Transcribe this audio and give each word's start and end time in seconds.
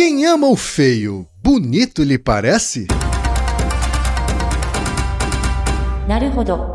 Quem 0.00 0.24
ama 0.26 0.46
o 0.46 0.54
feio, 0.54 1.26
bonito 1.42 2.04
lhe 2.04 2.16
parece? 2.16 2.86
Naruhodo. 6.06 6.74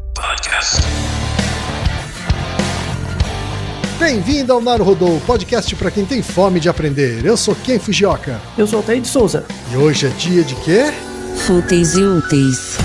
Bem-vindo 3.97 4.51
ao 4.51 4.59
Naruhodô, 4.59 5.21
podcast 5.25 5.73
para 5.77 5.89
quem 5.89 6.05
tem 6.05 6.21
fome 6.21 6.59
de 6.59 6.67
aprender. 6.67 7.23
Eu 7.23 7.37
sou 7.37 7.55
Ken 7.55 7.79
Fujioka. 7.79 8.41
Eu 8.57 8.67
sou 8.67 8.79
o 8.79 8.81
Altair 8.81 8.99
de 8.99 9.07
Souza. 9.07 9.45
E 9.71 9.77
hoje 9.77 10.07
é 10.07 10.09
dia 10.09 10.43
de 10.43 10.55
quê? 10.55 10.91
Fúteis 11.47 11.95
e 11.95 12.03
úteis. 12.03 12.77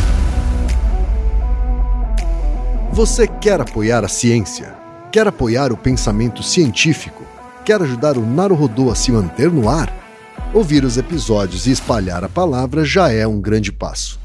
Você 2.93 3.27
quer 3.27 3.61
apoiar 3.61 4.05
a 4.05 4.09
ciência? 4.09 4.73
Quer 5.11 5.27
apoiar 5.27 5.73
o 5.73 5.77
pensamento 5.77 6.45
científico? 6.45 7.25
Quer 7.65 7.83
ajudar 7.83 8.17
o 8.17 8.25
Naruhodô 8.25 8.89
a 8.89 8.95
se 8.95 9.11
manter 9.11 9.51
no 9.51 9.69
ar? 9.69 9.99
Ouvir 10.55 10.83
os 10.83 10.97
episódios 10.97 11.67
e 11.67 11.71
espalhar 11.71 12.25
a 12.25 12.29
palavra 12.29 12.83
já 12.83 13.13
é 13.13 13.27
um 13.27 13.39
grande 13.39 13.71
passo. 13.71 14.19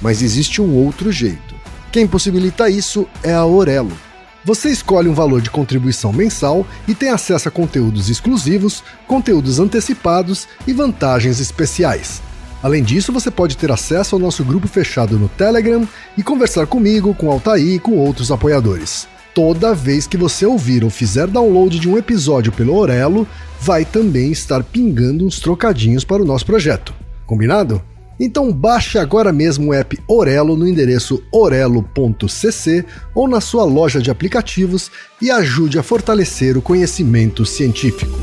Mas 0.00 0.20
existe 0.20 0.60
um 0.60 0.74
outro 0.74 1.10
jeito. 1.10 1.54
Quem 1.90 2.06
possibilita 2.06 2.68
isso 2.68 3.08
é 3.22 3.32
a 3.32 3.46
Orelo. 3.46 3.96
Você 4.44 4.68
escolhe 4.70 5.08
um 5.08 5.14
valor 5.14 5.40
de 5.40 5.50
contribuição 5.50 6.12
mensal 6.12 6.66
e 6.86 6.94
tem 6.94 7.08
acesso 7.08 7.48
a 7.48 7.50
conteúdos 7.50 8.10
exclusivos, 8.10 8.84
conteúdos 9.06 9.58
antecipados 9.58 10.46
e 10.66 10.72
vantagens 10.72 11.40
especiais. 11.40 12.20
Além 12.62 12.82
disso, 12.82 13.10
você 13.10 13.30
pode 13.30 13.56
ter 13.56 13.72
acesso 13.72 14.14
ao 14.14 14.20
nosso 14.20 14.44
grupo 14.44 14.68
fechado 14.68 15.18
no 15.18 15.30
Telegram 15.30 15.88
e 16.16 16.22
conversar 16.22 16.66
comigo, 16.66 17.14
com 17.14 17.30
Altair 17.30 17.76
e 17.76 17.78
com 17.78 17.96
outros 17.96 18.30
apoiadores. 18.30 19.08
Toda 19.34 19.74
vez 19.74 20.06
que 20.06 20.16
você 20.16 20.44
ouvir 20.44 20.82
ou 20.82 20.90
fizer 20.90 21.26
download 21.28 21.78
de 21.78 21.88
um 21.88 21.96
episódio 21.96 22.50
pelo 22.50 22.74
Orelo, 22.74 23.26
vai 23.60 23.84
também 23.84 24.32
estar 24.32 24.64
pingando 24.64 25.24
uns 25.24 25.38
trocadinhos 25.38 26.04
para 26.04 26.22
o 26.22 26.26
nosso 26.26 26.44
projeto. 26.44 26.92
Combinado? 27.26 27.80
Então 28.18 28.52
baixe 28.52 28.98
agora 28.98 29.32
mesmo 29.32 29.70
o 29.70 29.74
app 29.74 29.98
Orelo 30.06 30.54
no 30.56 30.68
endereço 30.68 31.22
orelo.cc 31.32 32.84
ou 33.14 33.26
na 33.26 33.40
sua 33.40 33.64
loja 33.64 34.00
de 34.00 34.10
aplicativos 34.10 34.90
e 35.22 35.30
ajude 35.30 35.78
a 35.78 35.82
fortalecer 35.82 36.58
o 36.58 36.62
conhecimento 36.62 37.46
científico. 37.46 38.18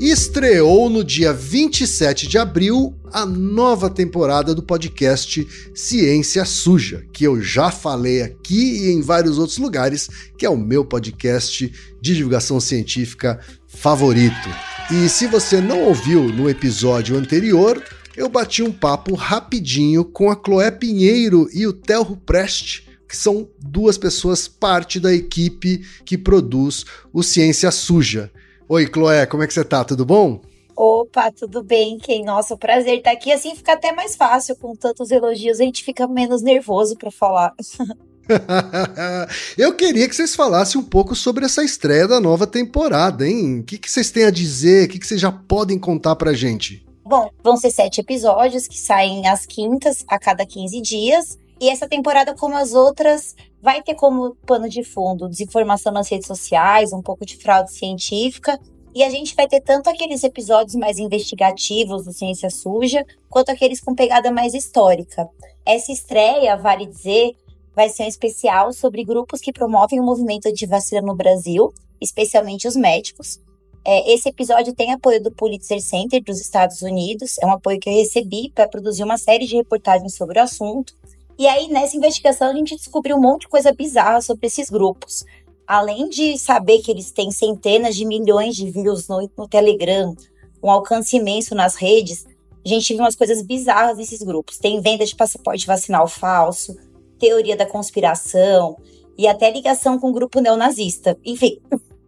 Estreou 0.00 0.88
no 0.88 1.04
dia 1.04 1.32
27 1.32 2.26
de 2.26 2.38
abril 2.38 2.97
a 3.12 3.24
nova 3.26 3.88
temporada 3.88 4.54
do 4.54 4.62
podcast 4.62 5.46
Ciência 5.74 6.44
Suja, 6.44 7.04
que 7.12 7.24
eu 7.24 7.40
já 7.40 7.70
falei 7.70 8.22
aqui 8.22 8.86
e 8.86 8.90
em 8.90 9.00
vários 9.00 9.38
outros 9.38 9.58
lugares, 9.58 10.08
que 10.36 10.44
é 10.44 10.50
o 10.50 10.56
meu 10.56 10.84
podcast 10.84 11.72
de 12.00 12.14
divulgação 12.14 12.60
científica 12.60 13.40
favorito. 13.66 14.48
E 14.90 15.08
se 15.08 15.26
você 15.26 15.60
não 15.60 15.82
ouviu 15.82 16.24
no 16.24 16.48
episódio 16.48 17.16
anterior, 17.16 17.82
eu 18.16 18.28
bati 18.28 18.62
um 18.62 18.72
papo 18.72 19.14
rapidinho 19.14 20.04
com 20.04 20.30
a 20.30 20.34
Chloé 20.34 20.70
Pinheiro 20.70 21.48
e 21.52 21.66
o 21.66 21.72
Telro 21.72 22.16
Prest, 22.16 22.82
que 23.08 23.16
são 23.16 23.48
duas 23.58 23.96
pessoas 23.96 24.48
parte 24.48 24.98
da 24.98 25.14
equipe 25.14 25.82
que 26.04 26.18
produz 26.18 26.84
o 27.12 27.22
Ciência 27.22 27.70
Suja. 27.70 28.30
Oi, 28.68 28.86
Chloé, 28.86 29.24
como 29.24 29.42
é 29.42 29.46
que 29.46 29.54
você 29.54 29.64
tá? 29.64 29.84
Tudo 29.84 30.04
bom? 30.04 30.42
Opa, 30.80 31.32
tudo 31.32 31.60
bem, 31.60 31.98
Ken? 31.98 32.24
Nossa, 32.24 32.54
o 32.54 32.56
prazer 32.56 32.98
estar 32.98 33.10
aqui. 33.10 33.32
Assim 33.32 33.52
fica 33.56 33.72
até 33.72 33.90
mais 33.90 34.14
fácil 34.14 34.54
com 34.54 34.76
tantos 34.76 35.10
elogios, 35.10 35.58
a 35.58 35.64
gente 35.64 35.82
fica 35.82 36.06
menos 36.06 36.40
nervoso 36.40 36.96
para 36.96 37.10
falar. 37.10 37.52
Eu 39.58 39.74
queria 39.74 40.08
que 40.08 40.14
vocês 40.14 40.36
falassem 40.36 40.80
um 40.80 40.84
pouco 40.84 41.16
sobre 41.16 41.44
essa 41.44 41.64
estreia 41.64 42.06
da 42.06 42.20
nova 42.20 42.46
temporada, 42.46 43.26
hein? 43.26 43.58
O 43.58 43.64
que, 43.64 43.76
que 43.76 43.90
vocês 43.90 44.12
têm 44.12 44.24
a 44.24 44.30
dizer? 44.30 44.86
O 44.86 44.92
que, 44.92 45.00
que 45.00 45.06
vocês 45.06 45.20
já 45.20 45.32
podem 45.32 45.80
contar 45.80 46.14
pra 46.14 46.32
gente? 46.32 46.86
Bom, 47.04 47.28
vão 47.42 47.56
ser 47.56 47.72
sete 47.72 48.00
episódios 48.00 48.68
que 48.68 48.78
saem 48.78 49.26
às 49.26 49.46
quintas, 49.46 50.04
a 50.06 50.16
cada 50.16 50.46
15 50.46 50.80
dias. 50.80 51.38
E 51.60 51.68
essa 51.70 51.88
temporada, 51.88 52.36
como 52.36 52.56
as 52.56 52.72
outras, 52.72 53.34
vai 53.60 53.82
ter 53.82 53.96
como 53.96 54.36
pano 54.46 54.68
de 54.68 54.84
fundo 54.84 55.28
desinformação 55.28 55.90
nas 55.90 56.08
redes 56.08 56.28
sociais, 56.28 56.92
um 56.92 57.02
pouco 57.02 57.26
de 57.26 57.36
fraude 57.36 57.72
científica. 57.72 58.60
E 58.94 59.02
a 59.02 59.10
gente 59.10 59.34
vai 59.34 59.46
ter 59.46 59.60
tanto 59.60 59.88
aqueles 59.88 60.24
episódios 60.24 60.74
mais 60.74 60.98
investigativos 60.98 62.04
do 62.04 62.12
Ciência 62.12 62.50
Suja, 62.50 63.04
quanto 63.28 63.50
aqueles 63.50 63.80
com 63.80 63.94
pegada 63.94 64.30
mais 64.30 64.54
histórica. 64.54 65.28
Essa 65.64 65.92
estreia, 65.92 66.56
vale 66.56 66.86
dizer, 66.86 67.36
vai 67.74 67.88
ser 67.88 68.04
um 68.04 68.08
especial 68.08 68.72
sobre 68.72 69.04
grupos 69.04 69.40
que 69.40 69.52
promovem 69.52 70.00
o 70.00 70.02
movimento 70.02 70.52
de 70.52 70.66
vacina 70.66 71.02
no 71.02 71.14
Brasil, 71.14 71.72
especialmente 72.00 72.66
os 72.66 72.74
médicos. 72.74 73.38
É, 73.84 74.12
esse 74.12 74.28
episódio 74.28 74.74
tem 74.74 74.92
apoio 74.92 75.22
do 75.22 75.30
Pulitzer 75.30 75.80
Center 75.80 76.22
dos 76.22 76.40
Estados 76.40 76.82
Unidos, 76.82 77.38
é 77.38 77.46
um 77.46 77.52
apoio 77.52 77.78
que 77.78 77.88
eu 77.88 77.94
recebi 77.94 78.50
para 78.54 78.68
produzir 78.68 79.04
uma 79.04 79.16
série 79.16 79.46
de 79.46 79.56
reportagens 79.56 80.14
sobre 80.14 80.38
o 80.38 80.42
assunto. 80.42 80.94
E 81.38 81.46
aí, 81.46 81.68
nessa 81.68 81.96
investigação, 81.96 82.50
a 82.50 82.54
gente 82.54 82.74
descobriu 82.74 83.16
um 83.16 83.20
monte 83.20 83.42
de 83.42 83.48
coisa 83.48 83.72
bizarra 83.72 84.20
sobre 84.20 84.46
esses 84.48 84.68
grupos. 84.68 85.24
Além 85.68 86.08
de 86.08 86.38
saber 86.38 86.78
que 86.78 86.90
eles 86.90 87.10
têm 87.10 87.30
centenas 87.30 87.94
de 87.94 88.06
milhões 88.06 88.56
de 88.56 88.70
views 88.70 89.06
no, 89.06 89.30
no 89.36 89.46
Telegram, 89.46 90.16
um 90.62 90.70
alcance 90.70 91.14
imenso 91.14 91.54
nas 91.54 91.74
redes, 91.74 92.24
a 92.64 92.68
gente 92.70 92.94
viu 92.94 93.02
umas 93.02 93.14
coisas 93.14 93.42
bizarras 93.42 93.98
nesses 93.98 94.22
grupos. 94.22 94.56
Tem 94.56 94.80
venda 94.80 95.04
de 95.04 95.14
passaporte 95.14 95.66
vacinal 95.66 96.08
falso, 96.08 96.74
teoria 97.18 97.54
da 97.54 97.66
conspiração 97.66 98.78
e 99.18 99.28
até 99.28 99.50
ligação 99.50 99.98
com 99.98 100.08
o 100.08 100.12
grupo 100.12 100.40
neonazista. 100.40 101.18
Enfim, 101.22 101.60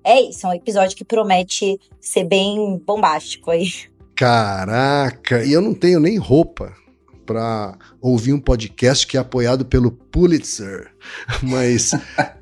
é 0.03 0.23
isso, 0.23 0.47
é 0.47 0.49
um 0.49 0.55
episódio 0.55 0.97
que 0.97 1.05
promete 1.05 1.79
ser 2.01 2.25
bem 2.25 2.83
bombástico 2.87 3.51
aí. 3.51 3.69
Caraca, 4.17 5.45
e 5.45 5.53
eu 5.53 5.61
não 5.61 5.75
tenho 5.75 6.01
nem 6.01 6.17
roupa 6.17 6.75
para 7.31 7.79
ouvir 8.01 8.33
um 8.33 8.41
podcast 8.41 9.07
que 9.07 9.17
é 9.17 9.21
apoiado 9.21 9.65
pelo 9.65 9.93
Pulitzer, 9.93 10.91
mas 11.41 11.93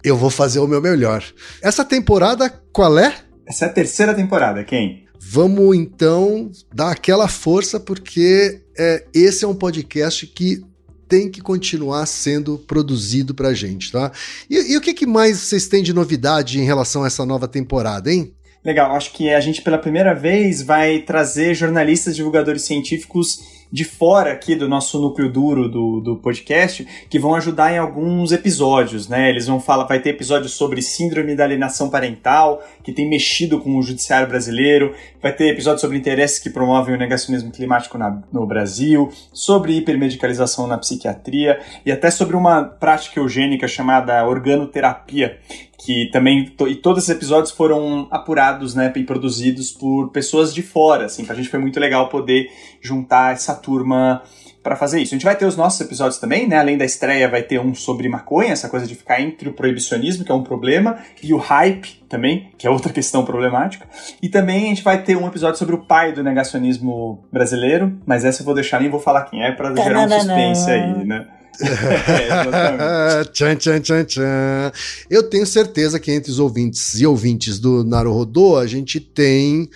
eu 0.02 0.16
vou 0.16 0.30
fazer 0.30 0.60
o 0.60 0.66
meu 0.66 0.80
melhor. 0.80 1.22
Essa 1.60 1.84
temporada 1.84 2.48
qual 2.72 2.98
é? 2.98 3.14
Essa 3.46 3.66
é 3.66 3.68
a 3.68 3.72
terceira 3.72 4.14
temporada, 4.14 4.64
quem? 4.64 5.04
Vamos 5.20 5.76
então 5.76 6.50
dar 6.74 6.92
aquela 6.92 7.28
força 7.28 7.78
porque 7.78 8.62
é, 8.78 9.04
esse 9.12 9.44
é 9.44 9.48
um 9.48 9.54
podcast 9.54 10.26
que 10.26 10.64
tem 11.06 11.30
que 11.30 11.42
continuar 11.42 12.06
sendo 12.06 12.56
produzido 12.56 13.34
pra 13.34 13.52
gente, 13.52 13.92
tá? 13.92 14.10
E, 14.48 14.72
e 14.72 14.76
o 14.78 14.80
que, 14.80 14.94
que 14.94 15.06
mais 15.06 15.38
vocês 15.38 15.68
têm 15.68 15.82
de 15.82 15.92
novidade 15.92 16.58
em 16.58 16.64
relação 16.64 17.04
a 17.04 17.08
essa 17.08 17.26
nova 17.26 17.46
temporada, 17.46 18.10
hein? 18.10 18.32
Legal, 18.64 18.94
acho 18.96 19.12
que 19.12 19.30
a 19.30 19.40
gente 19.40 19.60
pela 19.60 19.76
primeira 19.76 20.14
vez 20.14 20.62
vai 20.62 21.00
trazer 21.00 21.54
jornalistas 21.54 22.16
divulgadores 22.16 22.62
científicos 22.62 23.57
de 23.70 23.84
fora 23.84 24.32
aqui 24.32 24.54
do 24.54 24.68
nosso 24.68 25.00
núcleo 25.00 25.30
duro 25.30 25.68
do, 25.68 26.00
do 26.00 26.16
podcast 26.16 26.86
que 27.08 27.18
vão 27.18 27.34
ajudar 27.34 27.72
em 27.72 27.78
alguns 27.78 28.32
episódios, 28.32 29.08
né? 29.08 29.28
Eles 29.28 29.46
vão 29.46 29.60
falar, 29.60 29.84
vai 29.84 30.00
ter 30.00 30.10
episódios 30.10 30.52
sobre 30.52 30.82
síndrome 30.82 31.34
da 31.34 31.44
alienação 31.44 31.90
parental, 31.90 32.62
que 32.82 32.92
tem 32.92 33.08
mexido 33.08 33.60
com 33.60 33.76
o 33.76 33.82
judiciário 33.82 34.28
brasileiro, 34.28 34.94
vai 35.22 35.32
ter 35.32 35.48
episódios 35.48 35.80
sobre 35.80 35.98
interesses 35.98 36.38
que 36.38 36.50
promovem 36.50 36.94
o 36.94 36.98
negacionismo 36.98 37.50
climático 37.50 37.98
na, 37.98 38.22
no 38.32 38.46
Brasil, 38.46 39.10
sobre 39.32 39.76
hipermedicalização 39.76 40.66
na 40.66 40.78
psiquiatria 40.78 41.60
e 41.84 41.92
até 41.92 42.10
sobre 42.10 42.36
uma 42.36 42.64
prática 42.64 43.20
eugênica 43.20 43.68
chamada 43.68 44.24
organoterapia, 44.26 45.38
que 45.78 46.10
também 46.10 46.52
e 46.66 46.74
todos 46.74 47.04
esses 47.04 47.14
episódios 47.14 47.52
foram 47.52 48.08
apurados, 48.10 48.74
né, 48.74 48.92
e 48.96 49.04
produzidos 49.04 49.70
por 49.70 50.10
pessoas 50.10 50.52
de 50.52 50.60
fora, 50.60 51.06
assim, 51.06 51.24
pra 51.24 51.36
gente 51.36 51.48
foi 51.48 51.60
muito 51.60 51.78
legal 51.78 52.08
poder 52.08 52.50
juntar 52.80 53.32
essa 53.32 53.54
turma 53.54 54.22
para 54.62 54.76
fazer 54.76 55.00
isso. 55.00 55.14
A 55.14 55.16
gente 55.16 55.24
vai 55.24 55.36
ter 55.36 55.46
os 55.46 55.56
nossos 55.56 55.80
episódios 55.80 56.18
também, 56.18 56.46
né? 56.46 56.58
Além 56.58 56.76
da 56.76 56.84
estreia, 56.84 57.26
vai 57.28 57.42
ter 57.42 57.58
um 57.58 57.74
sobre 57.74 58.08
maconha, 58.08 58.52
essa 58.52 58.68
coisa 58.68 58.86
de 58.86 58.94
ficar 58.94 59.20
entre 59.20 59.48
o 59.48 59.52
proibicionismo, 59.52 60.24
que 60.24 60.32
é 60.32 60.34
um 60.34 60.42
problema, 60.42 60.98
e 61.22 61.32
o 61.32 61.38
hype 61.38 62.04
também, 62.08 62.50
que 62.58 62.66
é 62.66 62.70
outra 62.70 62.92
questão 62.92 63.24
problemática. 63.24 63.86
E 64.20 64.28
também 64.28 64.64
a 64.64 64.68
gente 64.68 64.82
vai 64.82 65.02
ter 65.02 65.16
um 65.16 65.26
episódio 65.26 65.58
sobre 65.58 65.74
o 65.74 65.78
pai 65.78 66.12
do 66.12 66.22
negacionismo 66.22 67.24
brasileiro, 67.32 67.98
mas 68.04 68.24
essa 68.24 68.42
eu 68.42 68.44
vou 68.44 68.54
deixar, 68.54 68.80
nem 68.80 68.90
vou 68.90 69.00
falar 69.00 69.22
quem 69.22 69.42
é, 69.42 69.52
para 69.52 69.74
gerar 69.74 70.00
um 70.00 70.10
suspense 70.10 70.70
aí, 70.70 71.04
né? 71.04 71.26
tchan, 73.32 73.56
tchan, 73.56 73.80
tchan, 73.80 74.04
tchan. 74.04 74.72
Eu 75.10 75.22
tenho 75.22 75.46
certeza 75.46 75.98
que 75.98 76.12
entre 76.12 76.30
os 76.30 76.38
ouvintes 76.38 77.00
e 77.00 77.06
ouvintes 77.06 77.58
do 77.58 77.84
Naruhodô, 77.84 78.56
a 78.56 78.66
gente 78.66 79.00
tem 79.00 79.68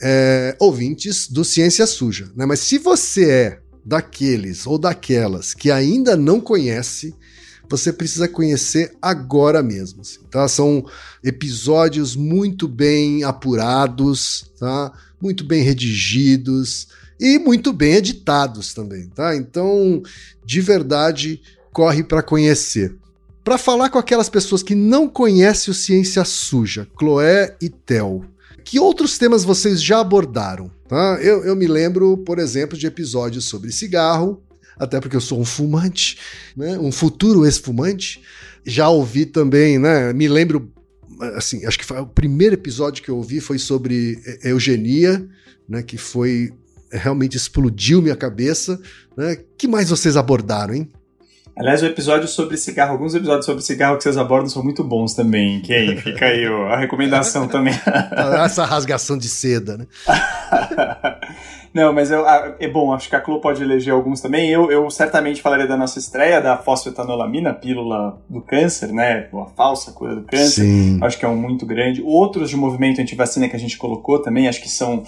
é, 0.00 0.56
ouvintes 0.58 1.28
do 1.28 1.44
Ciência 1.44 1.86
Suja, 1.86 2.30
né? 2.36 2.44
Mas 2.46 2.60
se 2.60 2.78
você 2.78 3.30
é 3.30 3.58
daqueles 3.84 4.66
ou 4.66 4.78
daquelas 4.78 5.54
que 5.54 5.70
ainda 5.70 6.16
não 6.16 6.40
conhece, 6.40 7.14
você 7.68 7.92
precisa 7.92 8.28
conhecer 8.28 8.96
agora 9.00 9.62
mesmo. 9.62 10.00
Assim, 10.00 10.20
tá? 10.30 10.48
São 10.48 10.84
episódios 11.22 12.16
muito 12.16 12.66
bem 12.66 13.24
apurados, 13.24 14.50
tá? 14.58 14.92
muito 15.20 15.44
bem 15.44 15.62
redigidos 15.62 16.88
e 17.18 17.38
muito 17.38 17.72
bem 17.72 17.94
editados 17.94 18.72
também. 18.74 19.08
Tá? 19.08 19.34
Então, 19.34 20.02
de 20.44 20.60
verdade, 20.60 21.40
corre 21.72 22.02
para 22.02 22.22
conhecer. 22.22 22.94
para 23.44 23.56
falar 23.56 23.88
com 23.88 23.98
aquelas 23.98 24.28
pessoas 24.28 24.62
que 24.62 24.74
não 24.74 25.08
conhecem 25.08 25.70
o 25.70 25.74
Ciência 25.74 26.22
Suja, 26.24 26.86
Chloé 26.98 27.56
e 27.62 27.70
Tel. 27.70 28.22
Que 28.62 28.78
outros 28.78 29.16
temas 29.16 29.44
vocês 29.44 29.82
já 29.82 30.00
abordaram? 30.00 30.70
Tá? 30.86 31.18
Eu, 31.22 31.42
eu 31.44 31.56
me 31.56 31.66
lembro, 31.66 32.18
por 32.18 32.38
exemplo, 32.38 32.76
de 32.76 32.86
episódios 32.86 33.46
sobre 33.46 33.72
cigarro, 33.72 34.42
até 34.78 35.00
porque 35.00 35.16
eu 35.16 35.20
sou 35.20 35.40
um 35.40 35.44
fumante, 35.44 36.18
né? 36.54 36.78
um 36.78 36.92
futuro 36.92 37.46
ex-fumante. 37.46 38.22
Já 38.66 38.90
ouvi 38.90 39.24
também, 39.24 39.78
né? 39.78 40.12
Me 40.12 40.28
lembro, 40.28 40.70
assim, 41.36 41.64
acho 41.64 41.78
que 41.78 41.86
foi 41.86 41.98
o 42.00 42.06
primeiro 42.06 42.54
episódio 42.54 43.02
que 43.02 43.08
eu 43.08 43.16
ouvi 43.16 43.40
foi 43.40 43.58
sobre 43.58 44.20
eugenia, 44.44 45.26
né? 45.66 45.82
Que 45.82 45.96
foi 45.96 46.52
realmente 46.90 47.36
explodiu 47.36 48.02
minha 48.02 48.16
cabeça. 48.16 48.80
Né? 49.16 49.36
que 49.56 49.66
mais 49.66 49.90
vocês 49.90 50.16
abordaram, 50.16 50.74
hein? 50.74 50.90
Aliás, 51.58 51.82
o 51.82 51.86
episódio 51.86 52.28
sobre 52.28 52.56
cigarro, 52.56 52.92
alguns 52.92 53.16
episódios 53.16 53.44
sobre 53.44 53.64
cigarro 53.64 53.96
que 53.96 54.04
vocês 54.04 54.16
abordam 54.16 54.48
são 54.48 54.62
muito 54.62 54.84
bons 54.84 55.12
também. 55.14 55.60
Que 55.60 55.74
aí, 55.74 55.96
fica 55.96 56.26
aí 56.26 56.48
ó, 56.48 56.68
a 56.68 56.76
recomendação 56.78 57.48
também. 57.48 57.74
Essa 58.44 58.64
rasgação 58.64 59.18
de 59.18 59.28
seda, 59.28 59.76
né? 59.76 59.86
Não, 61.72 61.92
mas 61.92 62.10
eu, 62.10 62.24
é 62.26 62.68
bom, 62.68 62.92
acho 62.92 63.08
que 63.08 63.16
a 63.16 63.20
Clô 63.20 63.40
pode 63.40 63.62
eleger 63.62 63.92
alguns 63.92 64.20
também. 64.20 64.50
Eu, 64.50 64.70
eu 64.70 64.90
certamente 64.90 65.42
falaria 65.42 65.66
da 65.66 65.76
nossa 65.76 65.98
estreia 65.98 66.40
da 66.40 66.56
fosfetanolamina, 66.56 67.52
pílula 67.52 68.20
do 68.28 68.40
câncer, 68.40 68.92
né? 68.92 69.28
A 69.32 69.46
falsa 69.46 69.92
cura 69.92 70.16
do 70.16 70.22
câncer. 70.22 70.62
Sim. 70.62 70.98
Acho 71.02 71.18
que 71.18 71.24
é 71.24 71.28
um 71.28 71.36
muito 71.36 71.66
grande. 71.66 72.02
Outros 72.02 72.50
de 72.50 72.56
movimento 72.56 73.00
antivacina 73.00 73.48
que 73.48 73.56
a 73.56 73.58
gente 73.58 73.76
colocou 73.76 74.20
também, 74.20 74.48
acho 74.48 74.62
que 74.62 74.68
são 74.68 75.02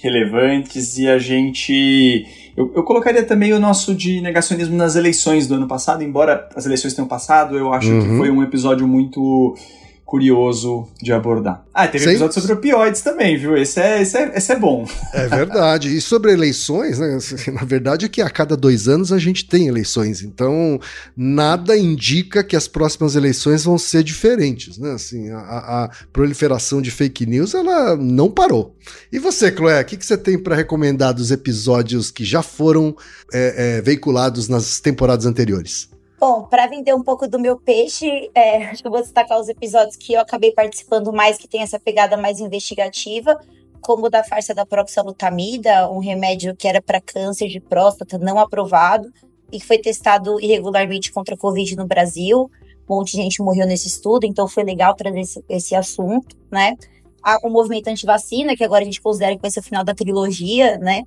relevantes 0.00 0.98
e 0.98 1.08
a 1.08 1.18
gente 1.18 2.26
eu, 2.56 2.70
eu, 2.74 2.82
colocaria 2.84 3.22
também 3.24 3.52
o 3.52 3.58
nosso 3.58 3.94
de 3.94 4.20
negacionismo 4.20 4.76
nas 4.76 4.96
eleições 4.96 5.46
do 5.46 5.54
ano 5.54 5.66
passado, 5.66 6.04
embora 6.04 6.48
as 6.54 6.66
eleições 6.66 6.94
tenham 6.94 7.08
passado, 7.08 7.56
eu 7.56 7.72
acho 7.72 7.90
uhum. 7.90 8.02
que 8.02 8.16
foi 8.18 8.30
um 8.30 8.42
episódio 8.42 8.86
muito 8.86 9.56
curioso 10.04 10.86
de 11.02 11.12
abordar. 11.12 11.64
Ah, 11.72 11.88
teve 11.88 12.06
um 12.06 12.10
episódio 12.10 12.40
sobre 12.40 12.52
opioides 12.52 13.00
também, 13.00 13.36
viu? 13.36 13.56
Esse 13.56 13.80
é, 13.80 14.02
esse, 14.02 14.16
é, 14.16 14.32
esse 14.36 14.52
é 14.52 14.58
bom. 14.58 14.86
É 15.12 15.26
verdade. 15.26 15.96
E 15.96 16.00
sobre 16.00 16.32
eleições, 16.32 16.98
né? 16.98 17.18
Na 17.52 17.64
verdade 17.64 18.04
é 18.04 18.08
que 18.08 18.20
a 18.20 18.28
cada 18.28 18.56
dois 18.56 18.86
anos 18.86 19.12
a 19.12 19.18
gente 19.18 19.46
tem 19.46 19.66
eleições. 19.66 20.22
Então, 20.22 20.78
nada 21.16 21.76
indica 21.76 22.44
que 22.44 22.54
as 22.54 22.68
próximas 22.68 23.16
eleições 23.16 23.64
vão 23.64 23.78
ser 23.78 24.02
diferentes, 24.02 24.78
né? 24.78 24.92
Assim, 24.92 25.30
a, 25.30 25.84
a 25.84 25.90
proliferação 26.12 26.82
de 26.82 26.90
fake 26.90 27.26
news, 27.26 27.54
ela 27.54 27.96
não 27.96 28.30
parou. 28.30 28.76
E 29.10 29.18
você, 29.18 29.50
Chloé, 29.50 29.80
o 29.80 29.84
que, 29.84 29.96
que 29.96 30.04
você 30.04 30.18
tem 30.18 30.38
para 30.38 30.54
recomendar 30.54 31.14
dos 31.14 31.30
episódios 31.30 32.10
que 32.10 32.24
já 32.24 32.42
foram 32.42 32.94
é, 33.32 33.78
é, 33.78 33.82
veiculados 33.82 34.48
nas 34.48 34.80
temporadas 34.80 35.24
anteriores? 35.24 35.93
Bom, 36.26 36.44
para 36.44 36.66
vender 36.66 36.94
um 36.94 37.02
pouco 37.02 37.28
do 37.28 37.38
meu 37.38 37.60
peixe, 37.60 38.30
é, 38.34 38.64
acho 38.72 38.80
que 38.80 38.88
eu 38.88 38.90
vou 38.90 39.02
destacar 39.02 39.38
os 39.38 39.46
episódios 39.46 39.94
que 39.94 40.14
eu 40.14 40.22
acabei 40.22 40.52
participando 40.52 41.12
mais, 41.12 41.36
que 41.36 41.46
tem 41.46 41.60
essa 41.60 41.78
pegada 41.78 42.16
mais 42.16 42.40
investigativa, 42.40 43.38
como 43.82 44.06
o 44.06 44.08
da 44.08 44.24
farsa 44.24 44.54
da 44.54 44.64
proxalutamida, 44.64 45.86
um 45.90 45.98
remédio 45.98 46.56
que 46.56 46.66
era 46.66 46.80
para 46.80 46.98
câncer 46.98 47.48
de 47.48 47.60
próstata 47.60 48.16
não 48.16 48.38
aprovado 48.38 49.12
e 49.52 49.60
que 49.60 49.66
foi 49.66 49.76
testado 49.76 50.40
irregularmente 50.40 51.12
contra 51.12 51.34
a 51.34 51.38
Covid 51.38 51.76
no 51.76 51.86
Brasil. 51.86 52.50
Um 52.88 52.96
monte 52.96 53.10
de 53.10 53.18
gente 53.18 53.42
morreu 53.42 53.66
nesse 53.66 53.88
estudo, 53.88 54.24
então 54.24 54.48
foi 54.48 54.64
legal 54.64 54.94
trazer 54.94 55.20
esse, 55.20 55.44
esse 55.46 55.74
assunto, 55.74 56.34
né? 56.50 56.74
Há 57.22 57.38
o 57.46 57.50
movimento 57.50 57.88
anti-vacina, 57.88 58.56
que 58.56 58.64
agora 58.64 58.80
a 58.80 58.86
gente 58.86 59.02
considera 59.02 59.36
que 59.36 59.42
vai 59.42 59.50
ser 59.50 59.60
o 59.60 59.62
final 59.62 59.84
da 59.84 59.94
trilogia, 59.94 60.78
né? 60.78 61.02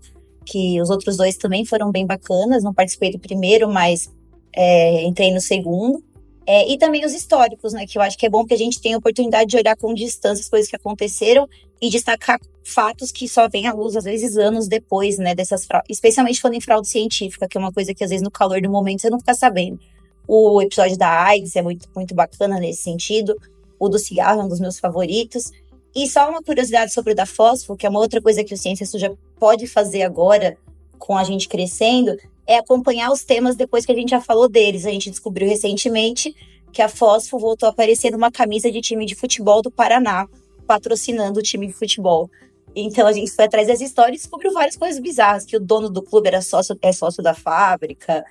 Que 0.45 0.79
os 0.79 0.91
outros 0.91 1.17
dois 1.17 1.37
também 1.37 1.65
foram 1.65 1.91
bem 1.91 2.05
bacanas. 2.05 2.63
Não 2.63 2.71
participei 2.71 3.11
do 3.11 3.17
primeiro, 3.17 3.67
mas 3.67 4.15
é, 4.57 5.03
entrei 5.03 5.31
no 5.31 5.39
segundo. 5.39 6.03
É, 6.45 6.67
e 6.71 6.77
também 6.77 7.05
os 7.05 7.13
históricos, 7.13 7.73
né? 7.73 7.85
Que 7.85 7.97
eu 7.97 8.01
acho 8.01 8.17
que 8.17 8.25
é 8.25 8.29
bom 8.29 8.45
que 8.45 8.53
a 8.53 8.57
gente 8.57 8.81
tenha 8.81 8.95
a 8.95 8.99
oportunidade 8.99 9.49
de 9.49 9.57
olhar 9.57 9.75
com 9.75 9.93
distância 9.93 10.41
as 10.41 10.49
coisas 10.49 10.69
que 10.69 10.75
aconteceram 10.75 11.47
e 11.79 11.89
destacar 11.89 12.39
fatos 12.63 13.11
que 13.11 13.27
só 13.27 13.47
vêm 13.47 13.67
à 13.67 13.73
luz, 13.73 13.95
às 13.95 14.05
vezes, 14.05 14.35
anos 14.37 14.67
depois, 14.67 15.17
né? 15.19 15.35
Dessas 15.35 15.65
fraudes. 15.65 15.89
Especialmente 15.89 16.41
falando 16.41 16.55
em 16.55 16.61
fraude 16.61 16.87
científica, 16.87 17.47
que 17.47 17.57
é 17.57 17.59
uma 17.59 17.71
coisa 17.71 17.93
que, 17.93 18.03
às 18.03 18.09
vezes, 18.09 18.23
no 18.23 18.31
calor 18.31 18.61
do 18.61 18.69
momento, 18.69 19.01
você 19.01 19.09
não 19.09 19.19
fica 19.19 19.35
sabendo. 19.35 19.79
O 20.27 20.61
episódio 20.61 20.97
da 20.97 21.23
AIDS 21.25 21.55
é 21.55 21.61
muito, 21.61 21.87
muito 21.95 22.15
bacana 22.15 22.59
nesse 22.59 22.81
sentido. 22.81 23.35
O 23.79 23.89
do 23.89 23.99
cigarro 23.99 24.41
é 24.41 24.43
um 24.45 24.47
dos 24.47 24.59
meus 24.59 24.79
favoritos. 24.79 25.51
E 25.93 26.07
só 26.07 26.29
uma 26.29 26.41
curiosidade 26.41 26.93
sobre 26.93 27.13
o 27.13 27.15
da 27.15 27.25
fósforo, 27.25 27.77
que 27.77 27.85
é 27.85 27.89
uma 27.89 27.99
outra 27.99 28.21
coisa 28.21 28.43
que 28.43 28.53
o 28.53 28.57
Ciência 28.57 28.85
Suja 28.85 29.13
pode 29.39 29.67
fazer 29.67 30.03
agora, 30.03 30.57
com 30.97 31.17
a 31.17 31.23
gente 31.23 31.47
crescendo, 31.47 32.17
é 32.47 32.57
acompanhar 32.57 33.11
os 33.11 33.23
temas 33.23 33.55
depois 33.55 33.85
que 33.85 33.91
a 33.91 33.95
gente 33.95 34.09
já 34.09 34.21
falou 34.21 34.47
deles. 34.47 34.85
A 34.85 34.91
gente 34.91 35.11
descobriu 35.11 35.47
recentemente 35.47 36.33
que 36.71 36.81
a 36.81 36.87
Fósforo 36.87 37.41
voltou 37.41 37.67
a 37.67 37.71
aparecer 37.71 38.11
numa 38.11 38.31
camisa 38.31 38.71
de 38.71 38.81
time 38.81 39.05
de 39.05 39.15
futebol 39.15 39.61
do 39.61 39.69
Paraná, 39.69 40.27
patrocinando 40.65 41.39
o 41.39 41.43
time 41.43 41.67
de 41.67 41.73
futebol. 41.73 42.29
Então 42.75 43.07
a 43.07 43.11
gente 43.11 43.31
foi 43.31 43.45
atrás 43.45 43.67
das 43.67 43.81
histórias 43.81 44.19
e 44.19 44.23
descobriu 44.23 44.53
várias 44.53 44.77
coisas 44.77 44.99
bizarras, 44.99 45.45
que 45.45 45.57
o 45.57 45.59
dono 45.59 45.89
do 45.89 46.01
clube 46.01 46.27
era 46.27 46.41
sócio, 46.41 46.77
é 46.81 46.91
sócio 46.91 47.23
da 47.23 47.33
fábrica, 47.33 48.23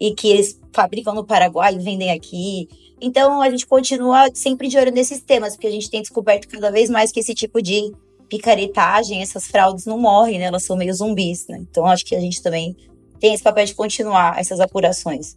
e 0.00 0.12
que 0.12 0.28
eles 0.28 0.60
fabricam 0.72 1.14
no 1.14 1.24
Paraguai 1.24 1.74
e 1.74 1.78
vendem 1.78 2.10
aqui. 2.10 2.68
Então 3.00 3.40
a 3.40 3.48
gente 3.48 3.66
continua 3.66 4.28
sempre 4.34 4.68
de 4.68 4.76
olho 4.76 4.90
nesses 4.90 5.20
temas, 5.20 5.54
porque 5.54 5.66
a 5.66 5.70
gente 5.70 5.90
tem 5.90 6.02
descoberto 6.02 6.48
cada 6.48 6.70
vez 6.70 6.90
mais 6.90 7.12
que 7.12 7.20
esse 7.20 7.34
tipo 7.34 7.62
de 7.62 7.92
picaretagem, 8.28 9.22
essas 9.22 9.46
fraudes 9.46 9.86
não 9.86 9.98
morrem, 9.98 10.38
né? 10.38 10.46
Elas 10.46 10.64
são 10.64 10.76
meio 10.76 10.92
zumbis, 10.92 11.46
né? 11.46 11.58
Então 11.70 11.86
acho 11.86 12.04
que 12.04 12.16
a 12.16 12.20
gente 12.20 12.42
também 12.42 12.76
tem 13.24 13.32
esse 13.32 13.42
papel 13.42 13.64
de 13.64 13.74
continuar 13.74 14.38
essas 14.38 14.60
apurações. 14.60 15.34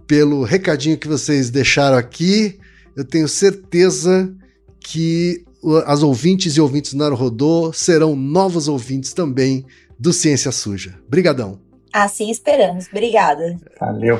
pelo 0.05 0.43
recadinho 0.43 0.97
que 0.97 1.07
vocês 1.07 1.50
deixaram 1.50 1.97
aqui. 1.97 2.60
Eu 2.95 3.03
tenho 3.03 3.27
certeza 3.27 4.31
que 4.79 5.43
as 5.86 6.03
ouvintes 6.03 6.55
e 6.55 6.62
ouvintes 6.62 6.93
do 6.93 7.00
Naruhodô 7.00 7.74
serão 7.74 8.15
novos 8.15 8.67
ouvintes 8.67 9.13
também 9.13 9.65
do 10.00 10.13
Ciência 10.13 10.51
Suja. 10.51 11.00
Brigadão. 11.10 11.66
Assim 12.00 12.30
esperamos. 12.30 12.86
Obrigada. 12.92 13.58
Valeu. 13.80 14.20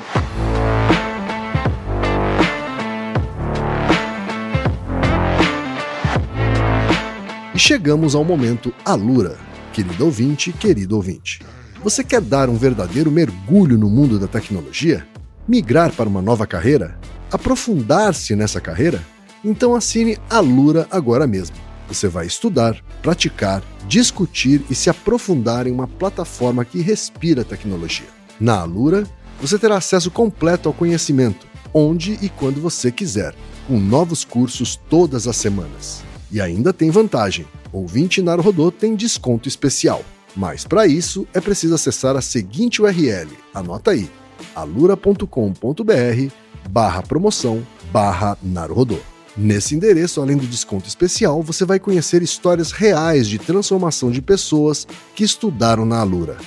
E 7.54 7.60
chegamos 7.60 8.16
ao 8.16 8.26
momento 8.26 8.74
Alura. 8.84 9.38
Querido 9.72 10.06
ouvinte, 10.06 10.52
querido 10.52 10.96
ouvinte. 10.96 11.40
Você 11.84 12.04
quer 12.04 12.20
dar 12.20 12.50
um 12.50 12.56
verdadeiro 12.56 13.12
mergulho 13.12 13.78
no 13.78 13.88
mundo 13.88 14.18
da 14.18 14.28
tecnologia? 14.28 15.06
Migrar 15.48 15.92
para 15.92 16.10
uma 16.10 16.22
nova 16.22 16.48
carreira? 16.48 16.98
Aprofundar-se 17.32 18.36
nessa 18.36 18.60
carreira? 18.60 19.04
Então 19.46 19.76
assine 19.76 20.18
Alura 20.32 20.88
agora 20.90 21.28
mesmo. 21.28 21.67
Você 21.88 22.08
vai 22.08 22.25
estudar, 22.25 22.82
praticar, 23.01 23.63
discutir 23.88 24.62
e 24.70 24.75
se 24.75 24.89
aprofundar 24.89 25.67
em 25.67 25.72
uma 25.72 25.88
plataforma 25.88 26.65
que 26.65 26.82
respira 26.82 27.44
tecnologia. 27.44 28.08
Na 28.39 28.60
Alura, 28.60 29.06
você 29.41 29.58
terá 29.58 29.77
acesso 29.77 30.12
completo 30.12 30.67
ao 30.67 30.74
conhecimento, 30.74 31.48
onde 31.74 32.17
e 32.22 32.29
quando 32.29 32.62
você 32.62 32.91
quiser, 32.91 33.34
com 33.67 33.79
novos 33.79 34.25
cursos 34.25 34.79
todas 34.89 35.27
as 35.27 35.38
semanas. 35.38 36.03
E 36.32 36.41
ainda 36.41 36.74
tem 36.74 36.89
vantagem: 36.89 37.46
ouvinte 37.72 38.22
Rodô 38.22 38.72
tem 38.72 38.96
desconto 38.96 39.48
especial. 39.48 40.03
Mas 40.36 40.63
para 40.63 40.86
isso 40.86 41.27
é 41.34 41.41
preciso 41.41 41.74
acessar 41.74 42.15
a 42.15 42.22
seguinte 42.22 42.82
URL. 42.82 43.29
Anota 43.53 43.91
aí: 43.91 44.10
alura.com.br 44.56 46.34
barra 46.70 47.01
promoção 47.01 47.65
barra 47.91 48.38
Naruhodô. 48.44 49.17
Nesse 49.38 49.75
endereço, 49.75 50.20
além 50.20 50.36
do 50.36 50.48
desconto 50.48 50.88
especial, 50.88 51.44
você 51.44 51.63
vai 51.63 51.79
conhecer 51.79 52.24
histórias 52.24 52.72
reais 52.72 53.27
de 53.27 53.38
transformação 53.38 54.10
de 54.10 54.20
pessoas 54.20 54.88
que 55.15 55.24
estudaram 55.24 55.86
na 55.86 56.00
Alura. 56.00 56.38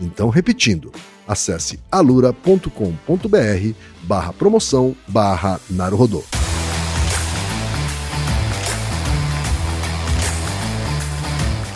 Então, 0.00 0.28
repetindo, 0.28 0.90
acesse 1.26 1.78
alura.com.br 1.90 2.68
barra 4.02 4.32
promoção 4.32 4.96
barra 5.06 5.60
Naruhodô. 5.70 6.24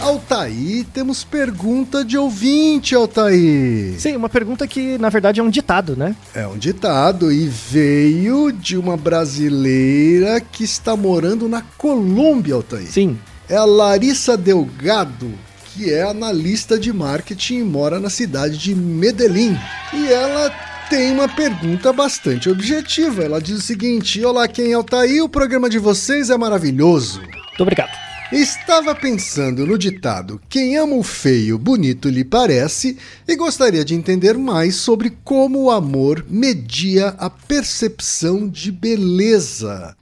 Altaí, 0.07 0.87
temos 0.95 1.25
pergunta 1.25 2.05
de 2.05 2.17
ouvinte, 2.17 2.95
Altaí. 2.95 3.97
Sim, 3.99 4.15
uma 4.15 4.29
pergunta 4.29 4.65
que 4.65 4.97
na 4.99 5.09
verdade 5.09 5.41
é 5.41 5.43
um 5.43 5.51
ditado, 5.51 5.97
né? 5.97 6.15
É 6.33 6.47
um 6.47 6.57
ditado 6.57 7.33
e 7.33 7.49
veio 7.49 8.53
de 8.53 8.77
uma 8.77 8.97
brasileira 8.97 10.41
que 10.41 10.63
está 10.63 10.95
morando 10.97 11.49
na 11.49 11.61
Colômbia, 11.77 12.55
Altaí. 12.55 12.87
Sim. 12.87 13.19
É 13.49 13.57
a 13.57 13.65
Larissa 13.65 14.37
Delgado, 14.37 15.29
que 15.75 15.93
é 15.93 16.05
analista 16.05 16.79
de 16.79 16.93
marketing 16.93 17.57
e 17.57 17.65
mora 17.65 17.99
na 17.99 18.09
cidade 18.09 18.59
de 18.59 18.77
Medellín. 18.77 19.59
E 19.93 20.07
ela 20.07 20.55
tem 20.89 21.11
uma 21.11 21.29
pergunta 21.29 21.93
bastante 21.93 22.49
objetiva. 22.49 23.25
Ela 23.25 23.41
diz 23.41 23.59
o 23.59 23.63
seguinte: 23.63 24.25
Olá, 24.25 24.47
quem 24.47 24.71
é 24.71 24.75
Altaí? 24.75 25.21
O 25.21 25.29
programa 25.29 25.69
de 25.69 25.81
vocês 25.81 26.31
é 26.31 26.37
maravilhoso. 26.37 27.19
Muito 27.23 27.63
obrigado. 27.63 28.06
Estava 28.33 28.92
pensando 28.92 29.64
no 29.64 29.78
ditado 29.78 30.40
Quem 30.49 30.76
ama 30.76 30.97
o 30.97 31.02
feio, 31.04 31.56
bonito 31.56 32.09
lhe 32.09 32.25
parece, 32.25 32.99
e 33.26 33.37
gostaria 33.37 33.85
de 33.85 33.95
entender 33.95 34.37
mais 34.37 34.75
sobre 34.75 35.11
como 35.23 35.62
o 35.62 35.71
amor 35.71 36.25
media 36.28 37.14
a 37.18 37.30
percepção 37.30 38.49
de 38.49 38.73
beleza. 38.73 39.97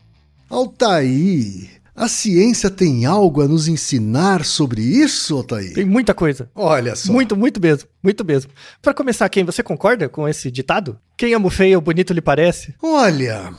Altaí, 0.49 1.69
a 1.95 2.09
ciência 2.09 2.71
tem 2.71 3.05
algo 3.05 3.43
a 3.43 3.49
nos 3.49 3.69
ensinar 3.69 4.43
sobre 4.45 4.81
isso, 4.81 5.37
Altaí? 5.37 5.75
Tem 5.75 5.85
muita 5.85 6.15
coisa. 6.15 6.49
Olha 6.55 6.97
só. 6.97 7.13
Muito, 7.13 7.37
muito 7.37 7.61
mesmo. 7.61 7.89
Muito 8.03 8.25
mesmo. 8.25 8.51
Para 8.81 8.95
começar, 8.95 9.29
quem 9.29 9.45
você 9.45 9.63
concorda 9.63 10.09
com 10.09 10.27
esse 10.27 10.51
ditado? 10.51 10.99
Quem 11.15 11.35
ama 11.35 11.49
o 11.49 11.51
feio, 11.51 11.79
bonito 11.79 12.15
lhe 12.15 12.23
parece? 12.23 12.75
Olha, 12.83 13.53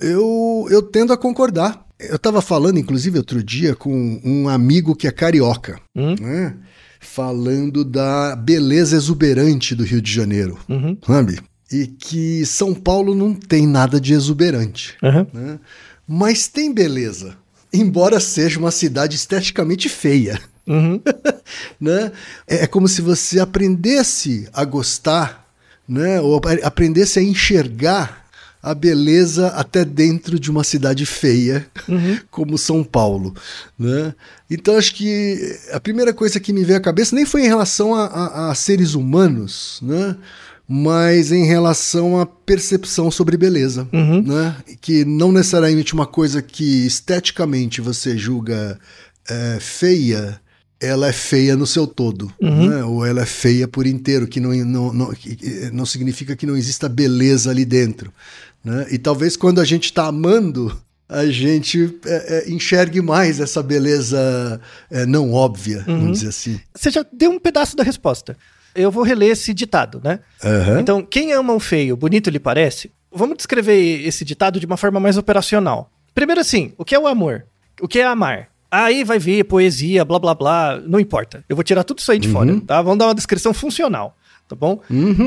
eu, 0.00 0.66
eu 0.70 0.82
tendo 0.82 1.12
a 1.12 1.16
concordar. 1.16 1.87
Eu 1.98 2.16
estava 2.16 2.40
falando, 2.40 2.78
inclusive, 2.78 3.18
outro 3.18 3.42
dia 3.42 3.74
com 3.74 4.20
um 4.24 4.48
amigo 4.48 4.94
que 4.94 5.06
é 5.08 5.10
carioca, 5.10 5.80
Hum? 5.96 6.14
né? 6.20 6.54
Falando 7.00 7.84
da 7.84 8.36
beleza 8.36 8.96
exuberante 8.96 9.74
do 9.74 9.84
Rio 9.84 10.00
de 10.02 10.12
Janeiro, 10.12 10.58
Uhum. 10.68 10.96
sabe? 11.06 11.38
E 11.72 11.86
que 11.86 12.44
São 12.46 12.72
Paulo 12.74 13.14
não 13.14 13.34
tem 13.34 13.66
nada 13.66 14.00
de 14.00 14.12
exuberante, 14.14 14.94
Uhum. 15.02 15.26
né? 15.32 15.58
Mas 16.06 16.48
tem 16.48 16.72
beleza, 16.72 17.36
embora 17.72 18.18
seja 18.20 18.58
uma 18.58 18.70
cidade 18.70 19.16
esteticamente 19.16 19.88
feia, 19.88 20.40
Uhum. 20.66 21.00
né? 21.80 22.12
É 22.46 22.64
é 22.64 22.66
como 22.66 22.86
se 22.88 23.00
você 23.02 23.40
aprendesse 23.40 24.48
a 24.52 24.64
gostar, 24.64 25.46
né? 25.88 26.20
Ou 26.20 26.36
apre- 26.36 26.62
aprendesse 26.62 27.18
a 27.18 27.22
enxergar 27.22 28.27
a 28.62 28.74
beleza 28.74 29.48
até 29.48 29.84
dentro 29.84 30.38
de 30.38 30.50
uma 30.50 30.64
cidade 30.64 31.06
feia 31.06 31.66
como 32.30 32.58
São 32.58 32.82
Paulo, 32.82 33.34
né? 33.78 34.14
Então 34.50 34.76
acho 34.76 34.94
que 34.94 35.58
a 35.72 35.78
primeira 35.80 36.12
coisa 36.12 36.40
que 36.40 36.52
me 36.52 36.64
veio 36.64 36.78
à 36.78 36.80
cabeça 36.82 37.14
nem 37.14 37.24
foi 37.26 37.44
em 37.44 37.48
relação 37.48 37.94
a, 37.94 38.06
a- 38.06 38.50
a 38.50 38.54
seres 38.54 38.94
humanos, 38.94 39.78
né? 39.82 40.16
Mas 40.70 41.32
em 41.32 41.44
relação 41.46 42.20
à 42.20 42.26
percepção 42.26 43.10
sobre 43.10 43.36
beleza, 43.38 43.88
né? 44.22 44.54
Que 44.82 45.02
não 45.04 45.32
necessariamente 45.32 45.94
uma 45.94 46.06
coisa 46.06 46.42
que 46.42 46.84
esteticamente 46.86 47.80
você 47.80 48.18
julga 48.18 48.78
é, 49.30 49.58
feia, 49.60 50.38
ela 50.80 51.08
é 51.08 51.12
feia 51.12 51.56
no 51.56 51.66
seu 51.66 51.86
todo, 51.86 52.30
né? 52.68 52.84
ou 52.84 53.04
ela 53.04 53.22
é 53.22 53.26
feia 53.26 53.66
por 53.66 53.86
inteiro, 53.86 54.26
que 54.28 54.40
não, 54.40 54.50
não, 54.64 54.92
não, 54.92 55.10
que 55.12 55.70
não 55.72 55.86
significa 55.86 56.36
que 56.36 56.46
não 56.46 56.56
exista 56.56 56.88
beleza 56.88 57.50
ali 57.50 57.64
dentro. 57.64 58.12
Né? 58.64 58.86
E 58.90 58.98
talvez 58.98 59.36
quando 59.36 59.60
a 59.60 59.64
gente 59.64 59.84
está 59.84 60.06
amando, 60.06 60.76
a 61.08 61.26
gente 61.26 61.98
é, 62.04 62.44
é, 62.46 62.50
enxergue 62.50 63.00
mais 63.00 63.40
essa 63.40 63.62
beleza 63.62 64.60
é, 64.90 65.06
não 65.06 65.32
óbvia, 65.32 65.84
vamos 65.86 66.12
dizer 66.18 66.28
assim. 66.28 66.60
Você 66.74 66.90
já 66.90 67.04
deu 67.12 67.30
um 67.30 67.38
pedaço 67.38 67.76
da 67.76 67.82
resposta. 67.82 68.36
Eu 68.74 68.90
vou 68.90 69.02
reler 69.02 69.30
esse 69.30 69.54
ditado, 69.54 70.00
né? 70.04 70.20
Aham. 70.44 70.80
Então, 70.80 71.02
quem 71.02 71.32
ama 71.32 71.52
o 71.54 71.60
feio, 71.60 71.96
bonito 71.96 72.30
lhe 72.30 72.38
parece? 72.38 72.90
Vamos 73.10 73.36
descrever 73.38 74.06
esse 74.06 74.24
ditado 74.24 74.60
de 74.60 74.66
uma 74.66 74.76
forma 74.76 75.00
mais 75.00 75.16
operacional. 75.16 75.90
Primeiro 76.14 76.40
assim, 76.40 76.72
o 76.76 76.84
que 76.84 76.94
é 76.94 76.98
o 76.98 77.06
amor? 77.06 77.44
O 77.80 77.88
que 77.88 77.98
é 78.00 78.04
amar? 78.04 78.48
Aí 78.70 79.02
vai 79.02 79.18
vir 79.18 79.44
poesia, 79.44 80.04
blá 80.04 80.18
blá 80.18 80.34
blá, 80.34 80.78
não 80.86 81.00
importa. 81.00 81.42
Eu 81.48 81.56
vou 81.56 81.62
tirar 81.64 81.84
tudo 81.84 82.00
isso 82.00 82.12
aí 82.12 82.18
de 82.18 82.28
fora, 82.28 82.60
tá? 82.66 82.82
Vamos 82.82 82.98
dar 82.98 83.06
uma 83.06 83.14
descrição 83.14 83.54
funcional, 83.54 84.14
tá 84.46 84.54
bom? 84.54 84.80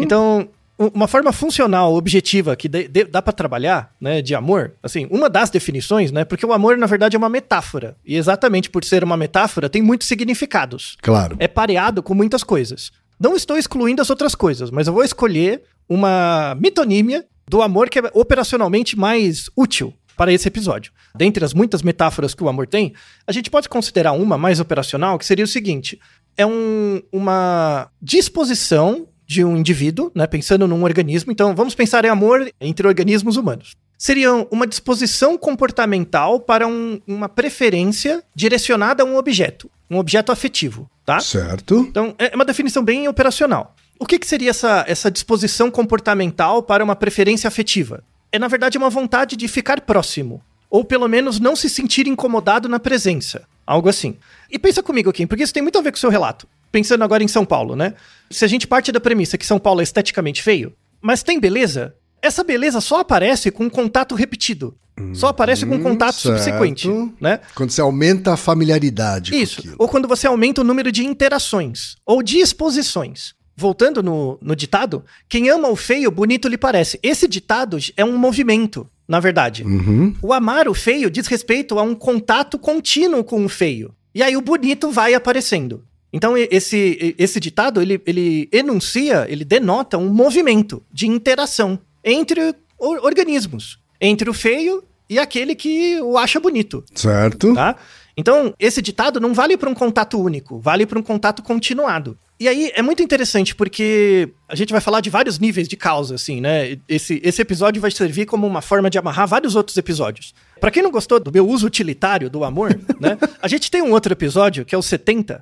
Então, 0.03 0.47
u- 0.47 0.47
uma 0.93 1.07
forma 1.07 1.31
funcional, 1.31 1.93
objetiva, 1.93 2.55
que 2.55 2.67
dê- 2.69 2.87
dê- 2.87 3.03
dá 3.05 3.21
pra 3.21 3.31
trabalhar, 3.33 3.93
né, 3.99 4.21
de 4.21 4.33
amor, 4.35 4.73
assim, 4.81 5.07
uma 5.11 5.29
das 5.29 5.49
definições, 5.49 6.11
né, 6.11 6.23
porque 6.25 6.45
o 6.45 6.53
amor, 6.53 6.77
na 6.77 6.85
verdade, 6.87 7.15
é 7.15 7.19
uma 7.19 7.29
metáfora. 7.29 7.95
E 8.05 8.15
exatamente 8.17 8.69
por 8.69 8.83
ser 8.83 9.03
uma 9.03 9.15
metáfora, 9.17 9.69
tem 9.69 9.81
muitos 9.81 10.07
significados 10.07 10.97
Claro. 11.01 11.35
é 11.39 11.47
pareado 11.47 12.01
com 12.03 12.13
muitas 12.13 12.43
coisas. 12.43 12.91
Não 13.19 13.35
estou 13.35 13.57
excluindo 13.57 14.01
as 14.01 14.09
outras 14.09 14.33
coisas, 14.33 14.71
mas 14.71 14.87
eu 14.87 14.93
vou 14.93 15.03
escolher 15.03 15.61
uma 15.87 16.55
mitonímia 16.59 17.25
do 17.47 17.61
amor 17.61 17.89
que 17.89 17.99
é 17.99 18.03
operacionalmente 18.13 18.97
mais 18.97 19.49
útil 19.55 19.93
para 20.17 20.31
esse 20.33 20.47
episódio. 20.47 20.91
Dentre 21.13 21.43
as 21.43 21.53
muitas 21.53 21.81
metáforas 21.81 22.33
que 22.33 22.43
o 22.43 22.49
amor 22.49 22.65
tem, 22.67 22.93
a 23.27 23.31
gente 23.31 23.49
pode 23.49 23.67
considerar 23.67 24.13
uma 24.13 24.37
mais 24.37 24.59
operacional, 24.59 25.17
que 25.19 25.25
seria 25.25 25.43
o 25.45 25.47
seguinte: 25.47 25.99
é 26.37 26.45
um- 26.45 27.01
uma 27.11 27.89
disposição 28.01 29.07
de 29.31 29.45
um 29.45 29.55
indivíduo, 29.55 30.11
né, 30.13 30.27
pensando 30.27 30.67
num 30.67 30.83
organismo. 30.83 31.31
Então, 31.31 31.55
vamos 31.55 31.73
pensar 31.73 32.03
em 32.03 32.09
amor 32.09 32.51
entre 32.59 32.85
organismos 32.85 33.37
humanos. 33.37 33.77
Seria 33.97 34.33
uma 34.51 34.67
disposição 34.67 35.37
comportamental 35.37 36.37
para 36.41 36.67
um- 36.67 36.99
uma 37.07 37.29
preferência 37.29 38.21
direcionada 38.35 39.03
a 39.03 39.05
um 39.05 39.15
objeto, 39.15 39.71
um 39.89 39.97
objeto 39.97 40.33
afetivo, 40.33 40.89
tá? 41.05 41.21
Certo. 41.21 41.85
Então, 41.89 42.13
é 42.19 42.35
uma 42.35 42.43
definição 42.43 42.83
bem 42.83 43.07
operacional. 43.07 43.73
O 43.97 44.05
que, 44.05 44.19
que 44.19 44.27
seria 44.27 44.49
essa, 44.49 44.83
essa 44.85 45.09
disposição 45.09 45.71
comportamental 45.71 46.61
para 46.61 46.83
uma 46.83 46.95
preferência 46.95 47.47
afetiva? 47.47 48.03
É, 48.33 48.37
na 48.37 48.49
verdade, 48.49 48.77
uma 48.77 48.89
vontade 48.89 49.37
de 49.37 49.47
ficar 49.47 49.79
próximo. 49.79 50.41
Ou 50.69 50.83
pelo 50.83 51.07
menos 51.07 51.39
não 51.39 51.55
se 51.55 51.69
sentir 51.69 52.05
incomodado 52.07 52.67
na 52.67 52.79
presença. 52.79 53.43
Algo 53.65 53.87
assim. 53.87 54.17
E 54.49 54.59
pensa 54.59 54.83
comigo, 54.83 55.11
Kim, 55.13 55.25
porque 55.27 55.43
isso 55.43 55.53
tem 55.53 55.63
muito 55.63 55.77
a 55.77 55.81
ver 55.81 55.91
com 55.91 55.97
o 55.97 55.99
seu 55.99 56.09
relato. 56.09 56.47
Pensando 56.71 57.03
agora 57.03 57.23
em 57.23 57.27
São 57.27 57.45
Paulo, 57.45 57.75
né? 57.75 57.93
Se 58.29 58.45
a 58.45 58.47
gente 58.47 58.67
parte 58.67 58.91
da 58.91 58.99
premissa 58.99 59.37
que 59.37 59.45
São 59.45 59.59
Paulo 59.59 59.81
é 59.81 59.83
esteticamente 59.83 60.41
feio, 60.41 60.73
mas 61.01 61.23
tem 61.23 61.39
beleza, 61.39 61.95
essa 62.21 62.43
beleza 62.43 62.79
só 62.79 62.99
aparece 62.99 63.51
com 63.51 63.65
um 63.65 63.69
contato 63.69 64.15
repetido. 64.15 64.75
Só 65.13 65.27
aparece 65.27 65.65
com 65.65 65.75
um 65.75 65.81
contato 65.81 66.15
certo. 66.15 66.37
subsequente, 66.37 66.87
né? 67.19 67.39
Quando 67.55 67.71
você 67.71 67.81
aumenta 67.81 68.33
a 68.33 68.37
familiaridade 68.37 69.35
Isso. 69.35 69.73
Ou 69.77 69.87
quando 69.87 70.07
você 70.07 70.27
aumenta 70.27 70.61
o 70.61 70.63
número 70.63 70.91
de 70.91 71.03
interações 71.05 71.95
ou 72.05 72.21
de 72.21 72.37
exposições. 72.37 73.33
Voltando 73.55 74.01
no, 74.01 74.37
no 74.41 74.55
ditado, 74.55 75.03
quem 75.27 75.49
ama 75.49 75.67
o 75.69 75.75
feio, 75.75 76.09
bonito 76.11 76.47
lhe 76.47 76.57
parece. 76.57 76.99
Esse 77.03 77.27
ditado 77.27 77.77
é 77.97 78.03
um 78.03 78.17
movimento, 78.17 78.87
na 79.07 79.19
verdade. 79.19 79.63
Uhum. 79.63 80.15
O 80.21 80.33
amar 80.33 80.67
o 80.67 80.73
feio 80.73 81.11
diz 81.11 81.27
respeito 81.27 81.77
a 81.77 81.83
um 81.83 81.93
contato 81.93 82.57
contínuo 82.57 83.23
com 83.23 83.43
o 83.43 83.49
feio. 83.49 83.93
E 84.15 84.23
aí 84.23 84.35
o 84.35 84.41
bonito 84.41 84.89
vai 84.91 85.13
aparecendo. 85.13 85.83
Então 86.13 86.35
esse, 86.37 87.15
esse 87.17 87.39
ditado, 87.39 87.81
ele, 87.81 88.01
ele 88.05 88.49
enuncia, 88.51 89.25
ele 89.29 89.45
denota 89.45 89.97
um 89.97 90.09
movimento 90.09 90.83
de 90.91 91.07
interação 91.07 91.79
entre 92.03 92.53
or- 92.77 92.99
organismos. 93.03 93.79
Entre 93.99 94.29
o 94.29 94.33
feio 94.33 94.83
e 95.09 95.19
aquele 95.19 95.53
que 95.55 95.99
o 96.01 96.17
acha 96.17 96.39
bonito 96.39 96.83
Certo. 96.95 97.53
tá? 97.53 97.75
Então, 98.17 98.53
esse 98.59 98.81
ditado 98.81 99.19
não 99.21 99.33
vale 99.33 99.55
para 99.55 99.69
um 99.69 99.73
contato 99.73 100.19
único, 100.19 100.59
vale 100.59 100.85
para 100.85 100.99
um 100.99 101.03
contato 101.03 101.41
continuado. 101.41 102.17
E 102.39 102.47
aí 102.47 102.71
é 102.75 102.81
muito 102.81 103.01
interessante 103.01 103.55
porque 103.55 104.29
a 104.49 104.55
gente 104.55 104.71
vai 104.71 104.81
falar 104.81 104.99
de 104.99 105.09
vários 105.09 105.39
níveis 105.39 105.67
de 105.67 105.77
causa, 105.77 106.15
assim, 106.15 106.41
né? 106.41 106.77
Esse, 106.89 107.21
esse 107.23 107.41
episódio 107.41 107.81
vai 107.81 107.89
servir 107.91 108.25
como 108.25 108.45
uma 108.45 108.61
forma 108.61 108.89
de 108.89 108.97
amarrar 108.97 109.27
vários 109.27 109.55
outros 109.55 109.77
episódios. 109.77 110.33
Para 110.59 110.71
quem 110.71 110.83
não 110.83 110.91
gostou 110.91 111.19
do 111.19 111.31
meu 111.31 111.47
uso 111.47 111.65
utilitário 111.67 112.29
do 112.29 112.43
amor, 112.43 112.77
né? 112.99 113.17
A 113.41 113.47
gente 113.47 113.71
tem 113.71 113.81
um 113.81 113.91
outro 113.91 114.11
episódio, 114.11 114.65
que 114.65 114.75
é 114.75 114.77
o 114.77 114.81
70, 114.81 115.41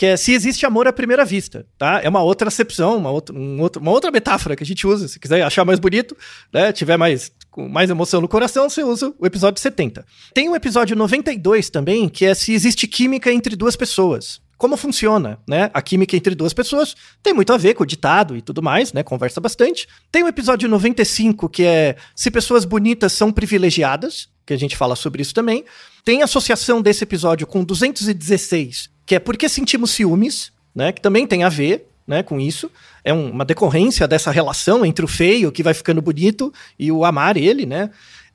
que 0.00 0.06
é 0.06 0.16
se 0.16 0.32
existe 0.32 0.64
amor 0.64 0.88
à 0.88 0.92
primeira 0.94 1.26
vista, 1.26 1.66
tá? 1.76 2.00
É 2.02 2.08
uma 2.08 2.22
outra 2.22 2.48
acepção, 2.48 2.96
uma 2.96 3.10
outra, 3.10 3.36
um 3.36 3.60
outro- 3.60 3.82
uma 3.82 3.90
outra 3.90 4.10
metáfora 4.10 4.56
que 4.56 4.62
a 4.62 4.66
gente 4.66 4.86
usa. 4.86 5.06
Se 5.06 5.20
quiser 5.20 5.42
achar 5.42 5.62
mais 5.62 5.78
bonito, 5.78 6.16
né? 6.50 6.72
Tiver 6.72 6.96
mais 6.96 7.30
com 7.50 7.68
mais 7.68 7.90
emoção 7.90 8.18
no 8.18 8.26
coração, 8.26 8.70
você 8.70 8.82
usa 8.82 9.12
o 9.18 9.26
episódio 9.26 9.60
70. 9.60 10.06
Tem 10.32 10.48
o 10.48 10.56
episódio 10.56 10.96
92 10.96 11.68
também, 11.68 12.08
que 12.08 12.24
é 12.24 12.32
se 12.34 12.54
existe 12.54 12.86
química 12.88 13.30
entre 13.30 13.54
duas 13.54 13.76
pessoas. 13.76 14.40
Como 14.56 14.74
funciona, 14.74 15.38
né? 15.46 15.70
A 15.74 15.82
química 15.82 16.16
entre 16.16 16.34
duas 16.34 16.54
pessoas 16.54 16.94
tem 17.22 17.34
muito 17.34 17.52
a 17.52 17.58
ver 17.58 17.74
com 17.74 17.82
o 17.82 17.86
ditado 17.86 18.34
e 18.34 18.40
tudo 18.40 18.62
mais, 18.62 18.94
né? 18.94 19.02
Conversa 19.02 19.38
bastante. 19.38 19.86
Tem 20.10 20.22
o 20.22 20.28
episódio 20.28 20.66
95, 20.66 21.46
que 21.46 21.62
é 21.64 21.94
se 22.16 22.30
pessoas 22.30 22.64
bonitas 22.64 23.12
são 23.12 23.30
privilegiadas, 23.30 24.30
que 24.46 24.54
a 24.54 24.58
gente 24.58 24.78
fala 24.78 24.96
sobre 24.96 25.20
isso 25.20 25.34
também. 25.34 25.62
Tem 26.06 26.22
associação 26.22 26.80
desse 26.80 27.04
episódio 27.04 27.46
com 27.46 27.62
216, 27.62 28.88
que 29.10 29.16
é 29.16 29.18
por 29.18 29.36
que 29.36 29.48
sentimos 29.48 29.90
ciúmes, 29.90 30.52
né? 30.72 30.92
Que 30.92 31.00
também 31.00 31.26
tem 31.26 31.42
a 31.42 31.48
ver, 31.48 31.84
né, 32.06 32.22
com 32.22 32.38
isso. 32.38 32.70
É 33.02 33.12
um- 33.12 33.32
uma 33.32 33.44
decorrência 33.44 34.06
dessa 34.06 34.30
relação 34.30 34.86
entre 34.86 35.04
o 35.04 35.08
feio, 35.08 35.50
que 35.50 35.64
vai 35.64 35.74
ficando 35.74 36.00
bonito, 36.00 36.54
e 36.78 36.92
o 36.92 37.04
amar 37.04 37.36
ele, 37.36 37.66
né? 37.66 37.90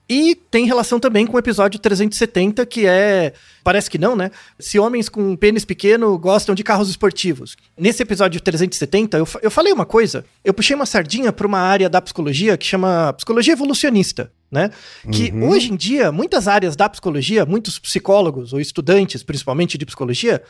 E 0.07 0.35
tem 0.35 0.65
relação 0.65 0.99
também 0.99 1.25
com 1.25 1.35
o 1.35 1.39
episódio 1.39 1.79
370, 1.79 2.65
que 2.65 2.85
é. 2.85 3.33
Parece 3.63 3.89
que 3.89 3.97
não, 3.97 4.15
né? 4.15 4.29
Se 4.59 4.77
homens 4.77 5.09
com 5.09 5.35
pênis 5.35 5.65
pequeno 5.65 6.15
gostam 6.19 6.53
de 6.53 6.63
carros 6.63 6.89
esportivos. 6.89 7.55
Nesse 7.75 8.03
episódio 8.03 8.39
370, 8.39 9.17
eu, 9.17 9.27
eu 9.41 9.49
falei 9.49 9.73
uma 9.73 9.85
coisa. 9.85 10.23
Eu 10.43 10.53
puxei 10.53 10.75
uma 10.75 10.85
sardinha 10.85 11.33
para 11.33 11.47
uma 11.47 11.59
área 11.59 11.89
da 11.89 11.99
psicologia 11.99 12.55
que 12.55 12.65
chama 12.65 13.13
psicologia 13.13 13.53
evolucionista. 13.53 14.31
Né? 14.51 14.69
Que 15.11 15.31
Uhum. 15.31 15.49
hoje 15.49 15.73
em 15.73 15.75
dia, 15.75 16.11
muitas 16.11 16.47
áreas 16.47 16.75
da 16.75 16.87
psicologia, 16.87 17.45
muitos 17.45 17.79
psicólogos 17.79 18.53
ou 18.53 18.59
estudantes, 18.59 19.23
principalmente 19.23 19.77
de 19.77 19.85
psicologia, 19.85 20.41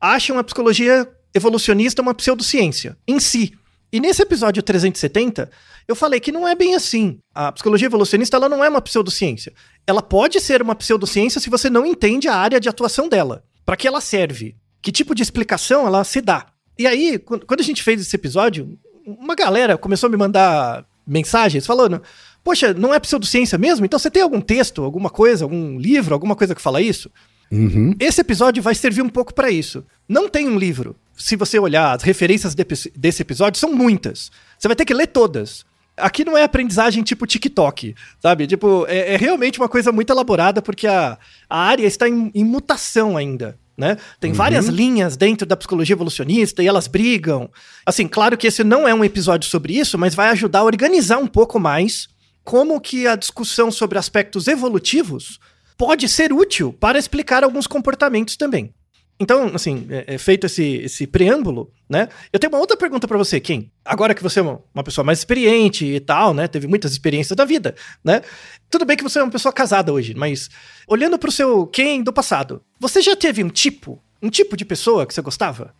acham 0.00 0.38
a 0.38 0.44
psicologia 0.44 1.08
evolucionista 1.32 2.02
uma 2.02 2.14
pseudociência 2.14 2.96
em 3.06 3.20
si. 3.20 3.54
E 3.94 4.00
nesse 4.00 4.22
episódio 4.22 4.60
370, 4.60 5.48
eu 5.86 5.94
falei 5.94 6.18
que 6.18 6.32
não 6.32 6.48
é 6.48 6.56
bem 6.56 6.74
assim. 6.74 7.20
A 7.32 7.52
psicologia 7.52 7.86
evolucionista 7.86 8.36
ela 8.36 8.48
não 8.48 8.64
é 8.64 8.68
uma 8.68 8.80
pseudociência. 8.80 9.52
Ela 9.86 10.02
pode 10.02 10.40
ser 10.40 10.60
uma 10.60 10.74
pseudociência 10.74 11.40
se 11.40 11.48
você 11.48 11.70
não 11.70 11.86
entende 11.86 12.26
a 12.26 12.34
área 12.34 12.58
de 12.58 12.68
atuação 12.68 13.08
dela. 13.08 13.44
Para 13.64 13.76
que 13.76 13.86
ela 13.86 14.00
serve? 14.00 14.56
Que 14.82 14.90
tipo 14.90 15.14
de 15.14 15.22
explicação 15.22 15.86
ela 15.86 16.02
se 16.02 16.20
dá? 16.20 16.46
E 16.76 16.88
aí, 16.88 17.20
quando 17.20 17.60
a 17.60 17.62
gente 17.62 17.84
fez 17.84 18.00
esse 18.00 18.16
episódio, 18.16 18.76
uma 19.06 19.36
galera 19.36 19.78
começou 19.78 20.08
a 20.08 20.10
me 20.10 20.16
mandar 20.16 20.84
mensagens 21.06 21.64
falando: 21.64 22.02
Poxa, 22.42 22.74
não 22.74 22.92
é 22.92 22.98
pseudociência 22.98 23.56
mesmo? 23.56 23.86
Então 23.86 23.96
você 23.96 24.10
tem 24.10 24.24
algum 24.24 24.40
texto, 24.40 24.82
alguma 24.82 25.08
coisa, 25.08 25.44
algum 25.44 25.78
livro, 25.78 26.14
alguma 26.14 26.34
coisa 26.34 26.52
que 26.52 26.60
fala 26.60 26.82
isso? 26.82 27.08
Uhum. 27.48 27.94
Esse 28.00 28.22
episódio 28.22 28.60
vai 28.60 28.74
servir 28.74 29.02
um 29.02 29.08
pouco 29.08 29.32
para 29.32 29.52
isso. 29.52 29.84
Não 30.08 30.28
tem 30.28 30.48
um 30.48 30.58
livro. 30.58 30.96
Se 31.16 31.36
você 31.36 31.58
olhar 31.58 31.94
as 31.96 32.02
referências 32.02 32.54
de- 32.54 32.64
desse 32.96 33.22
episódio, 33.22 33.58
são 33.58 33.72
muitas. 33.72 34.30
Você 34.58 34.68
vai 34.68 34.76
ter 34.76 34.84
que 34.84 34.94
ler 34.94 35.06
todas. 35.08 35.64
Aqui 35.96 36.24
não 36.24 36.36
é 36.36 36.42
aprendizagem 36.42 37.04
tipo 37.04 37.26
TikTok, 37.26 37.94
sabe? 38.20 38.46
Tipo, 38.46 38.84
é, 38.88 39.14
é 39.14 39.16
realmente 39.16 39.60
uma 39.60 39.68
coisa 39.68 39.92
muito 39.92 40.10
elaborada, 40.12 40.60
porque 40.60 40.86
a, 40.88 41.16
a 41.48 41.58
área 41.58 41.86
está 41.86 42.08
em, 42.08 42.32
em 42.34 42.44
mutação 42.44 43.16
ainda. 43.16 43.56
Né? 43.76 43.96
Tem 44.20 44.32
várias 44.32 44.66
linhas 44.66 45.16
dentro 45.16 45.44
da 45.44 45.56
psicologia 45.56 45.94
evolucionista 45.94 46.62
e 46.62 46.66
elas 46.68 46.86
brigam. 46.86 47.50
Assim, 47.84 48.06
claro 48.06 48.36
que 48.36 48.46
esse 48.46 48.62
não 48.62 48.86
é 48.86 48.94
um 48.94 49.04
episódio 49.04 49.48
sobre 49.50 49.76
isso, 49.76 49.98
mas 49.98 50.14
vai 50.14 50.28
ajudar 50.28 50.60
a 50.60 50.64
organizar 50.64 51.18
um 51.18 51.26
pouco 51.26 51.58
mais 51.58 52.08
como 52.44 52.80
que 52.80 53.06
a 53.08 53.16
discussão 53.16 53.72
sobre 53.72 53.98
aspectos 53.98 54.46
evolutivos 54.46 55.40
pode 55.76 56.08
ser 56.08 56.32
útil 56.32 56.72
para 56.72 56.98
explicar 56.98 57.42
alguns 57.42 57.66
comportamentos 57.66 58.36
também. 58.36 58.72
Então, 59.18 59.52
assim, 59.54 59.86
é, 59.90 60.14
é 60.14 60.18
feito 60.18 60.46
esse, 60.46 60.62
esse 60.62 61.06
preâmbulo, 61.06 61.70
né? 61.88 62.08
Eu 62.32 62.38
tenho 62.38 62.52
uma 62.52 62.58
outra 62.58 62.76
pergunta 62.76 63.06
para 63.06 63.16
você, 63.16 63.38
Kim. 63.38 63.70
Agora 63.84 64.14
que 64.14 64.22
você 64.22 64.40
é 64.40 64.42
uma, 64.42 64.84
pessoa 64.84 65.04
mais 65.04 65.20
experiente 65.20 65.84
e 65.84 66.00
tal, 66.00 66.34
né? 66.34 66.48
Teve 66.48 66.66
muitas 66.66 66.92
experiências 66.92 67.36
da 67.36 67.44
vida, 67.44 67.74
né? 68.02 68.22
Tudo 68.68 68.84
bem 68.84 68.96
que 68.96 69.04
você 69.04 69.20
é 69.20 69.22
uma 69.22 69.30
pessoa 69.30 69.52
casada 69.52 69.92
hoje, 69.92 70.14
mas 70.14 70.50
olhando 70.88 71.18
pro 71.18 71.30
seu 71.30 71.66
Ken 71.66 72.02
do 72.02 72.12
passado, 72.12 72.60
você 72.80 73.00
já 73.00 73.14
teve 73.14 73.44
um 73.44 73.48
tipo, 73.48 74.02
um 74.20 74.28
tipo 74.28 74.56
de 74.56 74.64
pessoa 74.64 75.06
que 75.06 75.14
você 75.14 75.22
gostava? 75.22 75.72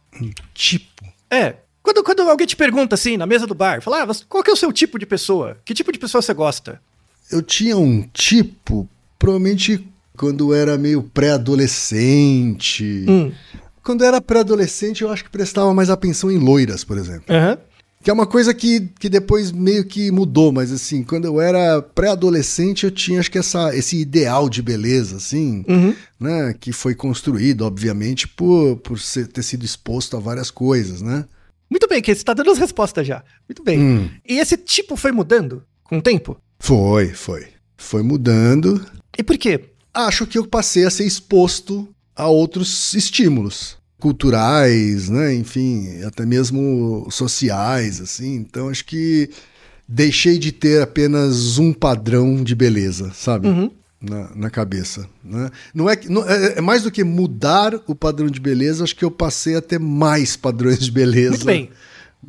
Tipo. 0.52 1.04
É. 1.28 1.56
Quando, 1.82 2.02
quando 2.02 2.20
alguém 2.22 2.46
te 2.46 2.56
pergunta 2.56 2.94
assim, 2.94 3.16
na 3.16 3.26
mesa 3.26 3.46
do 3.46 3.54
bar, 3.54 3.82
fala, 3.82 4.04
ah, 4.04 4.14
qual 4.28 4.42
que 4.42 4.48
é 4.48 4.52
o 4.52 4.56
seu 4.56 4.72
tipo 4.72 4.98
de 4.98 5.04
pessoa? 5.04 5.58
Que 5.64 5.74
tipo 5.74 5.92
de 5.92 5.98
pessoa 5.98 6.22
você 6.22 6.32
gosta? 6.32 6.80
Eu 7.30 7.42
tinha 7.42 7.76
um 7.76 8.02
tipo, 8.12 8.88
provavelmente 9.18 9.86
quando 10.16 10.54
era 10.54 10.78
meio 10.78 11.02
pré-adolescente. 11.02 13.04
Hum. 13.08 13.32
Quando 13.82 14.04
era 14.04 14.20
pré-adolescente, 14.20 15.02
eu 15.02 15.10
acho 15.10 15.24
que 15.24 15.30
prestava 15.30 15.74
mais 15.74 15.90
atenção 15.90 16.30
em 16.30 16.38
loiras, 16.38 16.84
por 16.84 16.96
exemplo. 16.96 17.34
Aham. 17.34 17.58
Que 18.02 18.10
é 18.10 18.12
uma 18.12 18.26
coisa 18.26 18.52
que, 18.52 18.86
que 18.98 19.08
depois 19.08 19.50
meio 19.50 19.82
que 19.82 20.10
mudou, 20.10 20.52
mas 20.52 20.70
assim, 20.70 21.02
quando 21.02 21.24
eu 21.24 21.40
era 21.40 21.80
pré-adolescente, 21.80 22.84
eu 22.84 22.90
tinha 22.90 23.18
acho 23.18 23.30
que 23.30 23.38
essa, 23.38 23.74
esse 23.74 23.98
ideal 23.98 24.50
de 24.50 24.60
beleza, 24.60 25.16
assim, 25.16 25.64
Uhum. 25.66 25.94
né? 26.20 26.54
Que 26.60 26.70
foi 26.70 26.94
construído, 26.94 27.62
obviamente, 27.64 28.28
por, 28.28 28.76
por 28.76 29.00
ser- 29.00 29.26
ter 29.28 29.42
sido 29.42 29.64
exposto 29.64 30.18
a 30.18 30.20
várias 30.20 30.50
coisas, 30.50 31.00
né? 31.00 31.24
Muito 31.70 31.88
bem, 31.88 32.02
que 32.02 32.14
você 32.14 32.22
tá 32.22 32.34
dando 32.34 32.50
as 32.50 32.58
respostas 32.58 33.06
já. 33.06 33.24
Muito 33.48 33.64
bem. 33.64 33.80
Hum, 33.80 34.10
E 34.28 34.38
esse 34.38 34.58
tipo 34.58 34.96
foi 34.96 35.10
mudando 35.10 35.62
com 35.82 35.96
o 35.98 36.02
tempo? 36.02 36.36
foi, 36.60 37.08
foi. 37.08 37.46
Foi 37.76 38.02
mudando. 38.02 38.84
E 39.18 39.22
por 39.22 39.36
quê? 39.38 39.60
Acho 39.94 40.26
que 40.26 40.36
eu 40.36 40.46
passei 40.46 40.84
a 40.84 40.90
ser 40.90 41.04
exposto 41.06 41.88
a 42.16 42.26
outros 42.28 42.92
estímulos 42.94 43.76
culturais, 44.00 45.08
né? 45.08 45.34
Enfim, 45.34 46.02
até 46.04 46.26
mesmo 46.26 47.06
sociais, 47.10 48.00
assim. 48.00 48.34
Então 48.36 48.68
acho 48.68 48.84
que 48.84 49.30
deixei 49.88 50.38
de 50.38 50.50
ter 50.52 50.82
apenas 50.82 51.58
um 51.58 51.72
padrão 51.72 52.42
de 52.42 52.54
beleza, 52.54 53.12
sabe? 53.14 53.48
Uhum. 53.48 53.70
Na, 54.00 54.30
na 54.34 54.50
cabeça. 54.50 55.08
Né? 55.24 55.50
Não 55.74 55.88
é, 55.88 55.96
que- 55.96 56.10
não- 56.10 56.28
é, 56.28 56.58
é 56.58 56.60
mais 56.60 56.82
do 56.82 56.90
que 56.90 57.02
mudar 57.02 57.72
o 57.86 57.94
padrão 57.94 58.26
de 58.28 58.38
beleza, 58.40 58.84
acho 58.84 58.94
que 58.96 59.04
eu 59.04 59.10
passei 59.10 59.56
a 59.56 59.62
ter 59.62 59.78
mais 59.80 60.36
padrões 60.36 60.78
de 60.80 60.90
beleza. 60.90 61.30
Muito 61.30 61.46
bem. 61.46 61.70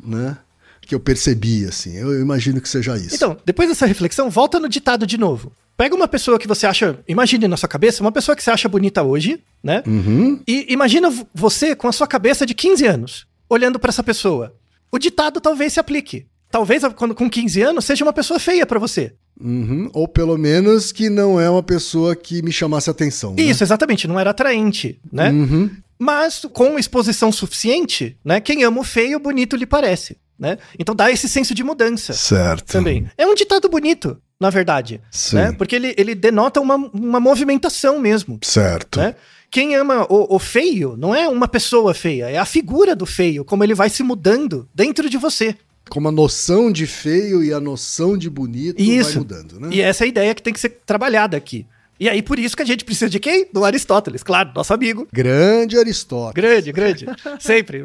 Né? 0.02 0.38
Que 0.80 0.94
eu 0.94 1.00
percebi, 1.00 1.64
assim. 1.66 1.94
Eu 1.94 2.18
imagino 2.20 2.60
que 2.60 2.68
seja 2.68 2.96
isso. 2.96 3.14
Então, 3.16 3.36
depois 3.44 3.68
dessa 3.68 3.84
reflexão, 3.86 4.30
volta 4.30 4.58
no 4.58 4.68
ditado 4.68 5.06
de 5.06 5.18
novo. 5.18 5.52
Pega 5.76 5.94
uma 5.94 6.08
pessoa 6.08 6.38
que 6.38 6.48
você 6.48 6.66
acha, 6.66 6.98
imagine 7.06 7.46
na 7.46 7.56
sua 7.56 7.68
cabeça, 7.68 8.02
uma 8.02 8.12
pessoa 8.12 8.34
que 8.34 8.42
você 8.42 8.50
acha 8.50 8.68
bonita 8.68 9.02
hoje, 9.02 9.40
né? 9.62 9.82
Uhum. 9.86 10.40
E 10.48 10.66
imagina 10.72 11.12
você 11.34 11.76
com 11.76 11.86
a 11.86 11.92
sua 11.92 12.06
cabeça 12.06 12.46
de 12.46 12.54
15 12.54 12.86
anos, 12.86 13.26
olhando 13.48 13.78
pra 13.78 13.90
essa 13.90 14.02
pessoa. 14.02 14.54
O 14.90 14.98
ditado 14.98 15.40
talvez 15.40 15.74
se 15.74 15.80
aplique. 15.80 16.26
Talvez 16.50 16.82
quando 16.94 17.14
com 17.14 17.28
15 17.28 17.60
anos 17.60 17.84
seja 17.84 18.04
uma 18.04 18.12
pessoa 18.12 18.40
feia 18.40 18.64
pra 18.64 18.78
você. 18.78 19.12
Uhum. 19.38 19.90
Ou 19.92 20.08
pelo 20.08 20.38
menos 20.38 20.92
que 20.92 21.10
não 21.10 21.38
é 21.38 21.50
uma 21.50 21.62
pessoa 21.62 22.16
que 22.16 22.40
me 22.40 22.50
chamasse 22.52 22.88
atenção. 22.88 23.34
né? 23.34 23.42
Isso, 23.42 23.62
exatamente, 23.62 24.08
não 24.08 24.18
era 24.18 24.30
atraente, 24.30 24.98
né? 25.12 25.30
Uhum. 25.30 25.70
Mas 25.98 26.46
com 26.52 26.78
exposição 26.78 27.30
suficiente, 27.30 28.16
né? 28.24 28.40
Quem 28.40 28.64
ama 28.64 28.80
o 28.80 28.84
feio, 28.84 29.18
bonito 29.18 29.56
lhe 29.56 29.66
parece, 29.66 30.16
né? 30.38 30.56
Então 30.78 30.94
dá 30.94 31.10
esse 31.10 31.28
senso 31.28 31.54
de 31.54 31.62
mudança 31.64 32.12
Certo. 32.14 32.72
também. 32.72 33.06
É 33.18 33.26
um 33.26 33.34
ditado 33.34 33.68
bonito, 33.68 34.16
na 34.40 34.50
verdade, 34.50 35.00
Sim. 35.10 35.36
né? 35.36 35.52
Porque 35.52 35.76
ele, 35.76 35.94
ele 35.96 36.14
denota 36.14 36.60
uma, 36.60 36.76
uma 36.76 37.20
movimentação 37.20 37.98
mesmo, 37.98 38.38
Certo. 38.42 38.98
né? 38.98 39.14
Quem 39.50 39.74
ama 39.76 40.06
o, 40.10 40.34
o 40.34 40.38
feio 40.38 40.96
não 40.96 41.14
é 41.14 41.28
uma 41.28 41.48
pessoa 41.48 41.94
feia, 41.94 42.28
é 42.28 42.36
a 42.36 42.44
figura 42.44 42.94
do 42.94 43.06
feio, 43.06 43.44
como 43.44 43.64
ele 43.64 43.74
vai 43.74 43.88
se 43.88 44.02
mudando 44.02 44.68
dentro 44.74 45.08
de 45.08 45.16
você. 45.16 45.54
Como 45.88 46.08
a 46.08 46.12
noção 46.12 46.70
de 46.70 46.86
feio 46.86 47.44
e 47.44 47.52
a 47.52 47.60
noção 47.60 48.18
de 48.18 48.28
bonito 48.28 48.76
vai 48.76 48.86
Isso. 48.96 49.18
mudando, 49.18 49.60
né? 49.60 49.68
E 49.70 49.80
essa 49.80 50.04
é 50.04 50.06
a 50.06 50.08
ideia 50.08 50.34
que 50.34 50.42
tem 50.42 50.52
que 50.52 50.60
ser 50.60 50.80
trabalhada 50.84 51.36
aqui. 51.36 51.64
E 51.98 52.08
aí, 52.08 52.22
por 52.22 52.38
isso 52.38 52.56
que 52.56 52.62
a 52.62 52.66
gente 52.66 52.84
precisa 52.84 53.08
de 53.08 53.18
quem? 53.18 53.48
Do 53.52 53.64
Aristóteles, 53.64 54.22
claro, 54.22 54.50
nosso 54.54 54.72
amigo. 54.72 55.08
Grande 55.12 55.78
Aristóteles. 55.78 56.34
Grande, 56.34 56.72
grande. 56.72 57.06
Sempre. 57.40 57.82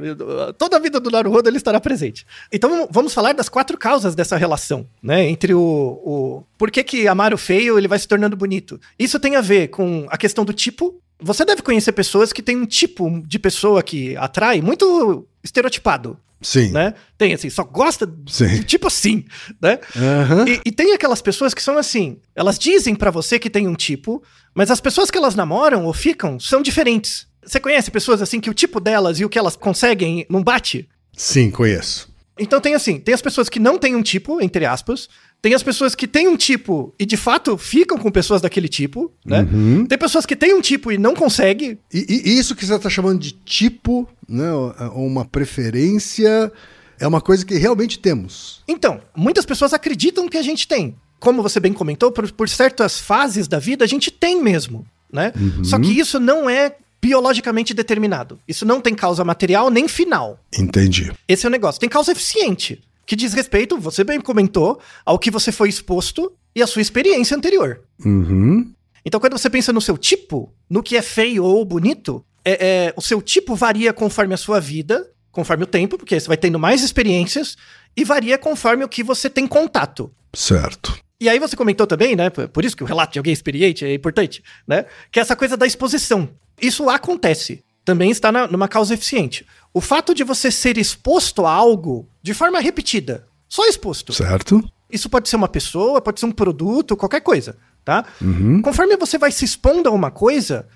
Toda 0.57 0.77
a 0.77 0.79
vida 0.79 0.99
do 0.99 1.09
Naruhodo 1.09 1.49
ele 1.49 1.57
estará 1.57 1.79
presente. 1.79 2.25
Então 2.51 2.87
vamos 2.91 3.13
falar 3.13 3.33
das 3.33 3.49
quatro 3.49 3.77
causas 3.77 4.15
dessa 4.15 4.37
relação, 4.37 4.85
né? 5.01 5.27
Entre 5.27 5.53
o. 5.53 5.59
o... 5.59 6.43
Por 6.57 6.69
que, 6.69 6.83
que 6.83 7.07
amar 7.07 7.33
o 7.33 7.37
feio 7.37 7.77
ele 7.77 7.87
vai 7.87 7.97
se 7.97 8.07
tornando 8.07 8.35
bonito? 8.35 8.79
Isso 8.99 9.19
tem 9.19 9.35
a 9.35 9.41
ver 9.41 9.69
com 9.69 10.05
a 10.09 10.17
questão 10.17 10.45
do 10.45 10.53
tipo. 10.53 10.99
Você 11.21 11.45
deve 11.45 11.61
conhecer 11.61 11.91
pessoas 11.91 12.33
que 12.33 12.41
têm 12.41 12.57
um 12.57 12.65
tipo 12.65 13.21
de 13.25 13.37
pessoa 13.37 13.83
que 13.83 14.15
atrai 14.17 14.61
muito 14.61 15.27
estereotipado, 15.43 16.17
Sim. 16.41 16.71
né? 16.71 16.93
Tem 17.17 17.33
assim, 17.33 17.49
só 17.49 17.63
gosta 17.63 18.07
de 18.07 18.63
tipo 18.63 18.87
assim, 18.87 19.25
né? 19.61 19.79
Aham. 19.95 20.45
E, 20.47 20.61
e 20.65 20.71
tem 20.71 20.93
aquelas 20.93 21.21
pessoas 21.21 21.53
que 21.53 21.61
são 21.61 21.77
assim, 21.77 22.17
elas 22.35 22.57
dizem 22.57 22.95
pra 22.95 23.11
você 23.11 23.37
que 23.37 23.49
tem 23.49 23.67
um 23.67 23.75
tipo, 23.75 24.23
mas 24.53 24.71
as 24.71 24.81
pessoas 24.81 25.11
que 25.11 25.17
elas 25.17 25.35
namoram 25.35 25.85
ou 25.85 25.93
ficam 25.93 26.39
são 26.39 26.61
diferentes. 26.61 27.27
Você 27.43 27.59
conhece 27.59 27.89
pessoas 27.91 28.21
assim 28.21 28.39
que 28.39 28.49
o 28.49 28.53
tipo 28.53 28.79
delas 28.79 29.19
e 29.19 29.25
o 29.25 29.29
que 29.29 29.39
elas 29.39 29.55
conseguem 29.55 30.25
não 30.29 30.43
bate? 30.43 30.89
Sim, 31.15 31.51
conheço. 31.51 32.11
Então 32.39 32.59
tem 32.59 32.73
assim, 32.73 32.99
tem 32.99 33.13
as 33.13 33.21
pessoas 33.21 33.49
que 33.49 33.59
não 33.59 33.77
têm 33.77 33.95
um 33.95 34.01
tipo, 34.01 34.41
entre 34.41 34.65
aspas, 34.65 35.07
tem 35.41 35.53
as 35.55 35.63
pessoas 35.63 35.95
que 35.95 36.07
têm 36.07 36.27
um 36.27 36.37
tipo 36.37 36.93
e 36.99 37.05
de 37.05 37.17
fato 37.17 37.57
ficam 37.57 37.97
com 37.97 38.11
pessoas 38.11 38.41
daquele 38.41 38.67
tipo, 38.67 39.11
né? 39.25 39.47
Uhum. 39.51 39.85
Tem 39.85 39.97
pessoas 39.97 40.25
que 40.25 40.35
têm 40.35 40.53
um 40.53 40.61
tipo 40.61 40.91
e 40.91 40.97
não 40.97 41.15
conseguem. 41.15 41.79
E, 41.91 42.21
e 42.25 42.37
isso 42.37 42.55
que 42.55 42.65
você 42.65 42.75
está 42.75 42.89
chamando 42.89 43.19
de 43.19 43.31
tipo, 43.31 44.07
né? 44.29 44.51
Uma 44.93 45.25
preferência, 45.25 46.51
é 46.99 47.07
uma 47.07 47.19
coisa 47.19 47.43
que 47.43 47.55
realmente 47.55 47.97
temos. 47.97 48.61
Então, 48.67 49.01
muitas 49.15 49.45
pessoas 49.45 49.73
acreditam 49.73 50.29
que 50.29 50.37
a 50.37 50.43
gente 50.43 50.67
tem. 50.67 50.95
Como 51.19 51.41
você 51.41 51.59
bem 51.59 51.73
comentou, 51.73 52.11
por, 52.11 52.31
por 52.31 52.47
certas 52.47 52.99
fases 52.99 53.47
da 53.47 53.57
vida 53.57 53.83
a 53.83 53.87
gente 53.87 54.11
tem 54.11 54.41
mesmo, 54.41 54.85
né? 55.11 55.33
Só 55.63 55.79
que 55.79 55.91
isso 55.91 56.19
não 56.19 56.47
é 56.49 56.75
biologicamente 57.01 57.73
determinado. 57.73 58.39
Isso 58.47 58.63
não 58.63 58.79
tem 58.79 58.93
causa 58.93 59.23
material 59.23 59.71
nem 59.71 59.87
final. 59.87 60.39
Entendi. 60.55 61.11
Esse 61.27 61.47
é 61.47 61.49
o 61.49 61.51
negócio. 61.51 61.81
Tem 61.81 61.89
causa 61.89 62.11
eficiente, 62.11 62.79
que 63.05 63.15
diz 63.15 63.33
respeito, 63.33 63.77
você 63.77 64.03
bem 64.03 64.19
comentou, 64.21 64.79
ao 65.05 65.19
que 65.19 65.31
você 65.31 65.51
foi 65.51 65.69
exposto 65.69 66.31
e 66.55 66.61
à 66.61 66.67
sua 66.67 66.81
experiência 66.81 67.35
anterior. 67.35 67.81
Uhum. 68.03 68.71
Então, 69.05 69.19
quando 69.19 69.37
você 69.37 69.49
pensa 69.49 69.73
no 69.73 69.81
seu 69.81 69.97
tipo, 69.97 70.53
no 70.69 70.83
que 70.83 70.95
é 70.95 71.01
feio 71.01 71.43
ou 71.43 71.65
bonito, 71.65 72.23
é, 72.45 72.67
é, 72.87 72.93
o 72.95 73.01
seu 73.01 73.21
tipo 73.21 73.55
varia 73.55 73.91
conforme 73.93 74.33
a 74.33 74.37
sua 74.37 74.59
vida, 74.59 75.09
conforme 75.31 75.63
o 75.63 75.67
tempo, 75.67 75.97
porque 75.97 76.19
você 76.19 76.27
vai 76.27 76.37
tendo 76.37 76.59
mais 76.59 76.83
experiências, 76.83 77.57
e 77.95 78.03
varia 78.03 78.37
conforme 78.37 78.83
o 78.83 78.89
que 78.89 79.03
você 79.03 79.29
tem 79.29 79.47
contato. 79.47 80.11
Certo. 80.33 80.97
E 81.19 81.29
aí 81.29 81.37
você 81.39 81.55
comentou 81.55 81.85
também, 81.85 82.15
né? 82.15 82.29
Por 82.29 82.65
isso 82.65 82.75
que 82.75 82.83
o 82.83 82.87
relato 82.87 83.13
de 83.13 83.19
alguém 83.19 83.33
experiente 83.33 83.85
é 83.85 83.93
importante, 83.93 84.43
né? 84.67 84.85
Que 85.11 85.19
essa 85.19 85.35
coisa 85.35 85.55
da 85.55 85.67
exposição. 85.67 86.29
Isso 86.59 86.89
acontece. 86.89 87.63
Também 87.85 88.11
está 88.11 88.31
na, 88.31 88.47
numa 88.47 88.67
causa 88.67 88.93
eficiente. 88.93 89.45
O 89.73 89.81
fato 89.81 90.13
de 90.13 90.23
você 90.23 90.51
ser 90.51 90.77
exposto 90.77 91.45
a 91.45 91.51
algo 91.51 92.07
de 92.21 92.33
forma 92.33 92.59
repetida, 92.59 93.27
só 93.47 93.65
exposto. 93.67 94.13
Certo. 94.13 94.63
Isso 94.89 95.09
pode 95.09 95.29
ser 95.29 95.35
uma 95.37 95.47
pessoa, 95.47 96.01
pode 96.01 96.19
ser 96.19 96.25
um 96.25 96.31
produto, 96.31 96.97
qualquer 96.97 97.21
coisa, 97.21 97.55
tá? 97.83 98.05
Uhum. 98.21 98.61
Conforme 98.61 98.97
você 98.97 99.17
vai 99.17 99.31
se 99.31 99.45
expondo 99.45 99.87
a 99.87 99.91
uma 99.91 100.11
coisa, 100.11 100.67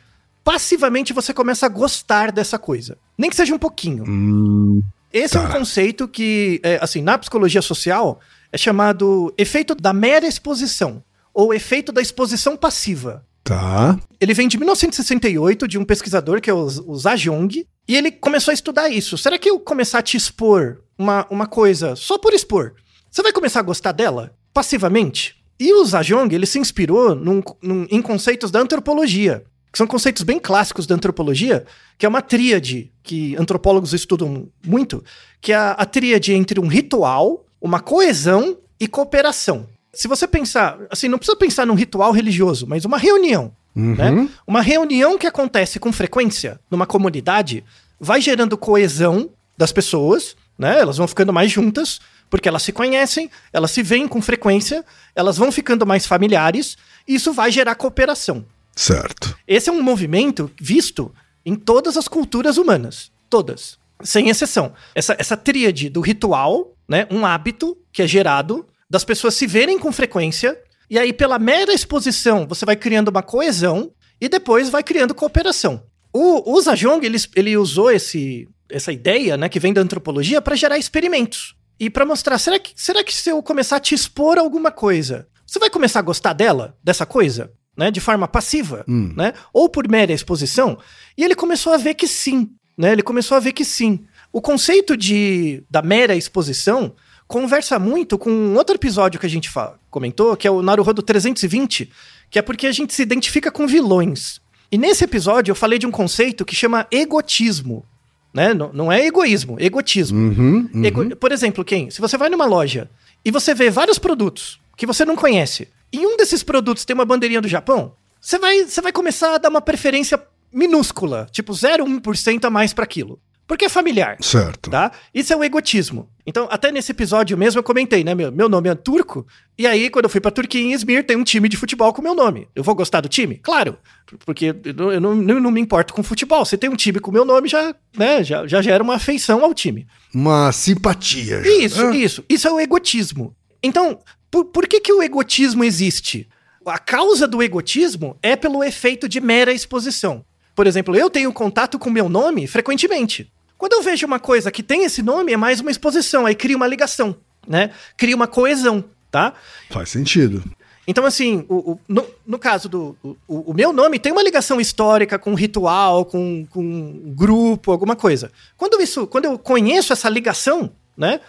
passivamente 0.44 1.12
você 1.14 1.34
começa 1.34 1.66
a 1.66 1.70
gostar 1.70 2.32
dessa 2.32 2.58
coisa. 2.58 2.98
Nem 3.18 3.30
que 3.30 3.36
seja 3.36 3.54
um 3.54 3.60
pouquinho. 3.60 4.04
Hum, 4.08 4.82
Esse 5.12 5.38
é 5.38 5.40
um 5.40 5.48
Tá. 5.48 5.58
conceito 5.58 6.08
que, 6.08 6.60
é, 6.64 6.78
assim, 6.82 7.02
na 7.02 7.18
psicologia 7.18 7.62
social 7.62 8.20
é 8.52 8.58
chamado 8.58 9.34
efeito 9.38 9.74
da 9.74 9.94
mera 9.94 10.28
exposição 10.28 11.02
ou 11.34 11.54
efeito 11.54 11.92
da 11.92 12.02
exposição 12.02 12.58
passiva. 12.58 13.26
Tá. 13.46 13.98
Ele 14.20 14.34
vem 14.34 14.48
de 14.50 14.58
1968 14.58 15.68
de 15.68 15.78
um 15.78 15.86
pesquisador 15.86 16.42
que 16.42 16.50
é 16.50 16.54
o, 16.54 16.66
o 16.66 16.98
Zajong 16.98 17.66
e 17.88 17.96
ele 17.96 18.12
começou 18.12 18.52
a 18.52 18.54
estudar 18.56 18.90
isso. 18.90 19.18
Será 19.18 19.38
que 19.38 19.50
eu 19.50 19.60
começar 19.60 20.00
a 20.00 20.02
te 20.02 20.18
expor 20.18 20.82
uma, 20.98 21.26
uma 21.30 21.46
coisa 21.48 21.96
só 21.96 22.18
por 22.18 22.34
expor, 22.34 22.74
você 23.10 23.22
vai 23.22 23.32
começar 23.32 23.60
a 23.60 23.64
gostar 23.64 23.92
dela 23.94 24.36
passivamente? 24.54 25.36
E 25.60 25.72
o 25.74 25.86
Zajong 25.86 26.34
ele 26.36 26.46
se 26.46 26.60
inspirou 26.60 27.16
num- 27.16 27.42
num- 27.62 27.88
em 27.90 28.02
conceitos 28.02 28.52
da 28.52 28.60
antropologia, 28.60 29.46
que 29.72 29.78
são 29.78 29.88
conceitos 29.88 30.24
bem 30.24 30.40
clássicos 30.40 30.86
da 30.88 30.96
antropologia, 30.96 31.66
que 31.98 32.06
é 32.06 32.10
uma 32.10 32.22
tríade 32.22 32.92
que 33.04 33.36
antropólogos 33.38 33.94
estudam 33.94 34.50
muito, 34.66 35.04
que 35.40 35.54
é 35.54 35.56
a, 35.56 35.72
a 35.72 35.86
tríade 35.86 36.34
entre 36.34 36.60
um 36.60 36.68
ritual, 36.68 37.46
uma 37.62 37.80
coesão 37.80 38.58
e 38.80 38.88
cooperação. 38.88 39.68
Se 39.96 40.08
você 40.08 40.28
pensar, 40.28 40.78
assim, 40.90 41.08
não 41.08 41.18
precisa 41.18 41.38
pensar 41.38 41.66
num 41.66 41.74
ritual 41.76 42.12
religioso, 42.12 42.68
mas 42.68 42.86
uma 42.86 42.98
reunião, 42.98 43.52
Uhum. 43.76 43.96
né? 43.96 44.30
Uma 44.48 44.62
reunião 44.62 45.18
que 45.18 45.28
acontece 45.28 45.80
com 45.80 45.92
frequência 45.92 46.60
numa 46.72 46.86
comunidade 46.86 47.64
vai 48.00 48.22
gerando 48.22 48.58
coesão 48.58 49.30
das 49.58 49.72
pessoas, 49.72 50.36
né? 50.58 50.80
Elas 50.80 50.98
vão 50.98 51.08
ficando 51.08 51.34
mais 51.34 51.52
juntas, 51.52 52.00
porque 52.30 52.48
elas 52.48 52.64
se 52.64 52.72
conhecem, 52.72 53.30
elas 53.52 53.72
se 53.72 53.84
veem 53.84 54.08
com 54.08 54.22
frequência, 54.22 54.84
elas 55.14 55.38
vão 55.38 55.52
ficando 55.52 55.86
mais 55.86 56.06
familiares, 56.06 56.78
e 57.08 57.16
isso 57.16 57.34
vai 57.34 57.52
gerar 57.52 57.76
cooperação. 57.76 58.46
Certo. 58.76 59.38
Esse 59.48 59.70
é 59.70 59.74
um 59.74 59.82
movimento 59.82 60.50
visto 60.60 61.14
em 61.46 61.56
todas 61.56 61.98
as 61.98 62.08
culturas 62.08 62.58
humanas. 62.58 63.12
Todas. 63.30 63.78
Sem 64.02 64.30
exceção. 64.30 64.74
Essa, 64.94 65.16
essa 65.20 65.38
tríade 65.38 65.90
do 65.90 66.02
ritual, 66.02 66.74
né? 66.88 67.08
Um 67.12 67.26
hábito 67.26 67.78
que 67.92 68.02
é 68.02 68.08
gerado 68.08 68.66
das 68.90 69.04
pessoas 69.04 69.34
se 69.34 69.48
verem 69.48 69.80
com 69.80 69.92
frequência, 69.92 70.58
e 70.90 71.00
aí, 71.00 71.12
pela 71.12 71.40
mera 71.40 71.74
exposição, 71.74 72.46
você 72.48 72.66
vai 72.66 72.76
criando 72.76 73.08
uma 73.10 73.24
coesão 73.24 73.92
e 74.22 74.30
depois 74.30 74.70
vai 74.70 74.84
criando 74.84 75.16
cooperação. 75.16 75.84
O, 76.14 76.54
o 76.54 76.62
Zajong, 76.62 77.04
ele, 77.06 77.18
ele 77.36 77.58
usou 77.58 77.92
esse, 77.92 78.48
essa 78.70 78.92
ideia, 78.92 79.36
né, 79.36 79.50
que 79.50 79.60
vem 79.60 79.74
da 79.74 79.82
antropologia, 79.82 80.42
para 80.42 80.56
gerar 80.56 80.78
experimentos. 80.78 81.56
E 81.80 81.90
para 81.90 82.06
mostrar, 82.06 82.38
será 82.38 82.58
que, 82.60 82.72
será 82.76 83.04
que 83.04 83.14
se 83.16 83.30
eu 83.30 83.42
começar 83.44 83.78
a 83.78 83.80
te 83.80 83.94
expor 83.96 84.38
a 84.38 84.42
alguma 84.42 84.72
coisa, 84.72 85.28
você 85.46 85.60
vai 85.60 85.70
começar 85.70 86.00
a 86.00 86.04
gostar 86.04 86.34
dela, 86.34 86.78
dessa 86.84 87.06
coisa? 87.06 87.52
Né, 87.76 87.92
de 87.92 88.00
forma 88.00 88.26
passiva, 88.26 88.86
Hum. 88.88 89.12
né? 89.18 89.34
Ou 89.52 89.68
por 89.68 89.86
mera 89.90 90.14
exposição? 90.14 90.78
E 91.18 91.26
ele 91.26 91.36
começou 91.36 91.74
a 91.74 91.78
ver 91.78 91.94
que 91.96 92.08
sim, 92.08 92.52
né? 92.78 92.94
Ele 92.94 93.04
começou 93.04 93.36
a 93.36 93.40
ver 93.42 93.52
que 93.52 93.66
sim. 93.66 94.06
O 94.32 94.42
conceito 94.42 94.96
de 94.96 95.62
da 95.70 95.82
mera 95.82 96.16
exposição 96.16 96.96
conversa 97.28 97.80
muito 97.80 98.18
com 98.18 98.30
um 98.30 98.56
outro 98.56 98.76
episódio 98.76 99.20
que 99.20 99.26
a 99.26 99.30
gente 99.30 99.50
comentou, 99.90 100.36
que 100.38 100.48
é 100.48 100.52
o 100.52 100.62
Naruhodo 100.62 101.02
320, 101.02 101.90
que 102.30 102.40
é 102.40 102.42
porque 102.42 102.68
a 102.68 102.72
gente 102.72 102.94
se 102.94 103.02
identifica 103.02 103.52
com 103.52 103.68
vilões. 103.68 104.40
E 104.72 104.78
nesse 104.78 105.04
episódio 105.04 105.52
eu 105.52 105.56
falei 105.56 105.80
de 105.80 105.88
um 105.88 105.92
conceito 105.92 106.44
que 106.46 106.56
chama 106.56 106.88
egotismo, 106.92 107.86
né? 108.34 108.54
Não, 108.54 108.72
não 108.74 108.92
é 108.92 109.06
egoísmo, 109.06 109.56
egotismo. 109.60 110.18
Uhum, 110.18 110.70
uhum. 110.74 110.84
Ego- 110.86 111.16
Por 111.16 111.32
exemplo, 111.32 111.64
quem? 111.64 111.90
Se 111.90 112.02
você 112.02 112.18
vai 112.18 112.30
numa 112.30 112.46
loja 112.46 112.90
e 113.24 113.32
você 113.32 113.54
vê 113.54 113.70
vários 113.70 113.98
produtos 113.98 114.60
que 114.76 114.86
você 114.86 115.06
não 115.06 115.16
conhece, 115.16 115.70
e 115.92 116.06
um 116.06 116.18
desses 116.18 116.44
produtos 116.44 116.84
tem 116.84 116.94
uma 116.94 117.06
bandeirinha 117.06 117.40
do 117.42 117.48
Japão, 117.48 117.94
você 118.20 118.38
vai, 118.38 118.66
você 118.66 118.82
vai 118.82 118.92
começar 118.92 119.36
a 119.36 119.38
dar 119.38 119.50
uma 119.50 119.62
preferência 119.62 120.22
minúscula, 120.52 121.28
tipo 121.32 121.54
0,1% 121.54 122.44
a 122.46 122.50
mais 122.50 122.74
para 122.74 122.84
aquilo. 122.84 123.20
Porque 123.48 123.66
é 123.66 123.70
familiar. 123.70 124.18
Certo. 124.22 124.72
Tá? 124.72 124.92
Isso 125.14 125.32
é 125.32 125.36
o 125.36 125.44
egotismo. 125.44 126.10
Então, 126.26 126.48
até 126.50 126.72
nesse 126.72 126.92
episódio 126.92 127.38
mesmo 127.38 127.60
eu 127.60 127.64
comentei, 127.64 128.04
né? 128.04 128.16
Meu, 128.16 128.32
meu 128.32 128.50
nome 128.50 128.70
é 128.70 128.76
turco, 128.76 129.28
e 129.58 129.66
aí, 129.66 129.90
quando 129.90 130.06
eu 130.06 130.10
fui 130.10 130.20
pra 130.20 130.32
Turquia 130.32 130.60
em 130.60 130.74
Izmir, 130.74 131.06
tem 131.06 131.16
um 131.16 131.24
time 131.24 131.48
de 131.48 131.56
futebol 131.56 131.94
com 131.94 132.02
meu 132.02 132.14
nome. 132.14 132.48
Eu 132.54 132.62
vou 132.62 132.76
gostar 132.76 133.00
do 133.00 133.08
time? 133.08 133.40
Claro, 133.42 133.78
porque 134.26 134.54
eu 134.66 135.00
não, 135.00 135.14
eu 135.14 135.40
não, 135.40 135.52
me 135.52 135.62
importo 135.62 135.94
com 135.94 136.04
futebol. 136.04 136.44
Se 136.44 136.58
tem 136.58 136.70
um 136.70 136.76
time 136.76 137.00
com 137.00 137.12
meu 137.12 137.24
nome, 137.24 137.48
já, 137.48 137.74
né, 137.96 138.22
já, 138.22 138.46
já 138.46 138.62
gera 138.62 138.84
uma 138.84 138.96
afeição 138.96 139.46
ao 139.46 139.54
time. 139.54 139.88
Uma 140.14 140.52
simpatia. 140.52 141.42
já, 141.42 141.50
Isso, 141.50 141.86
né? 141.86 141.96
isso. 141.96 142.26
Isso 142.28 142.48
é 142.48 142.52
o 142.52 142.60
egotismo. 142.60 143.34
Então, 143.64 144.00
por, 144.30 144.46
por 144.46 144.68
que, 144.68 144.82
que 144.82 144.92
o 144.92 145.02
egotismo 145.02 145.64
existe? 145.64 146.28
A 146.66 146.78
causa 146.78 147.28
do 147.28 147.42
egotismo 147.42 148.18
é 148.22 148.36
pelo 148.36 148.64
efeito 148.64 149.08
de 149.08 149.22
mera 149.22 149.54
exposição. 149.54 150.26
Por 150.54 150.68
exemplo, 150.68 150.96
eu 150.96 151.10
tenho 151.10 151.32
contato 151.32 151.80
com 151.80 151.90
meu 151.90 152.10
nome 152.10 152.46
frequentemente. 152.48 153.32
Quando 153.58 153.74
eu 153.74 153.82
vejo 153.82 154.06
uma 154.06 154.20
coisa 154.20 154.52
que 154.52 154.62
tem 154.64 154.84
esse 154.84 155.02
nome, 155.02 155.32
é 155.34 155.38
mais 155.38 155.60
uma 155.62 155.72
exposição, 155.72 156.26
aí 156.26 156.36
cria 156.36 156.56
uma 156.58 156.68
ligação, 156.68 157.16
né? 157.48 157.72
Cria 157.98 158.16
uma 158.16 158.28
coesão, 158.28 158.84
tá? 159.10 159.34
Faz 159.70 159.90
sentido. 159.90 160.44
Então, 160.88 161.04
assim, 161.04 161.46
o, 161.50 161.72
o- 161.72 161.80
no, 161.88 162.06
no 162.28 162.38
caso 162.38 162.70
do. 162.70 162.96
O, 163.28 163.52
o 163.52 163.54
meu 163.54 163.74
nome 163.74 163.98
tem 163.98 164.12
uma 164.12 164.22
ligação 164.22 164.62
histórica 164.62 165.18
com 165.18 165.34
ritual, 165.34 166.06
com, 166.06 166.46
com 166.52 166.62
um 166.64 167.14
grupo, 167.16 167.72
alguma 167.72 167.96
coisa. 167.96 168.32
Quando 168.56 168.80
isso, 168.80 169.08
quando 169.08 169.26
eu 169.26 169.40
conheço 169.40 169.92
essa 169.94 170.08
ligação, 170.10 170.72
né, 170.96 171.22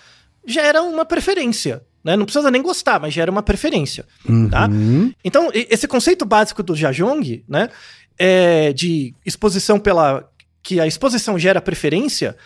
gera 0.47 0.83
uma 0.83 1.05
preferência. 1.07 1.83
Né? 2.05 2.17
Não 2.17 2.25
precisa 2.27 2.51
nem 2.51 2.61
gostar, 2.63 3.01
mas 3.01 3.15
gera 3.15 3.31
uma 3.31 3.43
preferência. 3.43 4.05
Tá? 4.51 4.67
Uhum. 4.69 5.13
Então, 5.25 5.51
e- 5.55 5.67
esse 5.71 5.89
conceito 5.89 6.25
básico 6.27 6.63
do 6.63 6.77
Jajong, 6.77 7.43
né, 7.49 7.71
é 8.19 8.73
de 8.75 9.15
exposição 9.25 9.79
pela. 9.81 10.29
Que 10.67 10.81
a 10.81 10.87
exposição 10.87 11.39
gera 11.39 11.61
preferência, 11.61 12.37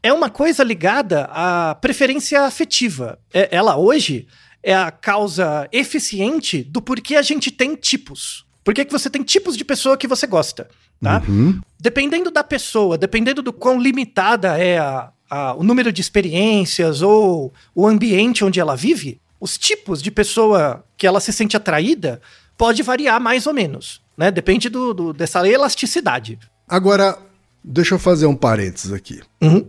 é 0.00 0.12
uma 0.12 0.30
coisa 0.30 0.62
ligada 0.62 1.24
à 1.32 1.74
preferência 1.74 2.42
afetiva. 2.42 3.18
É- 3.34 3.48
ela 3.50 3.76
hoje 3.76 4.28
é 4.62 4.72
a 4.72 4.92
causa 4.92 5.68
eficiente 5.72 6.62
do 6.62 6.80
porquê 6.80 7.16
a 7.16 7.22
gente 7.22 7.50
tem 7.50 7.74
tipos. 7.74 8.46
Por 8.62 8.72
que 8.72 8.84
que 8.84 8.92
você 8.92 9.10
tem 9.10 9.24
tipos 9.24 9.56
de 9.56 9.64
pessoa 9.64 9.96
que 9.96 10.06
você 10.06 10.24
gosta, 10.24 10.68
tá? 11.02 11.20
Uhum. 11.28 11.60
Dependendo 11.80 12.30
da 12.30 12.44
pessoa, 12.44 12.96
dependendo 12.96 13.42
do 13.42 13.52
quão 13.52 13.80
limitada 13.80 14.56
é 14.56 14.78
a- 14.78 15.10
a- 15.28 15.54
o 15.54 15.64
número 15.64 15.90
de 15.90 16.00
experiências 16.00 17.02
ou 17.02 17.52
o 17.74 17.88
ambiente 17.88 18.44
onde 18.44 18.60
ela 18.60 18.76
vive, 18.76 19.20
os 19.40 19.58
tipos 19.58 20.00
de 20.00 20.12
pessoa 20.12 20.84
que 20.96 21.08
ela 21.08 21.18
se 21.18 21.32
sente 21.32 21.56
atraída 21.56 22.20
pode 22.56 22.84
variar 22.84 23.20
mais 23.20 23.48
ou 23.48 23.52
menos, 23.54 24.00
né? 24.16 24.30
Depende 24.30 24.68
do, 24.68 24.94
do- 24.94 25.12
dessa 25.12 25.44
elasticidade. 25.48 26.38
Agora, 26.68 27.18
deixa 27.62 27.94
eu 27.94 27.98
fazer 27.98 28.26
um 28.26 28.36
parênteses 28.36 28.92
aqui. 28.92 29.20
Uhum. 29.40 29.66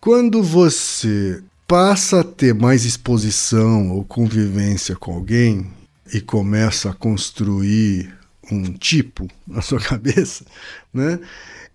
Quando 0.00 0.42
você 0.42 1.42
passa 1.66 2.20
a 2.20 2.24
ter 2.24 2.54
mais 2.54 2.84
exposição 2.84 3.90
ou 3.90 4.04
convivência 4.04 4.94
com 4.96 5.14
alguém 5.14 5.66
e 6.12 6.20
começa 6.20 6.90
a 6.90 6.94
construir 6.94 8.14
um 8.50 8.72
tipo 8.72 9.28
na 9.46 9.62
sua 9.62 9.80
cabeça, 9.80 10.44
né? 10.92 11.18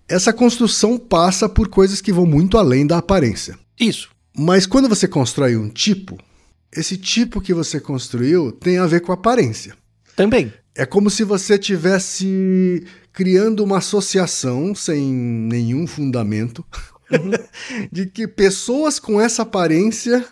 Essa 0.08 0.34
construção 0.34 0.98
passa 0.98 1.48
por 1.48 1.68
coisas 1.68 2.02
que 2.02 2.12
vão 2.12 2.26
muito 2.26 2.58
além 2.58 2.86
da 2.86 2.98
aparência. 2.98 3.58
Isso. 3.80 4.10
Mas 4.36 4.66
quando 4.66 4.90
você 4.90 5.08
constrói 5.08 5.56
um 5.56 5.70
tipo, 5.70 6.18
esse 6.76 6.98
tipo 6.98 7.42
que 7.42 7.54
você 7.54 7.80
construiu 7.80 8.52
tem 8.52 8.78
a 8.78 8.88
ver 8.88 9.02
com 9.02 9.12
aparência. 9.12 9.76
Também. 10.16 10.52
É 10.80 10.86
como 10.86 11.10
se 11.10 11.26
você 11.26 11.58
tivesse 11.58 12.86
criando 13.12 13.66
uma 13.66 13.80
associação 13.80 14.74
sem 14.74 15.12
nenhum 15.12 15.86
fundamento 15.86 16.66
de 17.92 18.06
que 18.06 18.26
pessoas 18.26 18.98
com 18.98 19.20
essa 19.20 19.42
aparência 19.42 20.26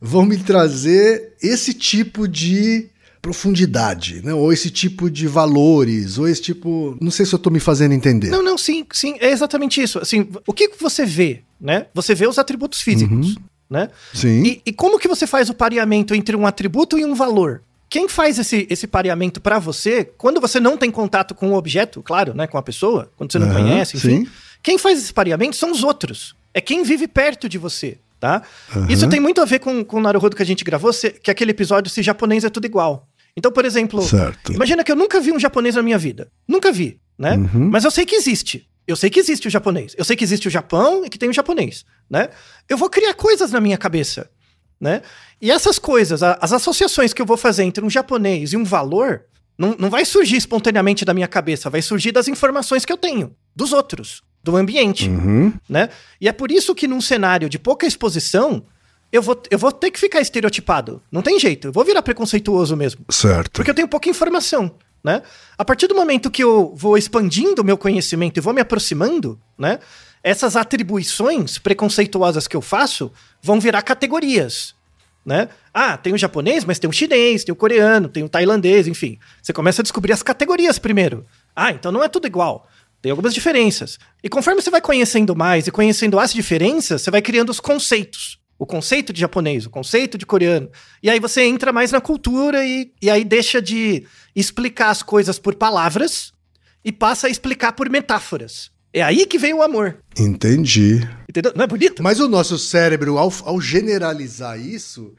vão 0.00 0.24
me 0.24 0.38
trazer 0.38 1.34
esse 1.42 1.74
tipo 1.74 2.26
de 2.26 2.88
profundidade, 3.20 4.22
né? 4.24 4.32
ou 4.32 4.50
esse 4.50 4.70
tipo 4.70 5.10
de 5.10 5.26
valores, 5.26 6.16
ou 6.16 6.26
esse 6.26 6.40
tipo. 6.40 6.96
Não 6.98 7.10
sei 7.10 7.26
se 7.26 7.34
eu 7.34 7.38
tô 7.38 7.50
me 7.50 7.60
fazendo 7.60 7.92
entender. 7.92 8.30
Não, 8.30 8.42
não, 8.42 8.56
sim, 8.56 8.86
sim, 8.94 9.16
é 9.20 9.30
exatamente 9.30 9.82
isso. 9.82 9.98
Assim, 9.98 10.26
o 10.46 10.54
que 10.54 10.70
você 10.80 11.04
vê, 11.04 11.42
né? 11.60 11.84
Você 11.92 12.14
vê 12.14 12.26
os 12.26 12.38
atributos 12.38 12.80
físicos, 12.80 13.36
né? 13.68 13.90
Sim. 14.14 14.42
E, 14.42 14.62
e 14.64 14.72
como 14.72 14.98
que 14.98 15.06
você 15.06 15.26
faz 15.26 15.50
o 15.50 15.54
pareamento 15.54 16.14
entre 16.14 16.34
um 16.34 16.46
atributo 16.46 16.98
e 16.98 17.04
um 17.04 17.14
valor? 17.14 17.62
Quem 17.92 18.08
faz 18.08 18.38
esse, 18.38 18.66
esse 18.70 18.86
pareamento 18.86 19.38
pra 19.38 19.58
você, 19.58 20.02
quando 20.16 20.40
você 20.40 20.58
não 20.58 20.78
tem 20.78 20.90
contato 20.90 21.34
com 21.34 21.50
o 21.50 21.54
objeto, 21.54 22.02
claro, 22.02 22.32
né, 22.32 22.46
com 22.46 22.56
a 22.56 22.62
pessoa, 22.62 23.12
quando 23.18 23.30
você 23.30 23.38
não 23.38 23.48
Aham, 23.48 23.56
conhece, 23.56 23.98
enfim, 23.98 24.24
sim. 24.24 24.30
quem 24.62 24.78
faz 24.78 24.98
esse 24.98 25.12
pareamento 25.12 25.54
são 25.56 25.70
os 25.70 25.84
outros. 25.84 26.34
É 26.54 26.60
quem 26.62 26.82
vive 26.84 27.06
perto 27.06 27.50
de 27.50 27.58
você, 27.58 27.98
tá? 28.18 28.40
Aham. 28.74 28.86
Isso 28.88 29.06
tem 29.10 29.20
muito 29.20 29.42
a 29.42 29.44
ver 29.44 29.58
com, 29.58 29.84
com 29.84 29.98
o 29.98 30.00
Naruhodo 30.00 30.34
que 30.34 30.42
a 30.42 30.46
gente 30.46 30.64
gravou, 30.64 30.90
se- 30.90 31.10
que 31.10 31.30
aquele 31.30 31.50
episódio 31.50 31.90
se 31.92 32.02
japonês 32.02 32.44
é 32.44 32.48
tudo 32.48 32.64
igual. 32.64 33.06
Então, 33.36 33.52
por 33.52 33.66
exemplo, 33.66 34.00
Certo. 34.00 34.54
imagina 34.54 34.82
que 34.82 34.90
eu 34.90 34.96
nunca 34.96 35.20
vi 35.20 35.30
um 35.30 35.38
japonês 35.38 35.74
na 35.74 35.82
minha 35.82 35.98
vida. 35.98 36.28
Nunca 36.48 36.72
vi, 36.72 36.98
né? 37.18 37.34
Uhum. 37.36 37.68
Mas 37.70 37.84
eu 37.84 37.90
sei 37.90 38.06
que 38.06 38.14
existe. 38.16 38.66
Eu 38.86 38.96
sei 38.96 39.10
que 39.10 39.20
existe 39.20 39.46
o 39.48 39.50
japonês. 39.50 39.94
Eu 39.98 40.04
sei 40.04 40.16
que 40.16 40.24
existe 40.24 40.48
o 40.48 40.50
Japão 40.50 41.04
e 41.04 41.10
que 41.10 41.18
tem 41.18 41.28
o 41.28 41.32
japonês, 41.32 41.84
né? 42.10 42.30
Eu 42.70 42.78
vou 42.78 42.88
criar 42.88 43.12
coisas 43.12 43.52
na 43.52 43.60
minha 43.60 43.76
cabeça, 43.78 44.30
né? 44.82 45.00
E 45.40 45.48
essas 45.48 45.78
coisas, 45.78 46.24
as 46.24 46.52
associações 46.52 47.12
que 47.12 47.22
eu 47.22 47.26
vou 47.26 47.36
fazer 47.36 47.62
entre 47.62 47.84
um 47.84 47.88
japonês 47.88 48.52
e 48.52 48.56
um 48.56 48.64
valor, 48.64 49.22
não, 49.56 49.76
não 49.78 49.88
vai 49.88 50.04
surgir 50.04 50.36
espontaneamente 50.36 51.04
da 51.04 51.14
minha 51.14 51.28
cabeça, 51.28 51.70
vai 51.70 51.80
surgir 51.80 52.10
das 52.10 52.26
informações 52.26 52.84
que 52.84 52.92
eu 52.92 52.96
tenho, 52.96 53.32
dos 53.54 53.72
outros, 53.72 54.22
do 54.42 54.56
ambiente, 54.56 55.08
Uhum. 55.08 55.52
né? 55.68 55.88
E 56.20 56.28
é 56.28 56.32
por 56.32 56.50
isso 56.50 56.74
que 56.74 56.88
num 56.88 57.00
cenário 57.00 57.48
de 57.48 57.60
pouca 57.60 57.86
exposição, 57.86 58.64
eu 59.12 59.22
vou, 59.22 59.40
eu 59.52 59.58
vou 59.58 59.70
ter 59.70 59.92
que 59.92 60.00
ficar 60.00 60.20
estereotipado. 60.20 61.00
Não 61.12 61.22
tem 61.22 61.38
jeito, 61.38 61.68
eu 61.68 61.72
vou 61.72 61.84
virar 61.84 62.02
preconceituoso 62.02 62.76
mesmo. 62.76 63.04
Certo. 63.08 63.52
Porque 63.52 63.70
eu 63.70 63.74
tenho 63.74 63.86
pouca 63.86 64.08
informação, 64.08 64.74
né? 65.04 65.22
A 65.56 65.64
partir 65.64 65.86
do 65.86 65.94
momento 65.94 66.28
que 66.28 66.42
eu 66.42 66.72
vou 66.74 66.98
expandindo 66.98 67.62
o 67.62 67.64
meu 67.64 67.78
conhecimento 67.78 68.36
e 68.38 68.40
vou 68.40 68.52
me 68.52 68.60
aproximando, 68.60 69.38
né? 69.56 69.78
Essas 70.22 70.54
atribuições 70.54 71.58
preconceituosas 71.58 72.46
que 72.46 72.56
eu 72.56 72.62
faço 72.62 73.12
vão 73.42 73.58
virar 73.58 73.82
categorias, 73.82 74.74
né? 75.24 75.48
Ah, 75.74 75.96
tem 75.96 76.12
o 76.12 76.18
japonês, 76.18 76.64
mas 76.64 76.78
tem 76.78 76.88
o 76.88 76.92
chinês, 76.92 77.42
tem 77.42 77.52
o 77.52 77.56
coreano, 77.56 78.08
tem 78.08 78.22
o 78.22 78.28
tailandês, 78.28 78.86
enfim. 78.86 79.18
Você 79.42 79.52
começa 79.52 79.82
a 79.82 79.84
descobrir 79.84 80.12
as 80.12 80.22
categorias 80.22 80.78
primeiro. 80.78 81.26
Ah, 81.56 81.72
então 81.72 81.90
não 81.90 82.04
é 82.04 82.08
tudo 82.08 82.26
igual. 82.26 82.68
Tem 83.00 83.10
algumas 83.10 83.34
diferenças. 83.34 83.98
E 84.22 84.28
conforme 84.28 84.62
você 84.62 84.70
vai 84.70 84.80
conhecendo 84.80 85.34
mais 85.34 85.66
e 85.66 85.72
conhecendo 85.72 86.20
as 86.20 86.32
diferenças, 86.32 87.02
você 87.02 87.10
vai 87.10 87.20
criando 87.20 87.50
os 87.50 87.58
conceitos. 87.58 88.38
O 88.56 88.64
conceito 88.64 89.12
de 89.12 89.20
japonês, 89.20 89.66
o 89.66 89.70
conceito 89.70 90.16
de 90.16 90.24
coreano. 90.24 90.70
E 91.02 91.10
aí 91.10 91.18
você 91.18 91.42
entra 91.42 91.72
mais 91.72 91.90
na 91.90 92.00
cultura 92.00 92.64
e, 92.64 92.92
e 93.02 93.10
aí 93.10 93.24
deixa 93.24 93.60
de 93.60 94.06
explicar 94.36 94.90
as 94.90 95.02
coisas 95.02 95.36
por 95.36 95.56
palavras 95.56 96.32
e 96.84 96.92
passa 96.92 97.26
a 97.26 97.30
explicar 97.30 97.72
por 97.72 97.90
metáforas. 97.90 98.70
É 98.92 99.02
aí 99.02 99.24
que 99.24 99.38
vem 99.38 99.54
o 99.54 99.62
amor. 99.62 99.96
Entendi. 100.18 101.00
Entendeu? 101.28 101.52
Não 101.56 101.64
é 101.64 101.66
bonito? 101.66 102.02
Mas 102.02 102.20
o 102.20 102.28
nosso 102.28 102.58
cérebro, 102.58 103.16
ao, 103.16 103.32
ao 103.44 103.60
generalizar 103.60 104.60
isso, 104.60 105.12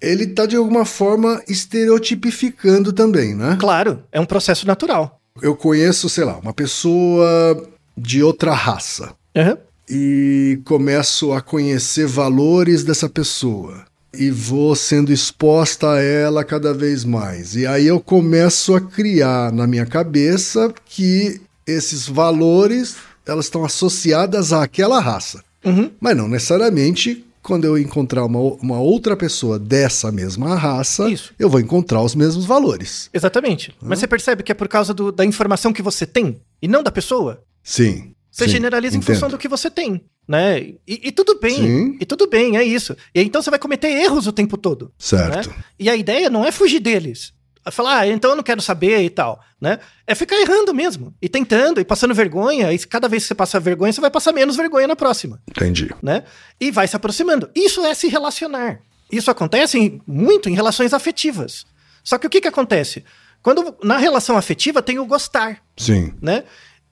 ele 0.00 0.26
tá 0.26 0.44
de 0.44 0.56
alguma 0.56 0.84
forma 0.84 1.40
estereotipificando 1.48 2.92
também, 2.92 3.34
né? 3.34 3.56
Claro, 3.60 4.02
é 4.10 4.20
um 4.20 4.26
processo 4.26 4.66
natural. 4.66 5.20
Eu 5.40 5.54
conheço, 5.54 6.08
sei 6.08 6.24
lá, 6.24 6.38
uma 6.38 6.52
pessoa 6.52 7.68
de 7.96 8.22
outra 8.22 8.52
raça 8.52 9.14
Aham. 9.36 9.56
e 9.88 10.60
começo 10.64 11.32
a 11.32 11.40
conhecer 11.40 12.06
valores 12.06 12.82
dessa 12.82 13.08
pessoa 13.08 13.84
e 14.14 14.30
vou 14.30 14.74
sendo 14.74 15.12
exposta 15.12 15.92
a 15.92 16.02
ela 16.02 16.44
cada 16.44 16.74
vez 16.74 17.04
mais. 17.04 17.54
E 17.54 17.66
aí 17.66 17.86
eu 17.86 18.00
começo 18.00 18.74
a 18.74 18.80
criar 18.80 19.52
na 19.52 19.66
minha 19.66 19.86
cabeça 19.86 20.72
que 20.84 21.40
esses 21.66 22.06
valores 22.06 22.96
elas 23.26 23.46
estão 23.46 23.64
associadas 23.64 24.52
àquela 24.52 25.00
raça. 25.00 25.42
Uhum. 25.64 25.90
Mas 26.00 26.16
não 26.16 26.28
necessariamente 26.28 27.24
quando 27.42 27.64
eu 27.64 27.76
encontrar 27.76 28.24
uma, 28.24 28.38
uma 28.38 28.78
outra 28.80 29.16
pessoa 29.16 29.58
dessa 29.58 30.12
mesma 30.12 30.54
raça, 30.54 31.10
Isso. 31.10 31.32
eu 31.38 31.50
vou 31.50 31.58
encontrar 31.60 32.00
os 32.00 32.14
mesmos 32.14 32.44
valores. 32.44 33.10
Exatamente. 33.12 33.74
Mas 33.82 33.98
você 33.98 34.06
percebe 34.06 34.42
que 34.44 34.52
é 34.52 34.54
por 34.54 34.68
causa 34.68 34.94
do- 34.94 35.10
da 35.10 35.24
informação 35.24 35.72
que 35.72 35.82
você 35.82 36.06
tem 36.06 36.40
e 36.60 36.68
não 36.68 36.82
da 36.84 36.90
pessoa? 36.92 37.42
Sim. 37.62 38.14
Você 38.30 38.44
sim, 38.44 38.52
generaliza 38.52 38.96
em 38.96 39.00
entendo. 39.00 39.14
função 39.14 39.28
do 39.28 39.36
que 39.36 39.48
você 39.48 39.68
tem, 39.68 40.00
né? 40.26 40.60
E, 40.60 40.78
e 40.86 41.12
tudo 41.12 41.38
bem, 41.38 41.56
Sim. 41.56 41.96
e 42.00 42.06
tudo 42.06 42.28
bem, 42.28 42.56
é 42.56 42.62
isso. 42.64 42.96
E 43.14 43.18
aí, 43.20 43.26
então 43.26 43.42
você 43.42 43.50
vai 43.50 43.58
cometer 43.58 43.88
erros 43.88 44.26
o 44.26 44.32
tempo 44.32 44.56
todo. 44.56 44.90
Certo. 44.98 45.50
né? 45.50 45.56
E 45.78 45.90
a 45.90 45.96
ideia 45.96 46.30
não 46.30 46.44
é 46.44 46.50
fugir 46.52 46.80
deles. 46.80 47.32
Falar, 47.70 47.98
ah, 48.00 48.08
então 48.08 48.30
eu 48.30 48.36
não 48.36 48.42
quero 48.42 48.60
saber 48.60 49.02
e 49.02 49.10
tal, 49.10 49.40
né? 49.60 49.78
É 50.06 50.14
ficar 50.16 50.36
errando 50.40 50.74
mesmo, 50.74 51.14
e 51.22 51.28
tentando, 51.28 51.80
e 51.80 51.84
passando 51.84 52.12
vergonha, 52.14 52.72
e 52.72 52.78
cada 52.80 53.06
vez 53.08 53.22
que 53.22 53.28
você 53.28 53.34
passa 53.36 53.60
vergonha, 53.60 53.92
você 53.92 54.00
vai 54.00 54.10
passar 54.10 54.32
menos 54.32 54.56
vergonha 54.56 54.88
na 54.88 54.96
próxima, 54.96 55.40
Entendi. 55.48 55.90
né? 56.02 56.24
E 56.60 56.70
vai 56.72 56.88
se 56.88 56.96
aproximando. 56.96 57.48
Isso 57.54 57.84
é 57.86 57.94
se 57.94 58.08
relacionar. 58.08 58.80
Isso 59.10 59.30
acontece 59.30 59.78
em- 59.78 60.00
muito 60.06 60.48
em 60.48 60.54
relações 60.54 60.92
afetivas. 60.92 61.64
Só 62.02 62.18
que 62.18 62.26
o 62.26 62.30
que 62.30 62.40
que 62.40 62.48
acontece? 62.48 63.04
Quando 63.42 63.76
na 63.82 63.96
relação 63.96 64.36
afetiva 64.36 64.82
tem 64.82 64.98
o 64.98 65.06
gostar, 65.06 65.62
Sim. 65.76 66.14
né? 66.20 66.44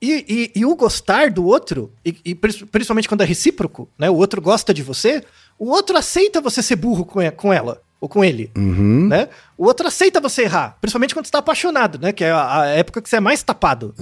E, 0.03 0.51
e- 0.55 0.61
e 0.61 0.65
o 0.65 0.75
gostar 0.77 1.31
do 1.31 1.45
outro, 1.45 1.93
e, 2.05 2.17
e 2.25 2.35
principalmente 2.35 3.09
quando 3.09 3.21
é 3.23 3.25
recíproco, 3.27 3.89
né? 3.99 4.09
O 4.09 4.15
outro 4.17 4.41
gosta 4.41 4.73
de 4.73 4.83
você, 4.83 5.23
o 5.59 5.69
outro 5.71 5.97
aceita 5.97 6.41
você 6.41 6.63
ser 6.63 6.77
burro 6.77 7.05
com, 7.05 7.19
com 7.33 7.53
ela, 7.53 7.83
ou 8.01 8.09
com 8.09 8.25
ele, 8.25 8.51
Uhum. 8.57 9.09
né? 9.09 9.29
O 9.59 9.67
outro 9.67 9.87
aceita 9.87 10.21
você 10.21 10.43
errar, 10.43 10.79
principalmente 10.81 11.13
quando 11.15 11.27
você 11.27 11.33
tá 11.33 11.39
apaixonado, 11.39 11.99
né? 12.01 12.13
Que 12.13 12.25
é 12.25 12.31
a, 12.31 12.61
a 12.63 12.67
época 12.69 13.03
que 13.03 13.09
você 13.09 13.17
é 13.17 13.21
mais 13.21 13.43
tapado. 13.43 13.95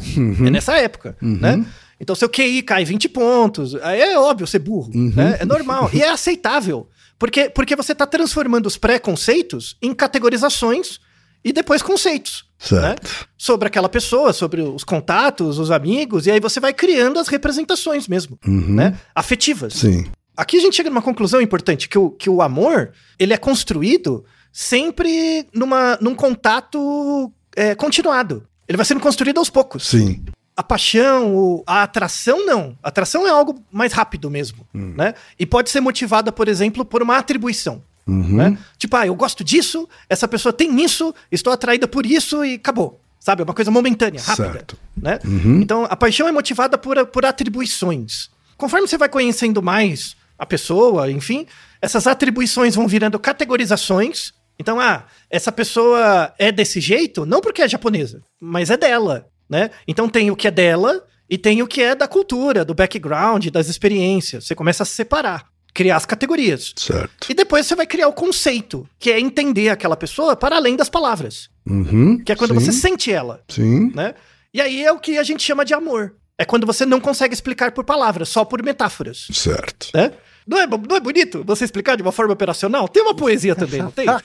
É 0.46 0.50
nessa 0.50 0.76
época, 0.76 1.16
né? 1.20 1.64
Então, 2.00 2.14
seu 2.14 2.28
QI 2.28 2.62
cai 2.62 2.84
20 2.84 3.08
pontos, 3.08 3.74
aí 3.82 4.00
é 4.00 4.16
óbvio 4.18 4.46
ser 4.46 4.60
burro, 4.60 4.92
né? 4.94 5.38
É 5.40 5.44
normal. 5.44 5.90
e 5.92 6.00
é 6.00 6.08
aceitável. 6.10 6.88
Porque, 7.18 7.50
porque 7.50 7.74
você 7.74 7.92
tá 7.92 8.06
transformando 8.06 8.66
os 8.66 8.76
preconceitos 8.76 9.76
em 9.82 9.92
categorizações 9.92 11.00
e 11.44 11.52
depois 11.52 11.82
conceitos. 11.82 12.46
Né? 12.70 12.94
Sobre 13.36 13.66
aquela 13.68 13.88
pessoa, 13.88 14.32
sobre 14.32 14.60
os 14.62 14.84
contatos, 14.84 15.58
os 15.58 15.70
amigos, 15.72 16.26
e 16.26 16.30
aí 16.30 16.38
você 16.40 16.60
vai 16.60 16.72
criando 16.72 17.18
as 17.18 17.26
representações 17.28 18.06
mesmo, 18.06 18.38
né? 18.44 18.96
Afetivas. 19.14 19.74
Sim. 19.74 20.06
Aqui 20.38 20.56
a 20.56 20.60
gente 20.60 20.76
chega 20.76 20.88
numa 20.88 21.02
conclusão 21.02 21.40
importante, 21.40 21.88
que 21.88 21.98
o, 21.98 22.10
que 22.10 22.30
o 22.30 22.40
amor, 22.40 22.92
ele 23.18 23.34
é 23.34 23.36
construído 23.36 24.24
sempre 24.52 25.48
numa, 25.52 25.98
num 26.00 26.14
contato 26.14 27.32
é, 27.56 27.74
continuado. 27.74 28.46
Ele 28.68 28.76
vai 28.76 28.86
sendo 28.86 29.00
construído 29.00 29.38
aos 29.38 29.50
poucos. 29.50 29.88
Sim. 29.88 30.24
A 30.56 30.62
paixão, 30.62 31.64
a 31.66 31.82
atração, 31.82 32.46
não. 32.46 32.78
A 32.80 32.88
atração 32.88 33.26
é 33.26 33.30
algo 33.30 33.60
mais 33.72 33.92
rápido 33.92 34.30
mesmo, 34.30 34.64
né? 34.72 35.14
E 35.36 35.44
pode 35.44 35.70
ser 35.70 35.80
motivada, 35.80 36.30
por 36.30 36.46
exemplo, 36.46 36.84
por 36.84 37.02
uma 37.02 37.16
atribuição. 37.18 37.82
Uhum. 38.06 38.36
Né? 38.36 38.58
Tipo, 38.78 38.96
ah, 38.96 39.06
eu 39.08 39.16
gosto 39.16 39.42
disso, 39.42 39.88
essa 40.08 40.28
pessoa 40.28 40.52
tem 40.52 40.80
isso, 40.84 41.12
estou 41.32 41.52
atraída 41.52 41.88
por 41.88 42.06
isso 42.06 42.44
e 42.44 42.54
acabou. 42.54 43.00
Sabe? 43.18 43.42
É 43.42 43.44
uma 43.44 43.54
coisa 43.54 43.72
momentânea, 43.72 44.22
rápida. 44.22 44.52
Certo. 44.52 44.78
Né? 44.96 45.18
Então, 45.60 45.84
a 45.90 45.96
paixão 45.96 46.28
é 46.28 46.32
motivada 46.32 46.78
por, 46.78 47.06
por 47.06 47.26
atribuições. 47.26 48.30
Conforme 48.56 48.86
você 48.86 48.96
vai 48.96 49.08
conhecendo 49.08 49.60
mais 49.60 50.16
a 50.38 50.46
pessoa, 50.46 51.10
enfim, 51.10 51.46
essas 51.82 52.06
atribuições 52.06 52.74
vão 52.74 52.86
virando 52.86 53.18
categorizações. 53.18 54.32
Então, 54.58 54.80
ah, 54.80 55.04
essa 55.28 55.50
pessoa 55.50 56.32
é 56.38 56.52
desse 56.52 56.80
jeito, 56.80 57.26
não 57.26 57.40
porque 57.40 57.62
é 57.62 57.68
japonesa, 57.68 58.22
mas 58.40 58.70
é 58.70 58.76
dela, 58.76 59.28
né? 59.48 59.70
Então 59.86 60.08
tem 60.08 60.30
o 60.30 60.36
que 60.36 60.48
é 60.48 60.50
dela 60.50 61.04
e 61.28 61.36
tem 61.36 61.62
o 61.62 61.66
que 61.66 61.82
é 61.82 61.94
da 61.94 62.08
cultura, 62.08 62.64
do 62.64 62.74
background, 62.74 63.48
das 63.48 63.68
experiências. 63.68 64.46
Você 64.46 64.54
começa 64.54 64.82
a 64.82 64.86
separar, 64.86 65.46
criar 65.74 65.96
as 65.96 66.06
categorias. 66.06 66.72
Certo. 66.76 67.30
E 67.30 67.34
depois 67.34 67.66
você 67.66 67.74
vai 67.74 67.86
criar 67.86 68.08
o 68.08 68.12
conceito, 68.12 68.88
que 68.98 69.10
é 69.10 69.20
entender 69.20 69.68
aquela 69.68 69.96
pessoa 69.96 70.34
para 70.34 70.56
além 70.56 70.76
das 70.76 70.88
palavras. 70.88 71.50
Uhum. 71.66 72.18
Que 72.24 72.32
é 72.32 72.36
quando 72.36 72.58
Sim. 72.58 72.60
você 72.60 72.72
sente 72.72 73.12
ela, 73.12 73.42
Sim. 73.48 73.92
né? 73.94 74.14
E 74.52 74.60
aí 74.60 74.84
é 74.84 74.90
o 74.90 74.98
que 74.98 75.18
a 75.18 75.22
gente 75.22 75.42
chama 75.42 75.64
de 75.64 75.74
amor. 75.74 76.14
É 76.38 76.44
quando 76.44 76.66
você 76.66 76.86
não 76.86 77.00
consegue 77.00 77.34
explicar 77.34 77.72
por 77.72 77.84
palavras, 77.84 78.28
só 78.28 78.44
por 78.44 78.62
metáforas, 78.62 79.26
Certo. 79.32 79.88
né? 79.94 80.12
Não 80.48 80.58
é, 80.58 80.66
não 80.66 80.96
é 80.96 81.00
bonito 81.00 81.44
você 81.44 81.66
explicar 81.66 81.94
de 81.96 82.02
uma 82.02 82.10
forma 82.10 82.32
operacional? 82.32 82.88
Tem 82.88 83.02
uma 83.02 83.14
poesia 83.14 83.54
também, 83.54 83.82
não 83.82 83.90
tem? 83.90 84.06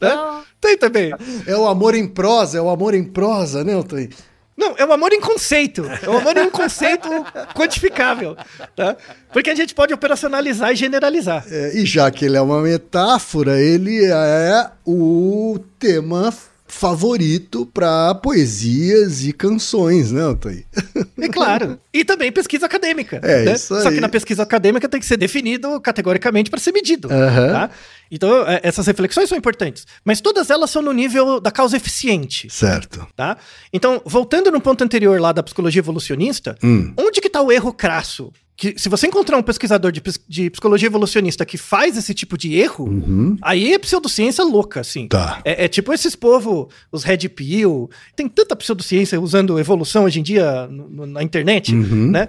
Né? 0.00 0.42
Tem 0.60 0.76
também. 0.76 1.12
É 1.46 1.56
o 1.56 1.66
amor 1.66 1.94
em 1.94 2.06
prosa, 2.06 2.58
é 2.58 2.60
o 2.60 2.70
amor 2.70 2.94
em 2.94 3.04
prosa, 3.04 3.62
né, 3.62 3.76
Otoi? 3.76 4.10
Não, 4.56 4.74
é 4.78 4.84
o 4.86 4.92
amor 4.92 5.12
em 5.12 5.20
conceito. 5.20 5.84
É 6.02 6.08
o 6.08 6.16
amor 6.16 6.36
em 6.36 6.46
um 6.46 6.50
conceito 6.50 7.08
quantificável. 7.54 8.36
Tá? 8.74 8.96
Porque 9.32 9.50
a 9.50 9.54
gente 9.54 9.74
pode 9.74 9.92
operacionalizar 9.92 10.72
e 10.72 10.76
generalizar. 10.76 11.44
É, 11.50 11.76
e 11.76 11.84
já 11.84 12.10
que 12.10 12.24
ele 12.24 12.36
é 12.36 12.40
uma 12.40 12.62
metáfora, 12.62 13.60
ele 13.60 14.02
é 14.06 14.70
o 14.86 15.58
tema 15.78 16.32
favorito 16.68 17.66
para 17.66 18.14
poesias 18.16 19.24
e 19.24 19.32
canções, 19.32 20.12
né, 20.12 20.26
Otoi? 20.26 20.64
É 21.18 21.28
claro. 21.28 21.78
E 21.92 22.04
também 22.04 22.30
pesquisa 22.30 22.66
acadêmica. 22.66 23.20
É, 23.22 23.44
né? 23.46 23.54
isso 23.54 23.74
aí. 23.74 23.82
Só 23.82 23.90
que 23.90 24.00
na 24.00 24.08
pesquisa 24.08 24.42
acadêmica 24.42 24.88
tem 24.88 25.00
que 25.00 25.06
ser 25.06 25.16
definido 25.16 25.80
categoricamente 25.80 26.50
para 26.50 26.60
ser 26.60 26.72
medido. 26.72 27.08
Aham. 27.10 27.52
tá? 27.52 27.70
Então, 28.10 28.46
é, 28.46 28.60
essas 28.62 28.86
reflexões 28.86 29.28
são 29.28 29.36
importantes. 29.36 29.86
Mas 30.04 30.20
todas 30.20 30.50
elas 30.50 30.70
são 30.70 30.82
no 30.82 30.92
nível 30.92 31.40
da 31.40 31.50
causa 31.50 31.76
eficiente. 31.76 32.48
Certo. 32.50 33.06
Tá? 33.16 33.36
Então, 33.72 34.00
voltando 34.04 34.50
no 34.50 34.60
ponto 34.60 34.84
anterior 34.84 35.20
lá 35.20 35.32
da 35.32 35.42
psicologia 35.42 35.80
evolucionista, 35.80 36.56
Hum. 36.62 36.92
onde 36.96 37.20
que 37.20 37.30
tá 37.30 37.40
o 37.40 37.50
erro 37.50 37.72
crasso? 37.72 38.30
Que 38.56 38.74
se 38.78 38.88
você 38.88 39.06
encontrar 39.06 39.36
um 39.36 39.42
pesquisador 39.42 39.92
de, 39.92 40.02
de 40.26 40.48
psicologia 40.48 40.86
evolucionista 40.86 41.44
que 41.44 41.58
faz 41.58 41.94
esse 41.96 42.14
tipo 42.14 42.38
de 42.38 42.54
erro, 42.54 43.36
aí 43.42 43.74
é 43.74 43.78
pseudociência 43.78 44.42
louca, 44.44 44.80
assim. 44.80 45.02
Uhum. 45.02 45.08
Tá. 45.08 45.42
É, 45.44 45.64
é 45.66 45.68
tipo 45.68 45.92
esses 45.92 46.16
povo, 46.16 46.70
os 46.90 47.04
Red 47.04 47.28
Pill, 47.28 47.90
tem 48.14 48.26
tanta 48.28 48.56
pseudociência 48.56 49.20
usando 49.20 49.58
evolução 49.60 50.04
hoje 50.04 50.20
em 50.20 50.22
dia 50.22 50.66
no- 50.68 51.06
na 51.06 51.22
internet, 51.22 51.74
Uhum. 51.74 52.10
né? 52.10 52.28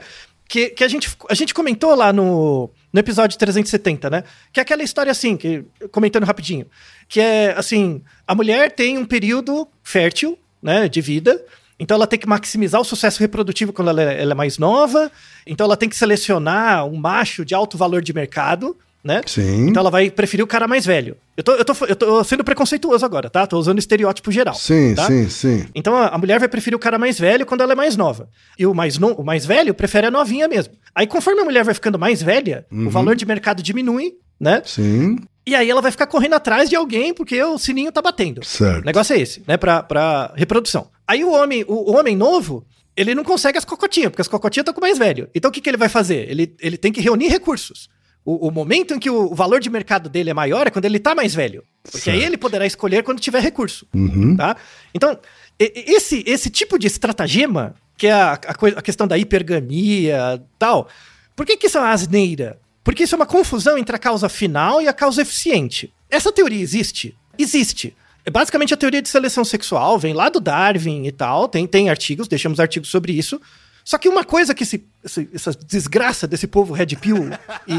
que, 0.49 0.69
que 0.69 0.83
a, 0.83 0.87
gente, 0.87 1.09
a 1.29 1.33
gente 1.33 1.53
comentou 1.53 1.93
lá 1.93 2.13
no, 2.13 2.69
no 2.93 2.99
episódio 2.99 3.37
370, 3.37 4.09
né? 4.09 4.23
Que 4.53 4.61
é 4.61 4.63
aquela 4.63 4.81
história 4.81 5.11
assim, 5.11 5.35
que 5.35 5.65
comentando 5.91 6.23
rapidinho, 6.23 6.65
que 7.09 7.19
é 7.19 7.53
assim, 7.57 8.01
a 8.25 8.33
mulher 8.33 8.71
tem 8.71 8.97
um 8.97 9.05
período 9.05 9.67
fértil, 9.83 10.37
né, 10.63 10.87
de 10.87 11.01
vida, 11.01 11.41
então 11.79 11.95
ela 11.95 12.07
tem 12.07 12.17
que 12.19 12.27
maximizar 12.27 12.81
o 12.81 12.85
sucesso 12.85 13.19
reprodutivo 13.19 13.71
quando 13.73 13.89
ela 13.89 14.01
é, 14.01 14.21
ela 14.21 14.31
é 14.31 14.35
mais 14.35 14.57
nova, 14.57 15.11
então 15.45 15.65
ela 15.65 15.77
tem 15.77 15.87
que 15.89 15.95
selecionar 15.95 16.85
um 16.85 16.97
macho 16.97 17.45
de 17.45 17.53
alto 17.53 17.77
valor 17.77 18.01
de 18.01 18.13
mercado, 18.13 18.75
né? 19.03 19.21
Sim. 19.25 19.67
Então 19.67 19.79
ela 19.81 19.89
vai 19.91 20.09
preferir 20.09 20.43
o 20.43 20.47
cara 20.47 20.67
mais 20.67 20.85
velho. 20.85 21.15
Eu 21.37 21.43
tô, 21.43 21.53
eu 21.53 21.63
tô, 21.63 21.85
eu 21.85 21.95
tô 21.95 22.23
sendo 22.23 22.43
preconceituoso 22.43 23.05
agora, 23.05 23.29
tá? 23.29 23.47
Tô 23.47 23.57
usando 23.57 23.79
estereótipo 23.79 24.31
geral. 24.31 24.55
Sim, 24.55 24.95
tá? 24.95 25.05
sim, 25.05 25.29
sim. 25.29 25.65
Então 25.73 25.95
a, 25.95 26.17
mulher 26.17 26.39
vai 26.39 26.49
preferir 26.49 26.75
o 26.75 26.79
cara 26.79 26.97
mais 26.97 27.17
velho 27.17 27.45
quando 27.45 27.61
ela 27.61 27.71
é 27.71 27.75
mais 27.75 27.95
nova. 27.95 28.27
E 28.57 28.65
o 28.65 28.73
mais, 28.73 28.97
no, 28.97 29.13
o 29.13 29.23
mais 29.23 29.45
velho 29.45 29.73
prefere 29.73 30.07
a 30.07 30.11
novinha 30.11 30.47
mesmo. 30.47 30.73
Aí 30.93 31.07
conforme 31.07 31.41
a 31.41 31.45
mulher 31.45 31.63
vai 31.63 31.73
ficando 31.73 31.97
mais 31.97 32.21
velha, 32.21 32.65
Uhum. 32.71 32.87
o 32.87 32.89
valor 32.89 33.15
de 33.15 33.25
mercado 33.25 33.63
diminui, 33.63 34.13
né? 34.39 34.61
Sim, 34.65 35.17
E 35.47 35.55
aí 35.55 35.69
ela 35.69 35.81
vai 35.81 35.91
ficar 35.91 36.07
correndo 36.07 36.33
atrás 36.33 36.69
de 36.69 36.75
alguém 36.75 37.13
porque 37.13 37.41
o 37.41 37.57
sininho 37.57 37.89
tá 37.89 38.01
batendo. 38.01 38.41
O 38.41 38.45
certo. 38.45 38.83
negócio 38.83 39.15
é 39.15 39.19
esse, 39.21 39.41
né? 39.47 39.55
Pra, 39.55 39.81
pra 39.81 40.33
reprodução. 40.35 40.91
Aí 41.07 41.23
o 41.23 41.31
homem, 41.31 41.63
o, 41.65 41.89
o 41.89 41.95
homem 41.97 42.17
novo, 42.17 42.65
ele 42.97 43.15
não 43.15 43.23
consegue 43.23 43.57
as 43.57 43.63
cocotinhas, 43.63 44.09
porque 44.11 44.21
as 44.21 44.27
cocotinhas 44.27 44.63
estão 44.63 44.73
com 44.73 44.81
o 44.81 44.83
mais 44.83 44.97
velho. 44.97 45.29
Então 45.33 45.47
o 45.47 45.51
que, 45.51 45.61
que 45.61 45.69
ele 45.69 45.77
vai 45.77 45.87
fazer? 45.87 46.29
Ele, 46.29 46.53
ele 46.59 46.77
tem 46.77 46.91
que 46.91 46.99
reunir 46.99 47.29
recursos. 47.29 47.87
O, 48.25 48.49
o 48.49 48.51
momento 48.51 48.93
em 48.93 48.99
que 48.99 49.09
o, 49.09 49.31
o 49.31 49.33
valor 49.33 49.61
de 49.61 49.69
mercado 49.69 50.09
dele 50.09 50.31
é 50.31 50.33
maior 50.33 50.67
é 50.67 50.69
quando 50.69 50.83
ele 50.83 50.99
tá 50.99 51.15
mais 51.15 51.33
velho. 51.33 51.63
Porque 51.89 52.09
aí 52.09 52.17
Certo. 52.17 52.29
ele 52.29 52.37
poderá 52.37 52.65
escolher 52.65 53.01
quando 53.01 53.21
tiver 53.21 53.41
recurso. 53.41 53.87
Uhum. 53.95 54.35
Tá? 54.35 54.57
Então, 54.93 55.17
esse, 55.57 56.25
esse 56.27 56.49
tipo 56.49 56.77
de 56.77 56.87
estratagema, 56.87 57.73
que 57.97 58.07
é 58.07 58.11
a, 58.11 58.33
a, 58.33 58.67
a 58.79 58.81
questão 58.81 59.07
da 59.07 59.17
hipergamia 59.17 60.43
tal, 60.59 60.89
por 61.37 61.45
que, 61.45 61.55
que 61.55 61.67
isso 61.67 61.77
é 61.77 61.81
uma 61.81 61.91
asneira? 61.91 62.59
Porque 62.87 63.03
isso 63.03 63.13
é 63.15 63.17
uma 63.17 63.25
confusão 63.25 63.77
entre 63.77 63.93
a 63.93 63.99
causa 63.99 64.29
final 64.29 64.81
e 64.81 64.87
a 64.87 64.93
causa 64.93 65.21
eficiente. 65.21 65.93
Essa 66.09 66.31
teoria 66.31 66.61
existe? 66.61 67.13
Existe. 67.37 67.93
É 68.25 68.29
basicamente 68.29 68.73
a 68.73 68.77
teoria 68.77 69.01
de 69.01 69.09
seleção 69.09 69.43
sexual, 69.43 69.99
vem 69.99 70.13
lá 70.13 70.29
do 70.29 70.39
Darwin 70.39 71.05
e 71.05 71.11
tal, 71.11 71.49
tem, 71.49 71.67
tem 71.67 71.89
artigos, 71.89 72.29
deixamos 72.29 72.61
artigos 72.61 72.87
sobre 72.87 73.11
isso. 73.11 73.41
Só 73.83 73.97
que 73.97 74.07
uma 74.07 74.23
coisa 74.23 74.55
que 74.55 74.63
esse, 74.63 74.85
essa 75.33 75.51
desgraça 75.67 76.25
desse 76.25 76.47
povo 76.47 76.73
Red 76.73 76.95
Pill, 76.95 77.29
e, 77.67 77.73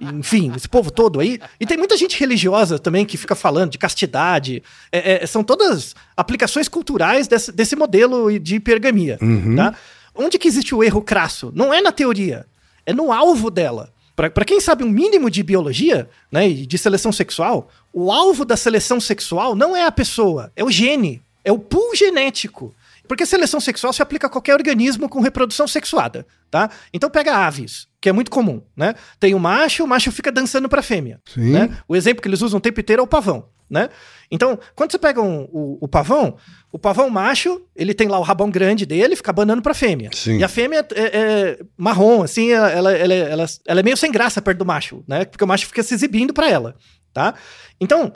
e, 0.00 0.06
enfim, 0.06 0.50
esse 0.56 0.66
povo 0.70 0.90
todo 0.90 1.20
aí, 1.20 1.38
e 1.60 1.66
tem 1.66 1.76
muita 1.76 1.94
gente 1.94 2.18
religiosa 2.18 2.78
também 2.78 3.04
que 3.04 3.18
fica 3.18 3.34
falando 3.34 3.72
de 3.72 3.76
castidade, 3.78 4.62
é- 4.90 5.22
é, 5.22 5.26
são 5.26 5.44
todas 5.44 5.94
aplicações 6.16 6.66
culturais 6.66 7.28
desse, 7.28 7.52
desse 7.52 7.76
modelo 7.76 8.38
de 8.40 8.54
hipergamia, 8.56 9.18
tá? 9.54 9.74
Onde 10.14 10.38
que 10.38 10.48
existe 10.48 10.74
o 10.74 10.82
erro 10.82 11.02
crasso? 11.02 11.52
Não 11.54 11.74
é 11.74 11.82
na 11.82 11.92
teoria, 11.92 12.46
é 12.86 12.94
no 12.94 13.12
alvo 13.12 13.50
dela. 13.50 13.92
Pra 14.16 14.30
pra 14.30 14.44
quem 14.44 14.58
sabe 14.58 14.82
um 14.82 14.88
mínimo 14.90 15.30
de 15.30 15.42
biologia, 15.42 16.08
né, 16.32 16.48
e 16.48 16.66
de 16.66 16.78
seleção 16.78 17.12
sexual, 17.12 17.70
o 17.92 18.10
alvo 18.10 18.44
da 18.44 18.56
seleção 18.56 18.98
sexual 18.98 19.54
não 19.54 19.76
é 19.76 19.84
a 19.84 19.92
pessoa, 19.92 20.50
é 20.56 20.64
o 20.64 20.70
gene, 20.70 21.22
é 21.44 21.52
o 21.52 21.58
pool 21.58 21.94
genético. 21.94 22.74
Porque 23.06 23.24
seleção 23.24 23.60
sexual 23.60 23.92
se 23.92 24.02
aplica 24.02 24.26
a 24.26 24.30
qualquer 24.30 24.54
organismo 24.54 25.08
com 25.08 25.20
reprodução 25.20 25.68
sexuada, 25.68 26.26
tá? 26.50 26.70
Então 26.92 27.08
pega 27.08 27.36
aves, 27.36 27.86
que 28.00 28.08
é 28.08 28.12
muito 28.12 28.30
comum, 28.30 28.60
né? 28.76 28.94
Tem 29.20 29.32
o 29.34 29.38
macho, 29.38 29.84
o 29.84 29.86
macho 29.86 30.10
fica 30.10 30.32
dançando 30.32 30.68
pra 30.68 30.82
fêmea, 30.82 31.20
Sim. 31.32 31.52
né? 31.52 31.78
O 31.86 31.94
exemplo 31.94 32.20
que 32.20 32.28
eles 32.28 32.42
usam 32.42 32.58
o 32.58 32.60
tempo 32.60 32.80
inteiro 32.80 33.00
é 33.02 33.04
o 33.04 33.06
pavão, 33.06 33.46
né? 33.70 33.90
Então, 34.30 34.58
quando 34.74 34.90
você 34.92 34.98
pega 34.98 35.22
um- 35.22 35.44
o, 35.52 35.78
o 35.82 35.88
pavão, 35.88 36.36
o 36.72 36.78
pavão 36.78 37.08
macho, 37.08 37.62
ele 37.76 37.94
tem 37.94 38.08
lá 38.08 38.18
o 38.18 38.22
rabão 38.22 38.50
grande 38.50 38.84
dele, 38.84 39.14
fica 39.16 39.32
banando 39.32 39.62
pra 39.62 39.72
fêmea. 39.74 40.10
Sim. 40.12 40.38
E 40.38 40.44
a 40.44 40.48
fêmea 40.48 40.84
é, 40.94 41.02
é 41.18 41.58
marrom, 41.76 42.22
assim, 42.22 42.50
ela, 42.50 42.70
ela, 42.70 42.92
ela, 42.92 43.14
ela, 43.14 43.46
ela 43.66 43.80
é 43.80 43.82
meio 43.82 43.96
sem 43.96 44.10
graça 44.10 44.42
perto 44.42 44.58
do 44.58 44.66
macho, 44.66 45.04
né? 45.06 45.24
Porque 45.24 45.44
o 45.44 45.46
macho 45.46 45.66
fica 45.66 45.82
se 45.82 45.94
exibindo 45.94 46.32
pra 46.34 46.50
ela, 46.50 46.74
tá? 47.12 47.34
Então, 47.80 48.12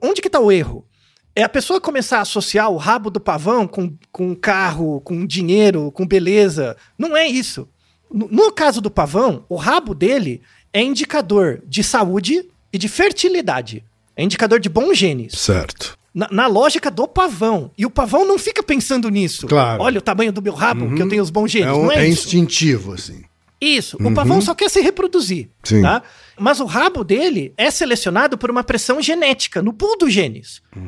onde 0.00 0.22
que 0.22 0.30
tá 0.30 0.40
o 0.40 0.50
erro? 0.50 0.86
É 1.34 1.42
a 1.42 1.48
pessoa 1.48 1.80
começar 1.80 2.18
a 2.18 2.22
associar 2.22 2.70
o 2.70 2.76
rabo 2.76 3.10
do 3.10 3.18
pavão 3.20 3.66
com, 3.66 3.94
com 4.10 4.34
carro, 4.34 5.00
com 5.00 5.24
dinheiro, 5.26 5.90
com 5.92 6.06
beleza. 6.06 6.76
Não 6.98 7.16
é 7.16 7.26
isso. 7.26 7.66
No, 8.12 8.28
no 8.28 8.52
caso 8.52 8.80
do 8.82 8.90
pavão, 8.90 9.44
o 9.48 9.56
rabo 9.56 9.94
dele 9.94 10.42
é 10.74 10.82
indicador 10.82 11.62
de 11.66 11.82
saúde 11.82 12.46
e 12.70 12.76
de 12.78 12.86
fertilidade. 12.88 13.84
É 14.16 14.22
indicador 14.24 14.60
de 14.60 14.68
bons 14.68 14.96
genes. 14.98 15.32
Certo. 15.38 15.96
Na, 16.14 16.28
na 16.30 16.46
lógica 16.46 16.90
do 16.90 17.08
pavão. 17.08 17.70
E 17.76 17.86
o 17.86 17.90
pavão 17.90 18.26
não 18.26 18.38
fica 18.38 18.62
pensando 18.62 19.08
nisso. 19.08 19.46
Claro. 19.46 19.82
Olha 19.82 19.98
o 19.98 20.02
tamanho 20.02 20.30
do 20.32 20.42
meu 20.42 20.52
rabo, 20.52 20.94
que 20.94 21.00
eu 21.02 21.08
tenho 21.08 21.22
os 21.22 21.30
bons 21.30 21.50
genes. 21.50 21.68
É, 21.68 21.72
um- 21.72 21.84
não 21.84 21.92
é, 21.92 22.04
é 22.04 22.08
isso. 22.08 22.26
instintivo, 22.26 22.92
assim. 22.92 23.22
Isso. 23.60 23.96
O 24.00 24.12
pavão 24.12 24.40
só 24.40 24.54
quer 24.54 24.68
se 24.68 24.80
reproduzir. 24.80 25.48
Sim. 25.62 25.82
Tá? 25.82 26.02
Mas 26.38 26.58
o 26.60 26.64
rabo 26.66 27.04
dele 27.04 27.54
é 27.56 27.70
selecionado 27.70 28.36
por 28.36 28.50
uma 28.50 28.64
pressão 28.64 29.00
genética 29.00 29.62
no 29.62 29.72
pool 29.72 29.96
dos 29.96 30.12
genes. 30.12 30.60
Ah, 30.76 30.80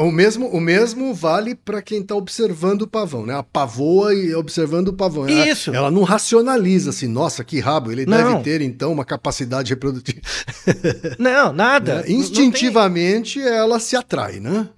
O 0.00 0.10
mesmo, 0.10 0.46
o 0.48 0.60
mesmo 0.60 1.12
vale 1.12 1.54
para 1.54 1.82
quem 1.82 2.02
tá 2.02 2.14
observando 2.14 2.82
o 2.82 2.86
pavão, 2.86 3.26
né? 3.26 3.34
A 3.34 3.42
pavoa 3.42 4.14
e 4.14 4.34
observando 4.34 4.88
o 4.88 4.92
pavão. 4.92 5.28
Ela- 5.28 5.46
Isso. 5.48 5.74
Ela, 5.74 5.90
não 5.90 6.04
racionaliza 6.04 6.90
assim, 6.90 7.06
nossa, 7.08 7.44
que 7.44 7.60
rabo, 7.60 7.92
ele 7.92 8.06
Não. 8.06 8.16
deve 8.16 8.42
ter 8.42 8.60
então 8.62 8.92
uma 8.92 9.04
capacidade 9.04 9.70
reprodutiva. 9.74 10.20
Não, 11.18 11.52
nada. 11.52 11.96
Né? 11.96 12.02
Não- 12.06 12.14
não 12.14 12.20
Instintivamente 12.20 13.40
ela 13.42 13.78
se 13.78 13.94
atrai, 13.96 14.40
né? 14.40 14.68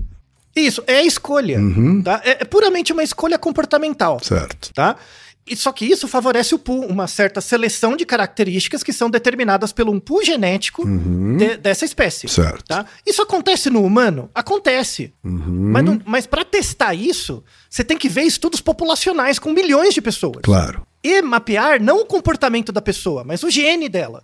Isso, 0.56 0.82
é 0.86 0.96
a 0.96 1.04
escolha. 1.04 1.60
Tá? 2.02 2.20
É, 2.24 2.30
é 2.42 2.44
puramente 2.44 2.92
uma 2.92 3.04
escolha 3.04 3.38
comportamental. 3.38 4.18
Certo. 4.22 4.72
Tá? 4.74 4.96
E 5.46 5.56
só 5.56 5.72
que 5.72 5.84
isso 5.84 6.06
favorece 6.06 6.54
o 6.54 6.58
pool, 6.58 6.84
uma 6.86 7.08
certa 7.08 7.40
seleção 7.40 7.96
de 7.96 8.04
características 8.06 8.82
que 8.82 8.92
são 8.92 9.10
determinadas 9.10 9.72
pelo 9.72 9.90
um 9.90 9.98
pool 9.98 10.24
genético 10.24 10.84
de- 11.38 11.56
dessa 11.56 11.84
espécie. 11.84 12.28
Certo. 12.28 12.64
Tá? 12.66 12.86
Isso 13.04 13.20
acontece 13.22 13.68
no 13.70 13.82
humano? 13.84 14.30
Acontece. 14.34 15.12
Mas, 15.24 15.84
não- 15.84 16.00
mas 16.04 16.26
para 16.26 16.44
testar 16.44 16.94
isso, 16.94 17.42
você 17.68 17.82
tem 17.82 17.96
que 17.98 18.08
ver 18.08 18.22
estudos 18.22 18.60
populacionais 18.60 19.38
com 19.38 19.50
milhões 19.52 19.92
de 19.94 20.00
pessoas. 20.00 20.40
Claro. 20.42 20.86
E 21.02 21.20
mapear 21.22 21.82
não 21.82 22.00
o 22.02 22.06
comportamento 22.06 22.70
da 22.70 22.82
pessoa, 22.82 23.24
mas 23.24 23.42
o 23.42 23.50
gene 23.50 23.88
dela. 23.88 24.22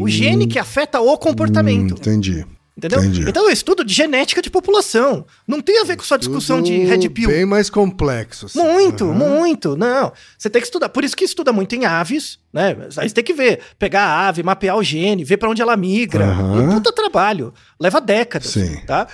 O 0.00 0.08
gene 0.08 0.46
que 0.46 0.58
afeta 0.58 0.98
o 0.98 1.16
comportamento. 1.18 1.92
Hum, 1.92 1.96
entendi. 1.98 2.46
Entendeu? 2.78 3.00
entendi. 3.00 3.28
Então 3.28 3.50
é 3.50 3.52
estudo 3.52 3.84
de 3.84 3.92
genética 3.92 4.40
de 4.40 4.48
população. 4.48 5.26
Não 5.46 5.60
tem 5.60 5.80
a 5.80 5.84
ver 5.84 5.96
com 5.96 6.04
sua 6.04 6.16
discussão 6.16 6.62
de 6.62 6.72
red 6.84 7.08
pill. 7.10 7.28
Bem 7.28 7.44
mais 7.44 7.68
complexo. 7.68 8.46
assim. 8.46 8.58
Muito, 8.62 9.04
Aham. 9.04 9.14
muito. 9.14 9.76
Não. 9.76 10.12
Você 10.38 10.48
tem 10.48 10.62
que 10.62 10.66
estudar. 10.68 10.88
Por 10.88 11.02
isso 11.04 11.16
que 11.16 11.24
estuda 11.24 11.52
muito 11.52 11.74
em 11.74 11.84
aves, 11.84 12.38
né? 12.52 12.76
Aí 12.96 13.08
você 13.08 13.14
tem 13.14 13.24
que 13.24 13.34
ver, 13.34 13.60
pegar 13.80 14.02
a 14.04 14.28
ave, 14.28 14.44
mapear 14.44 14.76
o 14.76 14.82
gene, 14.82 15.24
ver 15.24 15.38
pra 15.38 15.50
onde 15.50 15.60
ela 15.60 15.76
migra. 15.76 16.24
Aham. 16.26 16.56
É 16.56 16.66
um 16.68 16.70
puta 16.74 16.92
trabalho. 16.92 17.52
Leva 17.80 18.00
décadas. 18.00 18.48
Sim. 18.50 18.76
Tá? 18.86 19.08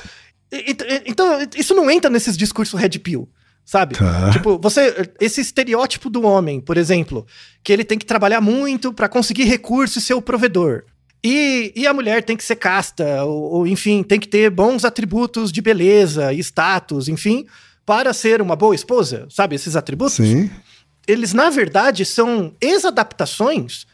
E- 0.52 0.70
e- 0.72 1.02
Então, 1.06 1.38
isso 1.56 1.74
não 1.74 1.90
entra 1.90 2.10
nesses 2.10 2.36
discursos 2.36 2.78
red 2.78 2.90
pill. 2.98 3.26
Sabe? 3.64 3.94
Tá. 3.94 4.28
Tipo, 4.30 4.58
você. 4.58 5.10
Esse 5.18 5.40
estereótipo 5.40 6.10
do 6.10 6.22
homem, 6.22 6.60
por 6.60 6.76
exemplo, 6.76 7.26
que 7.62 7.72
ele 7.72 7.82
tem 7.82 7.96
que 7.98 8.04
trabalhar 8.04 8.42
muito 8.42 8.92
pra 8.92 9.08
conseguir 9.08 9.44
recursos 9.44 10.02
e 10.02 10.06
ser 10.06 10.12
o 10.12 10.20
provedor. 10.20 10.84
E, 11.24 11.72
e 11.74 11.86
a 11.86 11.94
mulher 11.94 12.22
tem 12.22 12.36
que 12.36 12.44
ser 12.44 12.56
casta, 12.56 13.24
ou, 13.24 13.42
ou, 13.54 13.66
enfim, 13.66 14.02
tem 14.02 14.20
que 14.20 14.28
ter 14.28 14.50
bons 14.50 14.84
atributos 14.84 15.50
de 15.50 15.62
beleza 15.62 16.30
status, 16.34 17.08
enfim, 17.08 17.46
para 17.86 18.12
ser 18.12 18.42
uma 18.42 18.54
boa 18.54 18.74
esposa, 18.74 19.26
sabe? 19.30 19.54
Esses 19.56 19.74
atributos 19.74 20.14
Sim. 20.16 20.50
eles 21.08 21.32
na 21.32 21.48
verdade 21.48 22.04
são 22.04 22.54
ex-adaptações 22.60 23.86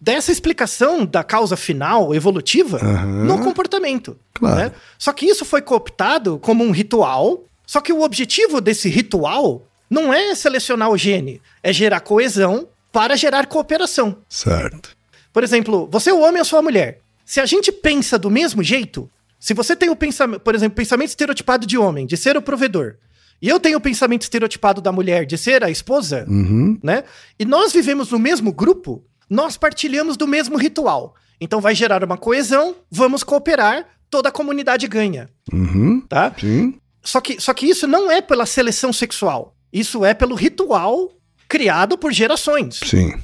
dessa 0.00 0.32
explicação 0.32 1.04
da 1.04 1.22
causa 1.22 1.56
final 1.56 2.14
evolutiva 2.14 2.78
Aham. 2.78 3.24
no 3.24 3.38
comportamento. 3.40 4.16
Claro. 4.32 4.56
né? 4.56 4.72
Só 4.98 5.12
que 5.12 5.26
isso 5.26 5.44
foi 5.44 5.60
cooptado 5.60 6.38
como 6.38 6.64
um 6.64 6.70
ritual, 6.70 7.44
só 7.66 7.82
que 7.82 7.92
o 7.92 8.00
objetivo 8.00 8.60
desse 8.60 8.88
ritual 8.88 9.66
não 9.90 10.14
é 10.14 10.34
selecionar 10.34 10.88
o 10.88 10.96
gene, 10.96 11.42
é 11.62 11.72
gerar 11.72 12.00
coesão 12.00 12.68
para 12.90 13.16
gerar 13.16 13.46
cooperação. 13.46 14.16
Certo. 14.28 14.96
Por 15.32 15.44
exemplo, 15.44 15.88
você 15.90 16.10
é 16.10 16.14
o 16.14 16.20
homem 16.20 16.38
ou 16.40 16.44
sou 16.44 16.58
a 16.58 16.62
mulher. 16.62 16.98
Se 17.24 17.40
a 17.40 17.46
gente 17.46 17.70
pensa 17.70 18.18
do 18.18 18.30
mesmo 18.30 18.62
jeito, 18.62 19.08
se 19.38 19.54
você 19.54 19.76
tem 19.76 19.88
o 19.88 19.96
pensamento, 19.96 20.40
por 20.40 20.54
exemplo, 20.54 20.76
pensamento 20.76 21.08
estereotipado 21.10 21.66
de 21.66 21.78
homem, 21.78 22.06
de 22.06 22.16
ser 22.16 22.36
o 22.36 22.42
provedor, 22.42 22.96
e 23.40 23.48
eu 23.48 23.58
tenho 23.58 23.78
o 23.78 23.80
pensamento 23.80 24.22
estereotipado 24.22 24.80
da 24.80 24.92
mulher, 24.92 25.24
de 25.24 25.38
ser 25.38 25.64
a 25.64 25.70
esposa, 25.70 26.26
Uhum. 26.28 26.78
né? 26.82 27.04
E 27.38 27.44
nós 27.44 27.72
vivemos 27.72 28.10
no 28.10 28.18
mesmo 28.18 28.52
grupo, 28.52 29.02
nós 29.30 29.56
partilhamos 29.56 30.16
do 30.16 30.26
mesmo 30.26 30.58
ritual. 30.58 31.14
Então 31.40 31.60
vai 31.60 31.74
gerar 31.74 32.04
uma 32.04 32.18
coesão, 32.18 32.74
vamos 32.90 33.22
cooperar, 33.22 33.86
toda 34.10 34.28
a 34.28 34.32
comunidade 34.32 34.86
ganha, 34.88 35.30
Uhum. 35.52 36.00
tá? 36.08 36.34
Sim. 36.38 36.74
Só 37.02 37.18
que, 37.20 37.40
só 37.40 37.54
que 37.54 37.64
isso 37.66 37.86
não 37.86 38.10
é 38.10 38.20
pela 38.20 38.44
seleção 38.44 38.92
sexual. 38.92 39.54
Isso 39.72 40.04
é 40.04 40.12
pelo 40.12 40.34
ritual 40.34 41.10
criado 41.48 41.96
por 41.96 42.12
gerações. 42.12 42.78
Sim. 42.84 43.14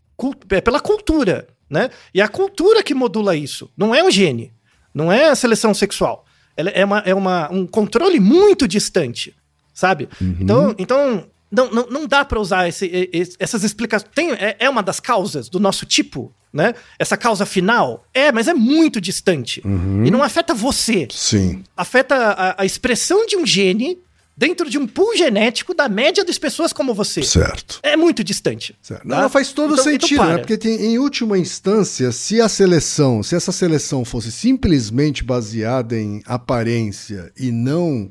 É 0.51 0.61
pela 0.63 0.81
cultura, 0.81 1.47
né? 1.69 1.91
E 2.15 2.21
é 2.21 2.25
a 2.25 2.29
cultura 2.29 2.83
que 2.83 2.95
modula 2.95 3.37
isso. 3.37 3.71
Não 3.77 3.95
é 3.95 4.03
o 4.03 4.11
gene. 4.11 4.53
Não 4.95 5.13
é 5.13 5.29
a 5.29 5.35
seleção 5.35 5.75
sexual. 5.75 6.25
Ela 6.57 6.71
é, 6.71 6.85
uma, 6.85 6.99
é 7.01 7.15
uma, 7.15 7.53
um 7.53 7.67
controle 7.67 8.19
muito 8.19 8.67
distante, 8.67 9.37
sabe? 9.75 10.09
Então, 10.41 10.75
então 10.79 11.29
não, 11.51 11.71
não, 11.71 11.87
não 11.89 12.07
dá 12.07 12.25
para 12.25 12.41
usar 12.41 12.69
esse, 12.69 13.09
esse, 13.13 13.37
essas 13.39 13.63
explicações. 13.63 14.11
Tem, 14.15 14.33
é, 14.33 14.57
é, 14.59 14.71
uma 14.71 14.83
das 14.83 14.99
causas 15.01 15.49
do 15.49 15.61
nosso 15.61 15.85
tipo, 15.85 16.33
né? 16.53 16.75
Essa 16.99 17.17
causa 17.17 17.45
final. 17.45 18.05
É, 18.13 18.33
mas 18.33 18.49
é 18.49 18.55
muito 18.55 19.01
distante. 19.01 19.61
Uhum. 19.65 20.05
E 20.05 20.11
não 20.11 20.23
afeta 20.23 20.55
você. 20.55 21.07
Sim. 21.11 21.63
Afeta 21.77 22.15
a, 22.15 22.63
a, 22.63 22.65
expressão 22.65 23.27
de 23.27 23.37
um 23.37 23.47
gene 23.47 23.99
dentro 24.37 24.69
de 24.69 24.79
um 24.79 24.87
pool 24.87 25.17
genético 25.17 25.73
da 25.73 25.89
média 25.89 26.25
das 26.25 26.39
pessoas 26.39 26.73
como 26.73 26.93
você. 26.93 27.23
Certo. 27.23 27.81
É 27.83 27.97
muito 27.97 28.23
distante. 28.23 28.77
Certo. 28.83 29.09
Tá? 29.09 29.23
Não, 29.23 29.31
faz 29.31 29.53
todo 29.53 29.73
então, 29.73 29.85
então 29.85 29.93
sentido, 29.93 30.23
então 30.23 30.33
né? 30.33 30.39
Porque 30.39 30.59
tem, 30.59 30.75
em 30.85 30.99
última 30.99 31.39
instância, 31.39 32.13
se 32.13 32.41
a 32.41 32.49
seleção, 32.49 33.23
se 33.23 33.35
essa 33.35 33.53
seleção 33.53 34.05
fosse 34.05 34.31
simplesmente 34.31 35.25
baseada 35.25 35.97
em 35.97 36.23
aparência 36.27 37.33
e 37.39 37.51
não 37.51 38.11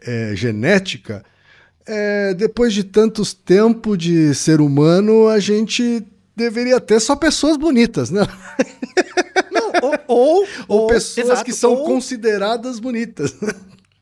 é, 0.00 0.32
genética 0.34 1.24
é, 1.88 2.34
depois 2.34 2.74
de 2.74 2.84
tantos 2.84 3.32
tempos 3.32 3.96
de 3.96 4.34
ser 4.34 4.60
humano, 4.60 5.26
a 5.26 5.38
gente 5.38 6.06
deveria 6.36 6.78
ter 6.78 7.00
só 7.00 7.16
pessoas 7.16 7.56
bonitas, 7.56 8.10
né? 8.10 8.26
Não, 9.50 9.72
ou, 9.82 9.98
ou, 10.06 10.46
ou, 10.68 10.86
pessoas 10.86 11.26
exato, 11.26 11.44
que 11.44 11.52
são 11.52 11.72
ou... 11.72 11.84
consideradas 11.84 12.78
bonitas. 12.78 13.34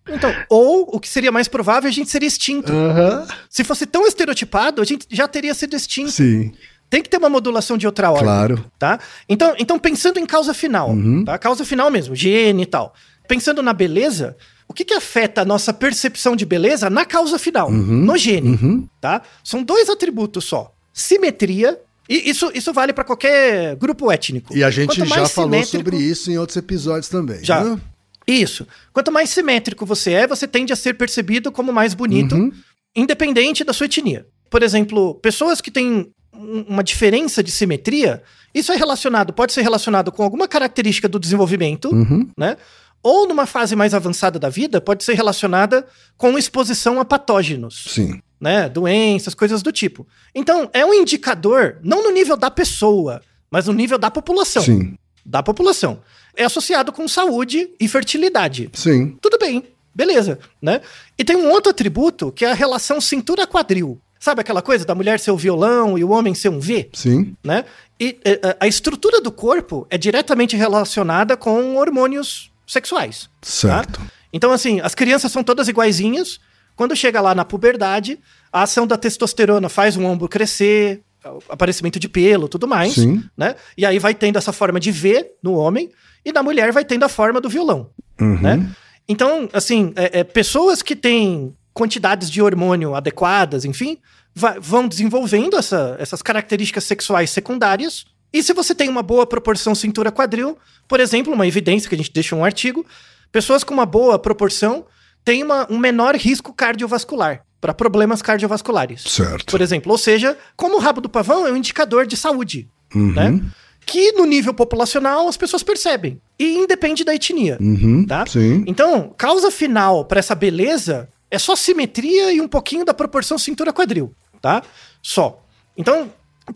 Então, 0.08 0.32
ou 0.48 0.88
o 0.92 1.00
que 1.00 1.08
seria 1.08 1.32
mais 1.32 1.48
provável, 1.48 1.88
a 1.88 1.92
gente 1.92 2.10
seria 2.10 2.28
extinto. 2.28 2.72
Uhum. 2.72 3.26
Se 3.50 3.64
fosse 3.64 3.86
tão 3.86 4.06
estereotipado, 4.06 4.80
a 4.80 4.84
gente 4.84 5.06
já 5.10 5.26
teria 5.26 5.54
sido 5.54 5.74
extinto. 5.74 6.12
Sim. 6.12 6.52
Tem 6.88 7.02
que 7.02 7.08
ter 7.08 7.16
uma 7.16 7.28
modulação 7.28 7.76
de 7.76 7.86
outra 7.86 8.10
ordem. 8.10 8.26
Claro. 8.26 8.64
Tá? 8.78 9.00
Então, 9.28 9.54
então 9.58 9.78
pensando 9.78 10.18
em 10.18 10.26
causa 10.26 10.54
final, 10.54 10.90
uhum. 10.90 11.24
tá? 11.24 11.36
Causa 11.36 11.64
final 11.64 11.90
mesmo, 11.90 12.14
gene 12.14 12.62
e 12.62 12.66
tal. 12.66 12.94
Pensando 13.26 13.60
na 13.62 13.72
beleza, 13.72 14.36
o 14.68 14.72
que, 14.72 14.84
que 14.84 14.94
afeta 14.94 15.42
a 15.42 15.44
nossa 15.44 15.72
percepção 15.72 16.36
de 16.36 16.46
beleza 16.46 16.88
na 16.88 17.04
causa 17.04 17.38
final, 17.38 17.68
uhum, 17.68 18.04
no 18.04 18.16
gene, 18.16 18.50
uhum. 18.50 18.88
tá? 19.00 19.22
São 19.42 19.64
dois 19.64 19.88
atributos 19.90 20.44
só. 20.44 20.72
Simetria 20.92 21.78
e 22.08 22.30
isso, 22.30 22.50
isso 22.54 22.72
vale 22.72 22.92
para 22.92 23.02
qualquer 23.02 23.74
grupo 23.76 24.10
étnico. 24.10 24.56
E 24.56 24.62
a 24.62 24.70
gente 24.70 25.04
já 25.04 25.26
falou 25.26 25.64
sobre 25.64 25.96
isso 25.96 26.30
em 26.30 26.38
outros 26.38 26.56
episódios 26.56 27.08
também. 27.08 27.42
Já. 27.42 27.64
Né? 27.64 27.80
Isso. 28.26 28.66
Quanto 28.92 29.12
mais 29.12 29.30
simétrico 29.30 29.86
você 29.86 30.12
é, 30.12 30.26
você 30.26 30.48
tende 30.48 30.72
a 30.72 30.76
ser 30.76 30.94
percebido 30.94 31.52
como 31.52 31.72
mais 31.72 31.94
bonito, 31.94 32.34
uhum. 32.34 32.50
independente 32.94 33.62
da 33.62 33.72
sua 33.72 33.86
etnia. 33.86 34.26
Por 34.50 34.62
exemplo, 34.62 35.14
pessoas 35.16 35.60
que 35.60 35.70
têm 35.70 36.10
uma 36.32 36.84
diferença 36.84 37.42
de 37.42 37.50
simetria, 37.50 38.22
isso 38.54 38.72
é 38.72 38.76
relacionado, 38.76 39.32
pode 39.32 39.52
ser 39.52 39.62
relacionado 39.62 40.12
com 40.12 40.22
alguma 40.22 40.46
característica 40.46 41.08
do 41.08 41.18
desenvolvimento, 41.18 41.88
uhum. 41.88 42.28
né? 42.38 42.56
ou 43.02 43.28
numa 43.28 43.46
fase 43.46 43.76
mais 43.76 43.94
avançada 43.94 44.36
da 44.36 44.48
vida, 44.48 44.80
pode 44.80 45.04
ser 45.04 45.14
relacionada 45.14 45.86
com 46.16 46.36
exposição 46.36 46.98
a 46.98 47.04
patógenos. 47.04 47.84
Sim. 47.88 48.20
Né? 48.40 48.68
Doenças, 48.68 49.32
coisas 49.32 49.62
do 49.62 49.70
tipo. 49.70 50.06
Então, 50.34 50.68
é 50.72 50.84
um 50.84 50.92
indicador, 50.92 51.78
não 51.84 52.02
no 52.02 52.10
nível 52.10 52.36
da 52.36 52.50
pessoa, 52.50 53.22
mas 53.48 53.66
no 53.66 53.72
nível 53.72 53.96
da 53.96 54.10
população. 54.10 54.62
Sim. 54.62 54.96
Da 55.28 55.42
população. 55.42 55.98
É 56.36 56.44
associado 56.44 56.92
com 56.92 57.08
saúde 57.08 57.68
e 57.80 57.88
fertilidade. 57.88 58.70
Sim. 58.72 59.18
Tudo 59.20 59.38
bem, 59.38 59.64
beleza, 59.92 60.38
né? 60.62 60.80
E 61.18 61.24
tem 61.24 61.34
um 61.34 61.50
outro 61.50 61.70
atributo 61.70 62.30
que 62.30 62.44
é 62.44 62.50
a 62.52 62.54
relação 62.54 63.00
cintura-quadril. 63.00 64.00
Sabe 64.20 64.40
aquela 64.40 64.62
coisa 64.62 64.84
da 64.84 64.94
mulher 64.94 65.18
ser 65.18 65.32
o 65.32 65.36
violão 65.36 65.98
e 65.98 66.04
o 66.04 66.10
homem 66.10 66.32
ser 66.32 66.48
um 66.48 66.60
V? 66.60 66.88
Sim. 66.92 67.34
Né? 67.42 67.64
E 67.98 68.18
a 68.60 68.68
estrutura 68.68 69.20
do 69.20 69.32
corpo 69.32 69.84
é 69.90 69.98
diretamente 69.98 70.56
relacionada 70.56 71.36
com 71.36 71.76
hormônios 71.76 72.52
sexuais. 72.66 73.24
Tá? 73.40 73.48
Certo. 73.48 73.98
Tá? 73.98 74.06
Então, 74.32 74.52
assim, 74.52 74.80
as 74.80 74.94
crianças 74.94 75.32
são 75.32 75.42
todas 75.42 75.66
iguaizinhas. 75.66 76.38
Quando 76.76 76.94
chega 76.94 77.20
lá 77.20 77.34
na 77.34 77.44
puberdade, 77.44 78.18
a 78.52 78.62
ação 78.62 78.86
da 78.86 78.96
testosterona 78.96 79.68
faz 79.68 79.96
o 79.96 80.02
ombro 80.02 80.28
crescer, 80.28 81.02
aparecimento 81.48 81.98
de 81.98 82.08
pelo, 82.08 82.48
tudo 82.48 82.66
mais, 82.66 82.94
Sim. 82.94 83.22
né? 83.36 83.54
E 83.76 83.84
aí 83.86 83.98
vai 83.98 84.14
tendo 84.14 84.36
essa 84.36 84.52
forma 84.52 84.80
de 84.80 84.90
V 84.90 85.32
no 85.42 85.54
homem 85.54 85.90
e 86.24 86.32
na 86.32 86.42
mulher 86.42 86.72
vai 86.72 86.84
tendo 86.84 87.04
a 87.04 87.08
forma 87.08 87.40
do 87.40 87.48
violão, 87.48 87.90
uhum. 88.20 88.40
né? 88.40 88.70
Então, 89.08 89.48
assim, 89.52 89.92
é, 89.94 90.20
é, 90.20 90.24
pessoas 90.24 90.82
que 90.82 90.96
têm 90.96 91.54
quantidades 91.72 92.30
de 92.30 92.42
hormônio 92.42 92.94
adequadas, 92.94 93.64
enfim, 93.64 93.98
vai, 94.34 94.58
vão 94.58 94.88
desenvolvendo 94.88 95.56
essa, 95.56 95.96
essas 95.98 96.22
características 96.22 96.84
sexuais 96.84 97.30
secundárias 97.30 98.04
e 98.32 98.42
se 98.42 98.52
você 98.52 98.74
tem 98.74 98.88
uma 98.88 99.02
boa 99.02 99.26
proporção 99.26 99.74
cintura-quadril, 99.74 100.58
por 100.86 101.00
exemplo, 101.00 101.32
uma 101.32 101.46
evidência 101.46 101.88
que 101.88 101.94
a 101.94 101.98
gente 101.98 102.12
deixa 102.12 102.34
um 102.34 102.44
artigo, 102.44 102.84
pessoas 103.30 103.64
com 103.64 103.72
uma 103.72 103.86
boa 103.86 104.18
proporção 104.18 104.84
têm 105.24 105.42
uma, 105.42 105.66
um 105.70 105.78
menor 105.78 106.14
risco 106.16 106.52
cardiovascular 106.52 107.45
para 107.60 107.74
problemas 107.74 108.22
cardiovasculares. 108.22 109.02
Certo. 109.02 109.50
Por 109.50 109.60
exemplo, 109.60 109.92
ou 109.92 109.98
seja, 109.98 110.36
como 110.56 110.76
o 110.76 110.80
rabo 110.80 111.00
do 111.00 111.08
pavão 111.08 111.46
é 111.46 111.52
um 111.52 111.56
indicador 111.56 112.06
de 112.06 112.16
saúde, 112.16 112.68
uhum. 112.94 113.12
né? 113.12 113.40
Que 113.84 114.12
no 114.12 114.24
nível 114.24 114.52
populacional 114.52 115.28
as 115.28 115.36
pessoas 115.36 115.62
percebem. 115.62 116.20
E 116.38 116.56
independe 116.56 117.04
da 117.04 117.14
etnia. 117.14 117.56
Uhum, 117.60 118.04
tá? 118.04 118.26
Sim. 118.26 118.64
Então, 118.66 119.14
causa 119.16 119.50
final 119.50 120.04
para 120.04 120.18
essa 120.18 120.34
beleza 120.34 121.08
é 121.30 121.38
só 121.38 121.56
simetria 121.56 122.32
e 122.32 122.40
um 122.40 122.48
pouquinho 122.48 122.84
da 122.84 122.94
proporção 122.94 123.38
cintura-quadril, 123.38 124.12
tá? 124.40 124.62
Só. 125.02 125.42
Então, 125.76 126.10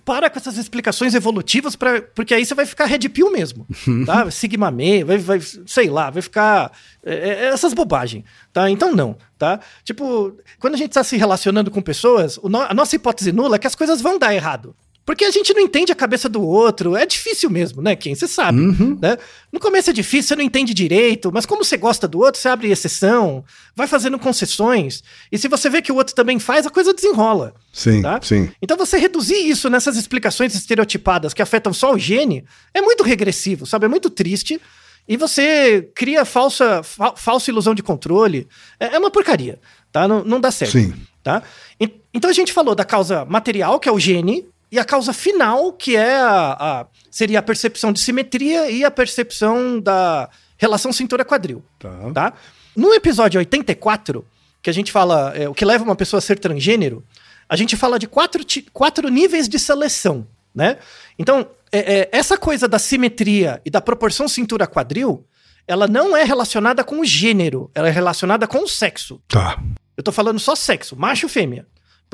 para 0.05 0.31
com 0.31 0.39
essas 0.39 0.57
explicações 0.57 1.15
evolutivas, 1.15 1.75
pra, 1.75 2.01
porque 2.01 2.35
aí 2.35 2.45
você 2.45 2.55
vai 2.55 2.65
ficar 2.65 2.85
red 2.85 3.09
pill 3.09 3.31
mesmo, 3.31 3.67
tá? 4.07 4.31
Sigma 4.31 4.71
Me, 4.71 5.03
vai, 5.05 5.19
vai, 5.19 5.41
sei 5.67 5.91
lá, 5.91 6.11
vai 6.11 6.23
ficar 6.23 6.73
é, 7.05 7.15
é, 7.15 7.45
essas 7.47 7.75
bobagens, 7.75 8.25
tá? 8.53 8.71
Então 8.71 8.95
não, 8.95 9.17
tá? 9.39 9.61
Tipo, 9.85 10.37
quando 10.59 10.75
a 10.75 10.79
gente 10.79 10.91
está 10.91 11.03
se 11.03 11.17
relacionando 11.17 11.71
com 11.71 11.83
pessoas, 11.83 12.39
no, 12.43 12.61
a 12.61 12.75
nossa 12.75 12.97
hipótese 12.97 13.33
nula 13.33 13.57
é 13.57 13.59
que 13.59 13.67
as 13.67 13.75
coisas 13.75 14.01
vão 14.01 14.19
dar 14.19 14.35
errado. 14.35 14.75
Porque 15.11 15.25
a 15.25 15.31
gente 15.33 15.53
não 15.53 15.61
entende 15.61 15.91
a 15.91 15.95
cabeça 15.97 16.29
do 16.29 16.41
outro. 16.41 16.95
É 16.95 17.05
difícil 17.05 17.51
mesmo, 17.51 17.83
né, 17.83 17.97
Quem 17.97 18.15
Você 18.15 18.29
sabe. 18.29 18.61
Uhum. 18.61 18.97
Né? 19.03 19.19
No 19.51 19.59
começo 19.59 19.91
é 19.91 19.93
difícil, 19.93 20.29
você 20.29 20.37
não 20.37 20.45
entende 20.45 20.73
direito, 20.73 21.33
mas 21.35 21.45
como 21.45 21.65
você 21.65 21.77
gosta 21.77 22.07
do 22.07 22.21
outro, 22.21 22.41
você 22.41 22.49
abre 22.49 22.71
exceção, 22.71 23.45
vai 23.75 23.89
fazendo 23.89 24.21
concessões. 24.21 25.03
E 25.33 25.37
se 25.37 25.49
você 25.49 25.69
vê 25.69 25.83
que 25.83 25.91
o 25.91 25.97
outro 25.97 26.15
também 26.15 26.39
faz, 26.39 26.65
a 26.65 26.71
coisa 26.71 26.95
desenrola. 26.95 27.53
Sim, 27.73 28.03
tá? 28.03 28.21
sim. 28.23 28.53
Então 28.63 28.77
você 28.77 28.99
reduzir 28.99 29.35
isso 29.35 29.69
nessas 29.69 29.97
explicações 29.97 30.55
estereotipadas 30.55 31.35
que 31.35 31.43
afetam 31.43 31.73
só 31.73 31.93
o 31.93 31.99
gene 31.99 32.45
é 32.73 32.81
muito 32.81 33.03
regressivo, 33.03 33.67
sabe? 33.67 33.87
É 33.87 33.89
muito 33.89 34.11
triste. 34.11 34.61
E 35.09 35.17
você 35.17 35.91
cria 35.93 36.25
falsa, 36.25 36.85
fa 36.85 37.17
falsa 37.17 37.51
ilusão 37.51 37.75
de 37.75 37.83
controle. 37.83 38.47
É, 38.79 38.95
é 38.95 38.99
uma 39.01 39.11
porcaria, 39.11 39.59
tá? 39.91 40.07
Não, 40.07 40.23
não 40.23 40.41
dá 40.41 40.53
certo. 40.53 40.71
Sim. 40.71 40.95
Tá? 41.21 41.43
E, 41.81 42.01
então 42.15 42.31
a 42.31 42.33
gente 42.33 42.53
falou 42.53 42.77
da 42.77 42.85
causa 42.85 43.25
material, 43.25 43.81
que 43.81 43.89
é 43.89 43.93
o 43.93 43.99
gene, 43.99 44.49
e 44.71 44.79
a 44.79 44.85
causa 44.85 45.13
final, 45.13 45.73
que 45.73 45.97
é 45.97 46.17
a, 46.17 46.57
a, 46.59 46.87
seria 47.11 47.41
a 47.41 47.43
percepção 47.43 47.93
de 47.93 48.01
simetria 48.01 48.71
e 48.71 48.85
a 48.85 48.91
percepção 48.91 49.81
da 49.81 50.29
relação 50.57 50.93
cintura-quadril. 50.93 51.65
Tá. 51.79 51.91
tá. 52.15 52.33
No 52.77 52.95
episódio 52.95 53.39
84, 53.39 54.25
que 54.63 54.71
a 54.71 54.73
gente 54.73 54.93
fala 54.93 55.33
é, 55.35 55.49
o 55.49 55.55
que 55.55 55.65
leva 55.65 55.83
uma 55.83 55.97
pessoa 55.97 56.19
a 56.19 56.21
ser 56.21 56.39
transgênero, 56.39 57.05
a 57.49 57.57
gente 57.57 57.77
fala 57.77 57.99
de 57.99 58.07
quatro, 58.07 58.45
quatro 58.73 59.09
níveis 59.09 59.49
de 59.49 59.59
seleção, 59.59 60.27
né? 60.55 60.79
Então, 61.19 61.49
é, 61.73 62.01
é, 62.01 62.09
essa 62.13 62.39
coisa 62.39 62.69
da 62.69 62.79
simetria 62.79 63.61
e 63.65 63.71
da 63.71 63.81
proporção 63.81 64.29
cintura-quadril, 64.29 65.27
ela 65.67 65.89
não 65.89 66.17
é 66.17 66.23
relacionada 66.23 66.85
com 66.85 67.01
o 67.01 67.05
gênero, 67.05 67.71
ela 67.75 67.89
é 67.89 67.91
relacionada 67.91 68.47
com 68.47 68.59
o 68.59 68.69
sexo. 68.69 69.21
Tá. 69.27 69.61
Eu 69.97 70.03
tô 70.03 70.13
falando 70.13 70.39
só 70.39 70.55
sexo, 70.55 70.97
macho 70.97 71.27
e 71.27 71.29
fêmea. 71.29 71.67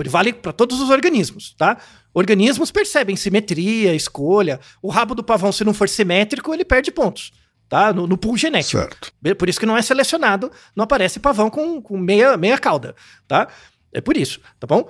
Vale 0.07 0.33
para 0.33 0.53
todos 0.53 0.81
os 0.81 0.91
organismos, 0.91 1.55
tá? 1.57 1.79
Organismos 2.13 2.71
percebem 2.71 3.17
simetria, 3.17 3.95
escolha. 3.95 4.61
O 4.83 4.89
rabo 4.89 5.15
do 5.15 5.25
pavão, 5.25 5.53
se 5.53 5.65
não 5.65 5.73
for 5.73 5.89
simétrico, 5.89 6.53
ele 6.53 6.65
perde 6.65 6.91
pontos, 6.91 7.33
tá? 7.69 7.93
No, 7.93 8.07
no 8.07 8.19
pool 8.19 8.37
genético. 8.37 8.83
Certo. 8.83 9.13
Por 9.39 9.49
isso 9.49 9.61
que 9.61 9.67
não 9.67 9.77
é 9.77 9.83
selecionado, 9.83 10.51
não 10.75 10.85
aparece 10.85 11.19
pavão 11.19 11.49
com, 11.49 11.81
com 11.81 11.97
meia, 11.97 12.37
meia 12.37 12.59
cauda, 12.59 12.95
tá? 13.27 13.49
É 13.93 14.01
por 14.01 14.17
isso, 14.17 14.41
tá 14.61 14.67
bom? 14.67 14.89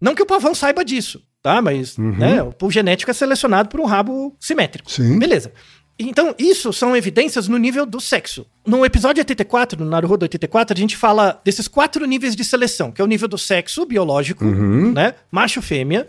Não 0.00 0.14
que 0.14 0.22
o 0.22 0.26
pavão 0.26 0.54
saiba 0.54 0.84
disso, 0.84 1.22
tá? 1.42 1.60
Mas 1.60 1.96
uhum. 1.98 2.16
né, 2.16 2.42
o 2.42 2.52
pool 2.52 2.70
genético 2.70 3.10
é 3.10 3.14
selecionado 3.14 3.68
por 3.68 3.80
um 3.80 3.84
rabo 3.84 4.36
simétrico. 4.40 4.90
Sim. 4.90 5.18
Beleza. 5.18 5.52
Então, 5.98 6.34
isso 6.38 6.72
são 6.72 6.94
evidências 6.94 7.48
no 7.48 7.56
nível 7.56 7.86
do 7.86 8.00
sexo. 8.00 8.46
No 8.66 8.84
episódio 8.84 9.20
84, 9.20 9.82
no 9.82 9.90
Naruhodo 9.90 10.24
84, 10.24 10.76
a 10.76 10.78
gente 10.78 10.96
fala 10.96 11.40
desses 11.42 11.66
quatro 11.66 12.04
níveis 12.04 12.36
de 12.36 12.44
seleção, 12.44 12.92
que 12.92 13.00
é 13.00 13.04
o 13.04 13.06
nível 13.06 13.26
do 13.26 13.38
sexo 13.38 13.86
biológico, 13.86 14.44
uhum. 14.44 14.92
né? 14.92 15.14
Macho, 15.30 15.62
fêmea. 15.62 16.06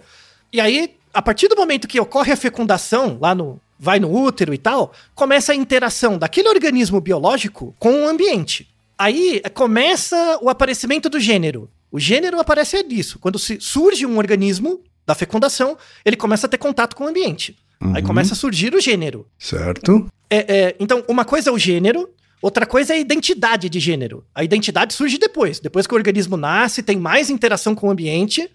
E 0.51 0.59
aí, 0.59 0.95
a 1.13 1.21
partir 1.21 1.47
do 1.47 1.55
momento 1.55 1.87
que 1.87 1.99
ocorre 1.99 2.33
a 2.33 2.37
fecundação, 2.37 3.17
lá 3.21 3.33
no. 3.33 3.61
vai 3.79 3.97
no 3.99 4.13
útero 4.13 4.53
e 4.53 4.57
tal, 4.57 4.91
começa 5.15 5.53
a 5.53 5.55
interação 5.55 6.17
daquele 6.17 6.49
organismo 6.49 6.99
biológico 6.99 7.73
com 7.79 8.03
o 8.03 8.07
ambiente. 8.07 8.67
Aí 8.97 9.41
começa 9.53 10.37
o 10.41 10.49
aparecimento 10.49 11.07
do 11.07 11.19
gênero. 11.19 11.69
O 11.89 11.99
gênero 11.99 12.39
aparece 12.39 12.83
disso. 12.83 13.19
Quando 13.19 13.39
surge 13.39 14.05
um 14.05 14.17
organismo 14.17 14.81
da 15.05 15.15
fecundação, 15.15 15.77
ele 16.03 16.17
começa 16.17 16.45
a 16.45 16.49
ter 16.49 16.57
contato 16.57 16.95
com 16.95 17.05
o 17.05 17.07
ambiente. 17.07 17.57
Uhum. 17.81 17.95
Aí 17.95 18.01
começa 18.01 18.33
a 18.33 18.37
surgir 18.37 18.73
o 18.73 18.81
gênero. 18.81 19.27
Certo. 19.37 20.07
É, 20.29 20.55
é, 20.55 20.75
então, 20.79 21.03
uma 21.07 21.23
coisa 21.23 21.49
é 21.49 21.53
o 21.53 21.57
gênero, 21.57 22.09
Outra 22.39 22.67
coisa 22.67 22.93
é 22.93 22.97
a 22.97 22.99
identidade 22.99 23.67
de 23.67 23.79
gênero. 23.79 24.23
A 24.33 24.43
identidade 24.43 24.93
surge 24.93 25.17
depois. 25.17 25.59
Depois 25.59 25.87
que 25.87 25.93
o 25.93 25.97
organismo 25.97 26.37
nasce, 26.37 26.83
tem 26.83 26.95
mais 26.95 27.31
interação 27.31 27.73
com 27.73 27.87
o 27.87 27.89
ambiente, 27.89 28.47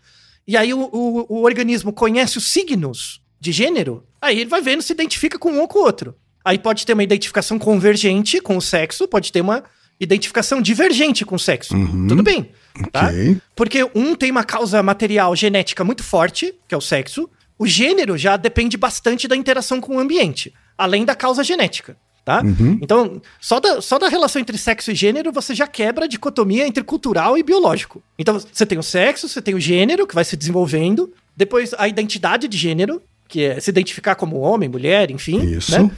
e 0.47 0.57
aí 0.57 0.73
o, 0.73 0.89
o, 0.93 1.27
o 1.29 1.43
organismo 1.43 1.93
conhece 1.93 2.39
os 2.39 2.53
signos 2.53 3.21
de 3.41 3.51
gênero, 3.51 4.05
aí 4.21 4.39
ele 4.39 4.49
vai 4.49 4.63
vendo 4.63 4.83
se 4.83 4.93
identifica 4.93 5.37
com 5.37 5.51
um 5.51 5.61
ou 5.61 5.69
com 5.69 5.81
o 5.81 5.83
outro. 5.83 6.15
Aí 6.45 6.59
pode 6.59 6.87
ter 6.87 6.93
uma 6.93 7.03
identificação 7.03 7.59
convergente 7.59 8.41
com 8.41 8.57
o 8.57 8.63
sexo, 8.63 9.09
pode 9.09 9.33
ter 9.33 9.41
uma 9.41 9.65
identificação 9.99 10.63
divergente 10.63 11.25
com 11.25 11.35
o 11.35 11.39
sexo. 11.39 11.75
Uhum. 11.75 12.07
Tudo 12.07 12.23
bem. 12.23 12.51
Tá? 12.91 13.11
Porque 13.55 13.89
um 13.95 14.15
tem 14.15 14.31
uma 14.31 14.45
causa 14.45 14.83
material 14.83 15.35
genética 15.37 15.85
muito 15.85 16.03
forte, 16.03 16.55
que 16.69 16.75
é 16.75 16.79
o 16.79 16.81
sexo. 16.81 17.29
O 17.59 17.67
gênero 17.67 18.17
já 18.19 18.37
depende 18.37 18.77
bastante 18.77 19.29
da 19.29 19.37
interação 19.37 19.81
com 19.81 19.97
o 19.97 19.99
ambiente, 20.01 20.53
além 20.77 21.05
da 21.05 21.15
causa 21.15 21.45
genética. 21.45 21.97
Tá? 22.25 22.41
Uhum. 22.41 22.79
Então, 22.81 23.21
só 23.41 23.59
da, 23.59 23.81
só 23.81 23.99
da 23.99 24.09
relação 24.09 24.41
entre 24.41 24.57
sexo 24.57 24.93
e 24.93 24.95
gênero, 24.95 25.33
você 25.33 25.57
já 25.57 25.67
quebra 25.67 26.05
a 26.05 26.09
dicotomia 26.09 26.65
entre 26.67 26.85
cultural 26.85 27.37
e 27.37 27.43
biológico. 27.43 28.01
Então, 28.17 28.39
você 28.39 28.65
tem 28.65 28.79
o 28.79 28.83
sexo, 28.83 29.29
você 29.29 29.43
tem 29.43 29.57
o 29.57 29.61
gênero, 29.61 30.07
que 30.07 30.15
vai 30.15 30.25
se 30.25 30.37
desenvolvendo, 30.37 31.13
depois 31.37 31.75
a 31.77 31.89
identidade 31.89 32.47
de 32.47 32.57
gênero, 32.57 33.03
que 33.27 33.43
é 33.43 33.59
se 33.59 33.71
identificar 33.71 34.15
como 34.15 34.39
homem, 34.39 34.69
mulher, 34.69 35.11
enfim. 35.11 35.43
Isso. 35.43 35.73
né? 35.73 35.91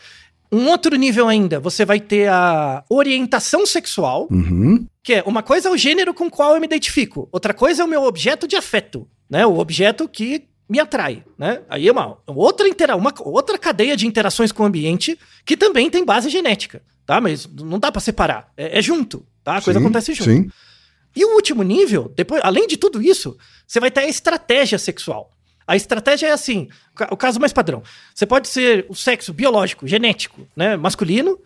Um 0.51 0.67
outro 0.69 0.97
nível 0.97 1.29
ainda, 1.29 1.61
você 1.61 1.85
vai 1.85 2.01
ter 2.01 2.31
a 2.31 2.83
orientação 2.89 3.67
sexual, 3.67 4.27
Uhum. 4.31 4.87
que 5.03 5.15
é 5.15 5.23
uma 5.27 5.43
coisa 5.43 5.69
é 5.69 5.73
o 5.73 5.77
gênero 5.77 6.15
com 6.15 6.27
o 6.27 6.31
qual 6.31 6.55
eu 6.55 6.61
me 6.61 6.67
identifico, 6.67 7.29
outra 7.33 7.53
coisa 7.53 7.83
é 7.83 7.85
o 7.85 7.89
meu 7.89 8.03
objeto 8.05 8.49
de 8.49 8.57
afeto, 8.57 9.07
né? 9.29 9.45
O 9.45 9.59
objeto 9.59 10.09
que 10.09 10.45
me 10.69 10.81
atrai, 10.81 11.25
né? 11.39 11.62
Aí 11.69 11.87
é 11.89 11.93
uma 11.93 12.19
outra 12.27 12.67
intera 12.67 12.97
uma 12.97 13.12
outra 13.21 13.59
cadeia 13.59 13.97
de 13.97 14.07
interações 14.07 14.51
com 14.51 14.62
o 14.62 14.67
ambiente 14.67 15.19
que 15.45 15.57
também 15.57 15.91
tem 15.91 16.05
base 16.05 16.31
genética, 16.31 16.83
tá? 17.05 17.21
Mas 17.21 17.47
não 17.47 17.79
dá 17.79 17.93
pra 17.93 18.01
separar, 18.01 18.53
é, 18.57 18.79
é 18.79 18.83
junto, 18.83 19.27
tá? 19.43 19.57
A 19.57 19.62
coisa 19.62 19.79
Sim, 19.79 19.85
acontece 19.85 20.15
junto. 20.15 20.31
Sim. 20.31 20.51
E 21.15 21.25
o 21.25 21.35
último 21.35 21.62
nível, 21.62 22.12
depois, 22.17 22.41
além 22.45 22.67
de 22.67 22.77
tudo 22.77 23.01
isso, 23.01 23.37
você 23.67 23.79
vai 23.79 23.91
ter 23.91 24.01
a 24.01 24.09
estratégia 24.09 24.79
sexual. 24.79 25.31
A 25.67 25.77
estratégia 25.77 26.27
é 26.27 26.33
assim, 26.33 26.69
o 27.11 27.17
caso 27.17 27.41
mais 27.41 27.53
padrão. 27.53 27.83
Você 28.15 28.27
pode 28.27 28.49
ser 28.49 28.85
o 28.89 28.95
sexo 28.95 29.33
biológico, 29.33 29.87
genético, 29.87 30.47
né, 30.57 30.77
masculino, 30.77 31.39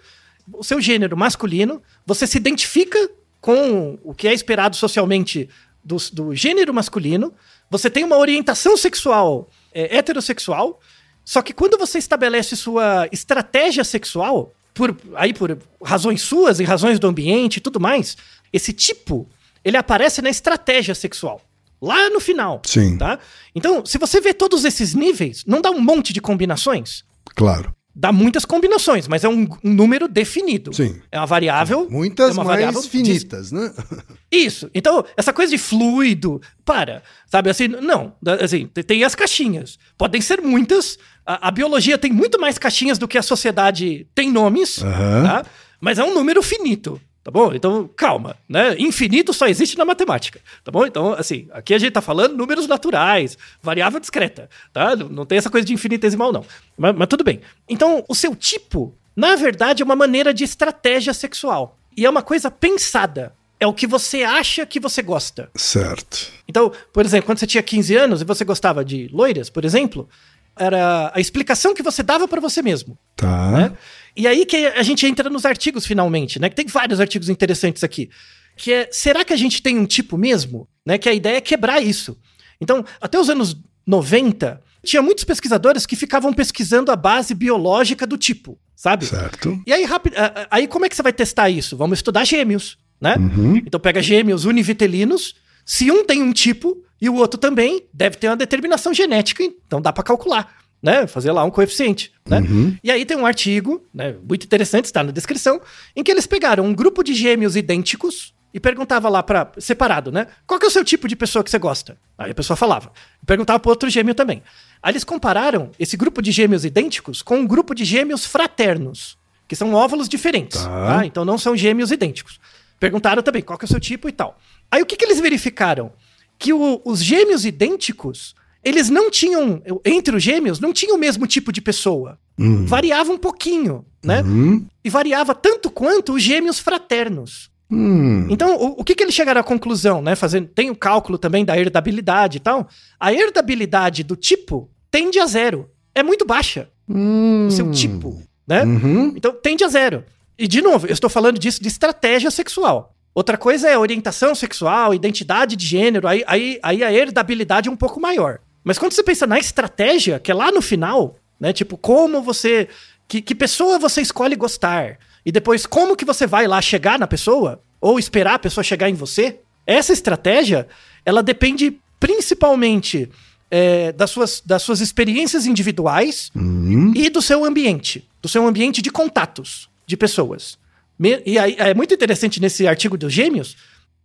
o 0.53 0.64
seu 0.64 0.81
gênero 0.81 1.16
masculino, 1.16 1.83
você 2.07 2.27
se 2.27 2.39
identifica 2.39 3.11
com 3.41 3.99
o 4.03 4.14
que 4.14 4.27
é 4.27 4.33
esperado 4.33 4.75
socialmente 4.75 5.49
do, 5.85 5.97
do 6.12 6.35
gênero 6.35 6.73
masculino, 6.75 7.33
você 7.71 7.91
tem 7.91 8.05
uma 8.05 8.16
orientação 8.16 8.77
sexual 8.77 9.49
é, 9.73 9.97
heterossexual, 9.97 10.81
só 11.25 11.43
que 11.43 11.53
quando 11.53 11.77
você 11.77 11.99
estabelece 11.99 12.57
sua 12.57 13.09
estratégia 13.12 13.85
sexual, 13.85 14.53
por, 14.73 14.97
aí 15.14 15.35
por 15.35 15.59
razões 15.83 16.23
suas 16.23 16.61
e 16.61 16.64
razões 16.64 16.99
do 16.99 17.07
ambiente 17.07 17.59
e 17.59 17.61
tudo 17.61 17.79
mais, 17.79 18.16
esse 18.53 18.73
tipo, 18.73 19.29
ele 19.64 19.77
aparece 19.77 20.23
na 20.23 20.31
estratégia 20.31 20.95
sexual. 20.95 21.43
Lá 21.81 22.11
no 22.11 22.19
final. 22.19 22.62
Sim. 22.64 22.99
Tá? 22.99 23.19
Então, 23.55 23.85
se 23.85 23.99
você 23.99 24.21
vê 24.21 24.35
todos 24.35 24.64
esses 24.64 24.95
níveis, 24.95 25.45
não 25.47 25.61
dá 25.61 25.71
um 25.71 25.81
monte 25.81 26.12
de 26.12 26.21
combinações? 26.21 27.05
Claro. 27.37 27.75
Dá 28.01 28.12
muitas 28.12 28.44
combinações, 28.44 29.09
mas 29.09 29.24
é 29.24 29.28
um, 29.28 29.49
um 29.64 29.74
número 29.74 30.07
definido. 30.07 30.72
Sim. 30.72 31.01
É 31.11 31.18
uma 31.18 31.26
variável. 31.26 31.88
Muitas 31.90 32.28
é 32.30 32.32
uma 32.32 32.44
mais 32.44 32.61
variável 32.61 32.80
finitas, 32.80 33.51
né? 33.51 33.72
isso. 34.30 34.70
Então, 34.72 35.05
essa 35.16 35.32
coisa 35.32 35.51
de 35.51 35.59
fluido, 35.59 36.40
para. 36.64 37.03
Sabe 37.26 37.51
assim, 37.51 37.66
não. 37.66 38.12
Assim, 38.40 38.66
te- 38.66 38.84
tem 38.84 39.03
as 39.03 39.16
caixinhas. 39.16 39.80
Podem 39.99 40.20
ser 40.20 40.40
muitas. 40.40 40.96
A, 41.26 41.49
a 41.49 41.51
biologia 41.51 41.99
tem 41.99 42.12
muito 42.12 42.40
mais 42.40 42.57
caixinhas 42.57 42.99
do 42.99 43.09
que 43.09 43.18
a 43.18 43.22
sociedade 43.22 44.07
tem 44.14 44.30
nomes, 44.30 44.80
Aham. 44.80 45.22
tá? 45.24 45.46
Mas 45.80 45.99
é 45.99 46.05
um 46.05 46.14
número 46.14 46.40
finito. 46.40 47.01
Tá 47.29 47.31
bom? 47.31 47.53
Então, 47.53 47.91
calma, 47.95 48.39
né? 48.49 48.74
Infinito 48.79 49.35
só 49.35 49.47
existe 49.47 49.76
na 49.76 49.85
matemática, 49.85 50.41
tá 50.64 50.72
bom? 50.72 50.87
Então, 50.87 51.12
assim, 51.12 51.47
aqui 51.53 51.74
a 51.74 51.79
gente 51.79 51.93
tá 51.93 52.01
falando 52.01 52.35
números 52.35 52.66
naturais, 52.66 53.37
variável 53.62 54.01
discreta, 54.01 54.49
tá? 54.72 54.97
Não, 54.97 55.26
tem 55.26 55.37
essa 55.37 55.51
coisa 55.51 55.66
de 55.66 55.74
infinitesimal, 55.74 56.33
não. 56.33 56.43
Mas, 56.79 56.97
mas 56.97 57.07
tudo 57.07 57.22
bem. 57.22 57.43
Então, 57.68 58.03
o 58.09 58.14
seu 58.14 58.35
tipo, 58.35 58.95
na 59.14 59.37
verdade, 59.37 59.83
é 59.83 59.85
uma 59.85 59.95
maneira 59.95 60.33
de 60.33 60.43
estratégia 60.43 61.12
sexual. 61.12 61.76
E 61.95 62.07
é 62.07 62.09
uma 62.09 62.22
coisa 62.22 62.51
pensada. 62.51 63.35
É 63.61 63.66
o 63.66 63.74
que 63.74 63.87
você 63.87 64.22
acha 64.22 64.64
que 64.64 64.81
você 64.81 65.03
gosta. 65.03 65.51
Certo. 65.55 66.33
Então, 66.49 66.72
por 66.95 67.05
exemplo, 67.05 67.26
quando 67.26 67.41
você 67.41 67.47
tinha 67.47 67.62
15 67.62 67.95
anos 67.95 68.22
e 68.22 68.24
você 68.24 68.43
gostava 68.43 68.83
de 68.83 69.07
loiras, 69.12 69.51
por 69.51 69.66
exemplo, 69.66 70.09
era 70.57 71.12
a 71.14 71.20
explicação 71.20 71.74
que 71.74 71.83
você 71.83 72.03
dava 72.03 72.26
pra 72.26 72.41
você 72.41 72.62
mesmo. 72.62 72.99
Tá. 73.14 73.51
Né? 73.51 73.72
E 74.17 74.27
aí 74.27 74.45
que 74.45 74.57
a 74.67 74.83
gente 74.83 75.07
entra 75.07 75.31
nos 75.31 75.45
artigos 75.45 75.87
finalmente, 75.87 76.39
né? 76.39 76.49
Que 76.49 76.57
tem 76.57 76.67
vários 76.67 77.01
artigos 77.01 77.29
interessantes 77.29 77.85
aqui. 77.85 78.11
Que 78.57 78.73
é, 78.73 78.89
será 78.91 79.25
que 79.25 79.33
a 79.33 79.37
gente 79.37 79.63
tem 79.63 79.79
um 79.79 79.87
tipo 79.87 80.19
mesmo? 80.19 80.69
Né? 80.85 80.99
Que 80.99 81.09
a 81.09 81.15
ideia 81.15 81.37
é 81.37 81.41
quebrar 81.41 81.81
isso. 81.83 82.19
Então, 82.61 82.85
até 83.01 83.19
os 83.19 83.31
anos 83.31 83.57
90, 83.87 84.61
tinha 84.85 85.03
muitos 85.03 85.25
pesquisadores 85.25 85.87
que 85.87 85.97
ficavam 85.97 86.33
pesquisando 86.33 86.91
a 86.91 86.97
base 86.97 87.35
biológica 87.35 88.07
do 88.07 88.17
tipo, 88.17 88.59
sabe? 88.75 89.07
Certo. 89.07 89.61
E 89.67 89.73
aí, 89.73 89.85
rápido, 89.85 90.15
aí 90.51 90.67
como 90.67 90.85
é 90.85 90.89
que 90.89 90.97
você 90.97 91.03
vai 91.03 91.13
testar 91.13 91.51
isso? 91.51 91.77
Vamos 91.77 91.99
estudar 91.99 92.25
gêmeos, 92.25 92.79
né? 93.01 93.17
Uhum. 93.17 93.57
Então 93.59 93.79
pega 93.79 94.03
gêmeos 94.03 94.45
univitelinos, 94.45 95.35
se 95.65 95.91
um 95.91 96.05
tem 96.05 96.23
um 96.23 96.33
tipo 96.33 96.83
e 97.01 97.09
o 97.09 97.15
outro 97.15 97.39
também, 97.39 97.87
deve 97.93 98.17
ter 98.17 98.29
uma 98.29 98.37
determinação 98.37 98.93
genética, 98.93 99.43
então 99.43 99.81
dá 99.81 99.93
pra 99.93 100.03
calcular, 100.03 100.53
né? 100.83 101.07
Fazer 101.07 101.33
lá 101.33 101.45
um 101.45 101.51
coeficiente, 101.51 102.12
né? 102.26 102.41
Uhum. 102.41 102.76
E 102.83 102.91
aí 102.91 103.05
tem 103.05 103.16
um 103.16 103.26
artigo, 103.26 103.85
né, 103.93 104.14
muito 104.29 104.45
interessante, 104.45 104.85
está 104.87 105.03
na 105.03 105.11
descrição, 105.12 105.61
em 105.97 106.03
que 106.05 106.11
eles 106.11 106.26
pegaram 106.26 106.64
um 106.64 106.74
grupo 106.74 107.03
de 107.03 107.14
gêmeos 107.14 107.57
idênticos 107.57 108.33
e 108.55 108.59
perguntava 108.61 109.09
lá 109.09 109.22
para 109.22 109.53
separado, 109.59 110.11
né? 110.11 110.26
Qual 110.47 110.59
que 110.59 110.64
é 110.64 110.68
o 110.68 110.72
seu 110.72 110.85
tipo 110.85 111.07
de 111.07 111.14
pessoa 111.14 111.43
que 111.45 111.51
você 111.51 111.59
gosta? 111.59 111.99
Aí 112.16 112.31
a 112.31 112.35
pessoa 112.35 112.57
falava. 112.57 112.91
Perguntava 113.26 113.59
pro 113.59 113.70
outro 113.70 113.91
gêmeo 113.91 114.14
também. 114.14 114.43
Aí 114.83 114.93
eles 114.93 115.05
compararam 115.05 115.70
esse 115.79 115.97
grupo 115.97 116.22
de 116.22 116.33
gêmeos 116.33 116.64
idênticos 116.64 117.20
com 117.20 117.39
um 117.41 117.47
grupo 117.47 117.74
de 117.74 117.85
gêmeos 117.85 118.24
fraternos, 118.24 119.18
que 119.47 119.55
são 119.57 119.74
óvulos 119.74 120.09
diferentes, 120.09 120.62
Tá. 120.62 120.99
tá? 120.99 121.07
Então 121.07 121.24
não 121.24 121.37
são 121.37 121.57
gêmeos 121.57 121.91
idênticos. 121.91 122.39
Perguntaram 122.81 123.22
também 123.22 123.43
qual 123.43 123.59
que 123.59 123.64
é 123.64 123.66
o 123.66 123.68
seu 123.68 123.81
tipo 123.81 124.09
e 124.09 124.12
tal. 124.12 124.39
Aí 124.70 124.81
o 124.81 124.87
que, 124.87 124.97
que 124.97 125.05
eles 125.05 125.20
verificaram? 125.20 125.93
Que 126.39 126.53
o- 126.53 126.81
os 126.85 127.03
gêmeos 127.03 127.45
idênticos, 127.45 128.35
eles 128.65 128.91
não 128.91 129.11
tinham, 129.11 129.63
entre 129.85 130.17
os 130.17 130.23
gêmeos, 130.23 130.61
não 130.61 130.73
tinham 130.73 130.97
o 130.97 130.99
mesmo 130.99 131.27
tipo 131.27 131.53
de 131.53 131.61
pessoa. 131.61 132.19
Hum. 132.39 132.65
Variava 132.67 133.13
um 133.13 133.19
pouquinho, 133.19 133.85
né? 134.05 134.23
Uhum. 134.23 134.65
E 134.85 134.91
variava 134.91 135.35
tanto 135.35 135.71
quanto 135.71 136.15
os 136.15 136.23
gêmeos 136.23 136.59
fraternos. 136.59 137.51
Hum. 137.71 138.27
Então, 138.31 138.57
o, 138.57 138.81
o 138.81 138.85
que, 138.85 138.95
que 138.95 139.03
eles 139.03 139.15
chegaram 139.15 139.41
à 139.41 139.45
conclusão, 139.45 140.01
né? 140.01 140.15
Fazendo, 140.17 140.49
tem 140.49 140.71
o 140.71 140.77
cálculo 140.77 141.19
também 141.19 141.45
da 141.45 141.59
herdabilidade 141.59 142.39
e 142.39 142.41
tal. 142.41 142.69
A 142.99 143.13
herdabilidade 143.13 144.03
do 144.03 144.17
tipo 144.17 144.71
tende 144.91 145.19
a 145.19 145.27
zero. 145.27 145.69
É 145.95 146.03
muito 146.03 146.25
baixa, 146.25 146.69
Hum. 146.89 147.47
o 147.49 147.51
seu 147.51 147.71
tipo, 147.71 148.23
né? 148.47 148.65
Uhum. 148.65 149.13
Então, 149.17 149.33
tende 149.33 149.63
a 149.65 149.69
zero. 149.69 150.05
E, 150.39 150.47
de 150.47 150.63
novo, 150.63 150.87
eu 150.87 150.93
estou 150.93 151.11
falando 151.11 151.39
disso 151.39 151.61
de 151.61 151.69
estratégia 151.69 152.31
sexual. 152.31 152.95
Outra 153.15 153.37
coisa 153.37 153.69
é 153.69 153.77
orientação 153.77 154.35
sexual, 154.35 154.95
identidade 154.95 155.57
de 155.57 155.67
gênero, 155.67 156.07
aí, 156.07 156.23
aí, 156.27 156.59
aí 156.63 156.85
a 156.85 156.93
herdabilidade 156.93 157.69
é 157.69 157.73
um 157.73 157.77
pouco 157.77 158.01
maior. 158.01 158.39
Mas 158.69 158.79
quando 158.79 158.93
você 158.93 159.03
pensa 159.03 159.27
na 159.27 159.39
estratégia, 159.39 160.19
que 160.21 160.31
é 160.31 160.35
lá 160.35 160.53
no 160.53 160.61
final, 160.61 161.16
né? 161.41 161.53
Tipo, 161.55 161.79
como 161.79 162.21
você. 162.23 162.69
Que, 163.09 163.23
que 163.23 163.35
pessoa 163.35 163.79
você 163.79 164.03
escolhe 164.03 164.37
gostar? 164.37 164.99
E 165.25 165.33
depois, 165.33 165.64
como 165.64 165.97
que 165.97 166.05
você 166.05 166.27
vai 166.27 166.47
lá 166.47 166.61
chegar 166.61 166.99
na 166.99 167.07
pessoa? 167.07 167.62
Ou 167.81 167.99
esperar 167.99 168.35
a 168.35 168.39
pessoa 168.39 168.62
chegar 168.62 168.91
em 168.91 168.95
você? 168.95 169.41
Essa 169.66 169.93
estratégia, 169.95 170.69
ela 171.05 171.23
depende 171.23 171.79
principalmente 171.99 173.09
é, 173.51 173.93
das, 173.93 174.11
suas, 174.11 174.43
das 174.45 174.62
suas 174.62 174.81
experiências 174.81 175.47
individuais 175.47 176.31
Uhum. 176.35 176.93
e 176.95 177.09
do 177.09 177.23
seu 177.23 177.45
ambiente, 177.45 178.07
do 178.21 178.29
seu 178.29 178.47
ambiente 178.47 178.83
de 178.83 178.91
contatos 178.91 179.69
de 179.87 179.97
pessoas. 179.97 180.59
Me- 180.99 181.23
E 181.25 181.39
aí, 181.39 181.57
é 181.59 181.73
muito 181.73 181.95
interessante 181.95 182.41
nesse 182.41 182.66
artigo 182.69 182.99
dos 182.99 183.12
gêmeos, 183.12 183.57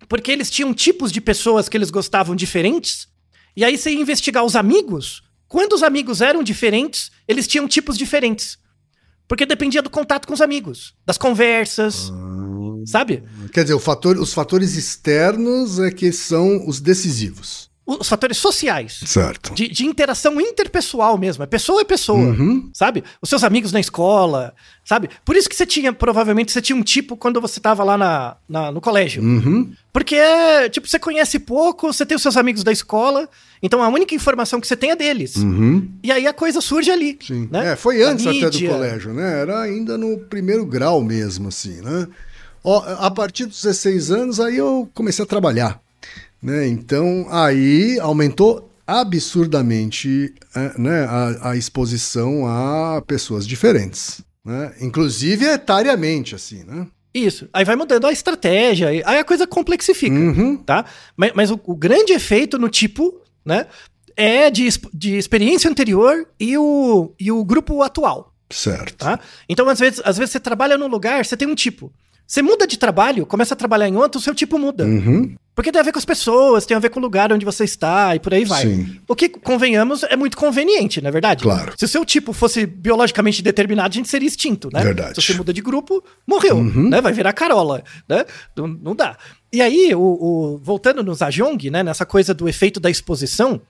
porque 0.07 0.31
eles 0.31 0.49
tinham 0.49 0.73
tipos 0.73 1.11
de 1.11 1.19
pessoas 1.19 1.67
que 1.67 1.75
eles 1.75 1.91
gostavam 1.91 2.35
diferentes, 2.35 3.07
e 3.55 3.63
aí 3.63 3.77
você 3.77 3.91
ia 3.91 4.01
investigar 4.01 4.43
os 4.43 4.55
amigos, 4.55 5.21
quando 5.47 5.73
os 5.73 5.83
amigos 5.83 6.21
eram 6.21 6.41
diferentes, 6.43 7.11
eles 7.27 7.47
tinham 7.47 7.67
tipos 7.67 7.97
diferentes. 7.97 8.57
Porque 9.27 9.45
dependia 9.45 9.81
do 9.81 9.89
contato 9.89 10.27
com 10.27 10.33
os 10.33 10.41
amigos, 10.41 10.93
das 11.05 11.17
conversas, 11.17 12.11
sabe? 12.85 13.23
Quer 13.53 13.63
dizer, 13.63 13.79
fator- 13.79 14.17
os 14.19 14.33
fatores 14.33 14.75
externos 14.75 15.79
é 15.79 15.89
que 15.91 16.11
são 16.11 16.67
os 16.67 16.79
decisivos. 16.81 17.69
Os 17.85 18.07
fatores 18.07 18.37
sociais. 18.37 19.01
Certo. 19.05 19.53
De, 19.53 19.67
de 19.67 19.85
interação 19.85 20.39
interpessoal 20.39 21.17
mesmo. 21.17 21.43
É 21.43 21.47
pessoa 21.47 21.81
é 21.81 21.83
pessoa. 21.83 22.17
Uhum. 22.17 22.69
Sabe? 22.73 23.03
Os 23.21 23.29
seus 23.29 23.43
amigos 23.43 23.71
na 23.73 23.79
escola, 23.79 24.53
sabe? 24.85 25.09
Por 25.25 25.35
isso 25.35 25.49
que 25.49 25.55
você 25.55 25.65
tinha, 25.65 25.91
provavelmente, 25.91 26.51
você 26.51 26.61
tinha 26.61 26.75
um 26.75 26.81
tipo 26.83 27.17
quando 27.17 27.41
você 27.41 27.59
tava 27.59 27.83
lá 27.83 27.97
na, 27.97 28.37
na- 28.47 28.71
no 28.71 28.79
colégio. 28.79 29.21
Uhum. 29.21 29.71
Porque 29.91 30.15
é, 30.15 30.69
tipo, 30.69 30.87
você 30.87 30.97
conhece 30.97 31.37
pouco, 31.39 31.91
você 31.91 32.05
tem 32.05 32.15
os 32.15 32.21
seus 32.21 32.37
amigos 32.37 32.63
da 32.63 32.71
escola, 32.71 33.29
então 33.61 33.83
a 33.83 33.87
única 33.89 34.15
informação 34.15 34.61
que 34.61 34.67
você 34.67 34.75
tem 34.77 34.91
é 34.91 34.95
deles. 34.95 35.35
Uhum. 35.35 35.89
E 36.01 36.11
aí 36.11 36.25
a 36.25 36.33
coisa 36.33 36.61
surge 36.61 36.89
ali. 36.89 37.19
Sim. 37.21 37.47
Né? 37.51 37.73
É, 37.73 37.75
foi 37.75 38.01
antes 38.01 38.25
até 38.25 38.49
do 38.49 38.67
colégio, 38.67 39.13
né? 39.13 39.41
Era 39.41 39.61
ainda 39.61 39.97
no 39.97 40.17
primeiro 40.19 40.65
grau 40.65 41.01
mesmo, 41.03 41.49
assim, 41.49 41.81
né? 41.81 42.07
Ó, 42.63 42.81
a 42.97 43.11
partir 43.11 43.45
dos 43.45 43.61
16 43.61 44.09
anos, 44.09 44.39
aí 44.39 44.55
eu 44.57 44.89
comecei 44.93 45.21
a 45.23 45.27
trabalhar, 45.27 45.81
né? 46.43 46.67
Então, 46.67 47.25
aí 47.29 47.97
aumentou 47.99 48.69
absurdamente 48.85 50.33
é, 50.55 50.77
né, 50.77 51.05
a, 51.05 51.51
a 51.51 51.55
exposição 51.55 52.45
a 52.45 53.01
pessoas 53.01 53.47
diferentes, 53.47 54.21
né? 54.43 54.73
Inclusive 54.81 55.45
etariamente, 55.45 56.35
assim, 56.35 56.63
né? 56.65 56.87
Isso. 57.13 57.47
Aí 57.53 57.63
vai 57.63 57.75
mudando 57.75 58.07
a 58.07 58.11
estratégia, 58.11 58.89
aí 58.89 59.17
a 59.19 59.23
coisa 59.23 59.45
complexifica. 59.45 60.15
Uhum. 60.15 60.57
tá? 60.57 60.85
Mas, 61.15 61.31
mas 61.33 61.51
o, 61.51 61.59
o 61.63 61.75
grande 61.75 62.11
efeito 62.11 62.57
no 62.57 62.67
tipo, 62.67 63.21
né, 63.45 63.67
é 64.15 64.49
de, 64.49 64.67
de 64.93 65.15
experiência 65.15 65.69
anterior 65.69 66.27
e 66.39 66.57
o, 66.57 67.13
e 67.19 67.31
o 67.31 67.43
grupo 67.43 67.81
atual, 67.83 68.33
Certo. 68.49 68.97
tá? 68.97 69.19
Então, 69.47 69.69
às 69.69 69.79
vezes, 69.79 70.01
às 70.03 70.17
vezes 70.17 70.31
você 70.31 70.39
trabalha 70.39 70.77
num 70.77 70.87
lugar, 70.87 71.23
você 71.23 71.37
tem 71.37 71.47
um 71.47 71.55
tipo. 71.55 71.93
Você 72.33 72.41
muda 72.41 72.65
de 72.65 72.79
trabalho, 72.79 73.27
começa 73.27 73.53
a 73.53 73.55
trabalhar 73.55 73.87
em 73.87 73.95
outro, 73.95 74.17
o 74.17 74.21
seu 74.23 74.33
tipo 74.33 74.57
muda. 74.57 74.83
Uhum. 74.83 75.35
Porque 75.53 75.71
tem 75.71 75.79
a 75.79 75.83
ver 75.83 75.91
com 75.91 75.99
as 75.99 76.03
pessoas, 76.05 76.65
tem 76.65 76.75
a 76.75 76.79
ver 76.79 76.89
com 76.89 76.99
o 76.99 77.03
lugar 77.03 77.31
onde 77.31 77.45
você 77.45 77.63
está 77.63 78.15
e 78.15 78.19
por 78.19 78.33
aí 78.33 78.43
vai. 78.43 78.63
Sim. 78.63 78.99
O 79.07 79.15
que, 79.15 79.29
convenhamos, 79.29 80.01
é 80.01 80.15
muito 80.15 80.35
conveniente, 80.35 80.99
não 80.99 81.09
é 81.09 81.11
verdade? 81.11 81.43
Claro. 81.43 81.73
Se 81.77 81.85
o 81.85 81.87
seu 81.87 82.03
tipo 82.03 82.33
fosse 82.33 82.65
biologicamente 82.65 83.43
determinado, 83.43 83.93
a 83.93 83.97
gente 83.97 84.09
seria 84.09 84.27
extinto, 84.27 84.67
né? 84.73 84.81
Verdade. 84.81 85.09
Uhum. 85.09 85.21
Se 85.21 85.27
você 85.27 85.33
muda 85.35 85.53
de 85.53 85.61
grupo, 85.61 86.03
morreu, 86.25 86.63
né? 86.63 87.01
Vai 87.01 87.13
virar 87.13 87.33
carola, 87.33 87.83
né? 88.09 88.25
Não, 88.55 88.67
não 88.67 88.95
dá. 88.95 89.15
E 89.51 89.61
aí, 89.61 89.93
o, 89.93 89.99
o- 90.01 90.57
voltando 90.57 91.03
no 91.03 91.13
Zajong, 91.13 91.69
né? 91.69 91.83
Nessa 91.83 92.03
coisa 92.03 92.33
do 92.33 92.49
efeito 92.49 92.79
da 92.79 92.89
exposição, 92.89 93.61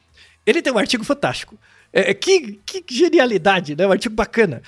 ele 0.45 0.61
tem 0.61 0.71
um 0.71 0.77
artigo 0.77 1.03
fantástico. 1.03 1.59
É, 1.91 2.11
é, 2.11 2.13
que, 2.13 2.61
que 2.65 2.81
genialidade, 2.89 3.75
né? 3.75 3.85
Um 3.85 3.91
artigo 3.91 4.15
bacana. 4.15 4.61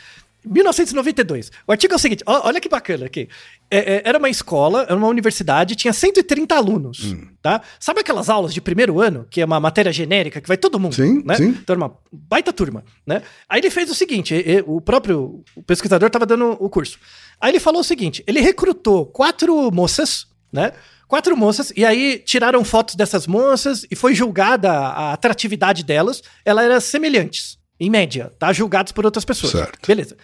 1992. 0.46 1.52
O 1.68 1.72
artigo 1.72 1.94
é 1.94 1.96
o 1.96 2.00
seguinte, 2.00 2.24
olha 2.26 2.60
que 2.62 2.70
bacana 2.70 3.06
aqui. 3.06 3.28
É, 3.70 3.96
é, 3.96 4.02
era 4.06 4.18
uma 4.18 4.30
escola, 4.30 4.84
era 4.84 4.96
uma 4.96 5.08
universidade, 5.08 5.76
tinha 5.76 5.92
130 5.94 6.56
alunos, 6.56 7.16
tá? 7.42 7.62
Sabe 7.80 8.02
aquelas 8.02 8.30
aulas 8.30 8.54
de 8.54 8.62
primeiro 8.62 9.02
ano, 9.02 9.26
que 9.30 9.42
é 9.42 9.46
uma 9.46 9.60
matéria 9.60 9.92
genérica, 9.92 10.40
que 10.40 10.48
vai 10.48 10.58
todo 10.58 10.80
mundo, 10.80 10.96
Sim, 10.96 11.24
né? 11.26 11.36
sim. 11.36 11.50
Então 11.50 11.74
era 11.76 11.84
uma 11.84 11.98
baita 12.12 12.54
turma, 12.54 12.84
né? 13.06 13.22
Aí 13.50 13.60
ele 13.60 13.70
fez 13.70 13.90
o 13.90 13.96
seguinte, 13.96 14.34
e- 14.36 14.58
e- 14.58 14.64
o 14.68 14.80
próprio 14.80 15.44
pesquisador 15.66 16.08
estava 16.08 16.26
dando 16.26 16.52
o 16.60 16.70
curso. 16.70 17.00
Aí 17.42 17.52
ele 17.52 17.60
falou 17.60 17.82
o 17.82 17.84
seguinte, 17.84 18.24
ele 18.28 18.40
recrutou 18.40 19.06
quatro 19.06 19.72
moças, 19.72 20.28
né? 20.54 20.72
Quatro 21.08 21.36
moças, 21.38 21.72
e 21.76 21.86
aí 21.86 22.18
tiraram 22.26 22.64
fotos 22.64 22.96
dessas 22.96 23.28
moças 23.28 23.86
e 23.92 23.96
foi 23.96 24.16
julgada 24.16 24.72
a 24.72 25.14
atratividade 25.14 25.84
delas. 25.84 26.24
Elas 26.44 26.66
eram 26.66 26.80
semelhantes, 26.82 27.60
em 27.80 27.90
média, 27.90 28.32
tá? 28.40 28.52
Julgadas 28.54 28.92
por 28.92 29.06
outras 29.06 29.26
pessoas. 29.26 29.52
Certo. 29.52 29.86
Beleza. 29.88 30.16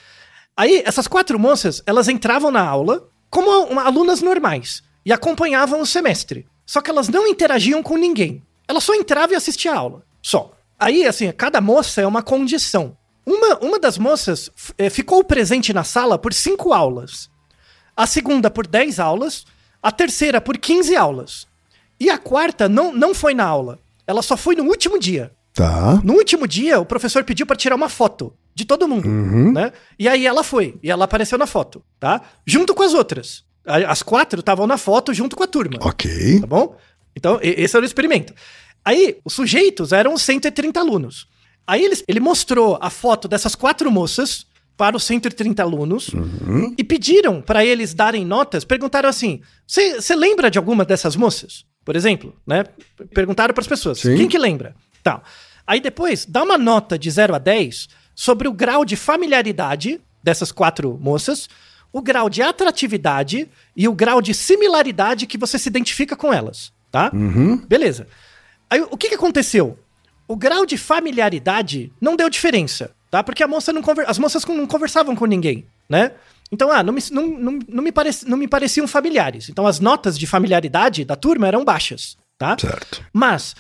Aí, 0.56 0.82
essas 0.86 1.08
quatro 1.08 1.40
moças, 1.40 1.82
elas 1.86 2.08
entravam 2.08 2.52
na 2.52 2.62
aula 2.66 3.08
como 3.30 3.50
uma- 3.66 3.84
alunas 3.84 4.22
normais 4.22 4.84
e 5.06 5.12
acompanhavam 5.14 5.82
o 5.82 5.86
semestre. 5.86 6.48
Só 6.66 6.82
que 6.82 6.90
elas 6.90 7.08
não 7.10 7.28
interagiam 7.28 7.82
com 7.82 7.98
ninguém. 7.98 8.44
Elas 8.68 8.84
só 8.84 8.94
entravam 8.96 9.34
e 9.34 9.36
assistiam 9.36 9.74
a 9.76 9.78
aula. 9.80 10.04
Só. 10.22 10.54
Aí, 10.80 11.06
assim, 11.06 11.32
cada 11.32 11.60
moça 11.62 12.02
é 12.02 12.08
uma 12.08 12.22
condição. 12.24 12.96
Uma, 13.26 13.58
uma 13.60 13.80
das 13.80 13.98
moças 13.98 14.50
eh, 14.78 14.90
ficou 14.90 15.24
presente 15.24 15.74
na 15.74 15.84
sala 15.84 16.18
por 16.18 16.34
cinco 16.34 16.74
aulas. 16.74 17.30
A 17.96 18.08
segunda 18.08 18.50
por 18.50 18.66
10 18.66 19.00
aulas. 19.00 19.46
A 19.84 19.92
terceira 19.92 20.40
por 20.40 20.58
15 20.58 20.96
aulas. 20.96 21.48
E 22.00 22.10
a 22.10 22.18
quarta 22.18 22.68
não, 22.70 22.92
não 22.94 23.14
foi 23.14 23.34
na 23.34 23.46
aula. 23.46 23.80
Ela 24.08 24.22
só 24.22 24.36
foi 24.38 24.56
no 24.56 24.64
último 24.66 24.98
dia. 25.00 25.32
Tá. 25.54 26.00
No 26.04 26.14
último 26.14 26.48
dia, 26.48 26.80
o 26.80 26.86
professor 26.86 27.24
pediu 27.24 27.46
pra 27.46 27.56
tirar 27.56 27.76
uma 27.76 27.90
foto 27.90 28.34
de 28.56 28.66
todo 28.66 28.88
mundo, 28.88 29.08
né? 29.52 29.72
E 30.00 30.08
aí 30.08 30.26
ela 30.26 30.44
foi, 30.44 30.76
e 30.82 30.90
ela 30.90 31.06
apareceu 31.06 31.38
na 31.38 31.46
foto, 31.48 31.84
tá? 32.00 32.22
Junto 32.46 32.74
com 32.74 32.84
as 32.84 32.94
outras. 32.94 33.44
As 33.66 34.02
quatro 34.02 34.40
estavam 34.40 34.66
na 34.66 34.78
foto 34.78 35.14
junto 35.14 35.36
com 35.36 35.44
a 35.44 35.48
turma, 35.48 35.78
Ok. 35.82 36.40
tá 36.42 36.48
bom? 36.48 36.76
Então, 37.16 37.38
esse 37.42 37.76
era 37.76 37.84
o 37.84 37.86
experimento. 37.86 38.34
Aí, 38.84 39.18
os 39.24 39.34
sujeitos 39.34 39.92
eram 39.92 40.18
130 40.18 40.80
alunos. 40.80 41.28
Aí 41.68 41.84
eles- 41.84 42.04
ele 42.08 42.20
mostrou 42.20 42.78
a 42.82 42.90
foto 42.90 43.28
dessas 43.28 43.54
quatro 43.54 43.92
moças 43.92 44.46
para 44.76 44.98
os 44.98 45.04
130 45.04 45.62
alunos 45.62 46.10
e 46.78 46.84
pediram 46.84 47.42
para 47.42 47.64
eles 47.64 47.94
darem 47.94 48.26
notas, 48.26 48.64
perguntaram 48.66 49.08
assim: 49.08 49.42
"Você 49.68 50.16
lembra 50.16 50.50
de 50.50 50.58
alguma 50.58 50.84
dessas 50.84 51.16
moças?" 51.16 51.66
Por 51.86 51.96
exemplo, 51.96 52.36
né? 52.48 52.64
Perguntaram 53.14 53.54
para 53.54 53.62
as 53.62 53.68
pessoas: 53.68 54.00
Sim. 54.00 54.16
"Quem 54.18 54.28
que 54.28 54.38
lembra?" 54.40 54.74
Tal. 55.04 55.24
Aí 55.66 55.80
depois, 55.80 56.26
dá 56.26 56.44
uma 56.44 56.58
nota 56.58 56.98
de 56.98 57.10
0 57.10 57.36
a 57.36 57.38
10 57.38 57.88
sobre 58.16 58.48
o 58.48 58.54
grau 58.54 58.84
de 58.86 58.96
familiaridade 58.96 60.02
dessas 60.24 60.52
quatro 60.52 60.98
moças, 61.02 61.48
o 61.94 62.02
grau 62.02 62.30
de 62.30 62.42
atratividade 62.42 63.50
e 63.76 63.88
o 63.88 63.94
grau 63.94 64.22
de 64.22 64.34
similaridade 64.34 65.26
que 65.26 65.38
você 65.38 65.58
se 65.58 65.68
identifica 65.70 66.16
com 66.16 66.32
elas, 66.34 66.72
tá? 66.92 67.12
Beleza. 67.68 68.08
Aí 68.70 68.82
o 68.82 68.98
que, 68.98 69.10
que 69.10 69.16
aconteceu? 69.16 69.78
O 70.28 70.36
grau 70.36 70.66
de 70.66 70.78
familiaridade 70.78 71.92
não 72.00 72.16
deu 72.16 72.30
diferença, 72.30 72.92
tá? 73.10 73.24
Porque 73.24 73.44
a 73.44 73.48
moça 73.48 73.74
não 73.74 73.82
conver- 73.82 74.10
as 74.10 74.18
moças 74.18 74.46
não 74.46 74.66
conversavam 74.68 75.16
com 75.16 75.26
ninguém, 75.26 75.66
né? 75.90 76.12
Então, 76.52 76.72
ah, 76.72 76.84
não 76.84 76.94
me, 76.94 77.02
não, 77.12 77.28
não, 77.28 77.60
não, 77.68 77.84
me 77.84 77.92
pareci- 77.92 78.28
não 78.28 78.38
me 78.38 78.48
pareciam 78.48 78.88
familiares. 78.88 79.50
Então, 79.50 79.66
as 79.66 79.80
notas 79.80 80.18
de 80.18 80.28
familiaridade 80.28 81.06
da 81.06 81.16
turma 81.16 81.48
eram 81.48 81.64
baixas, 81.64 82.18
tá? 82.38 82.58
Certo. 82.60 83.04
Mas, 83.14 83.56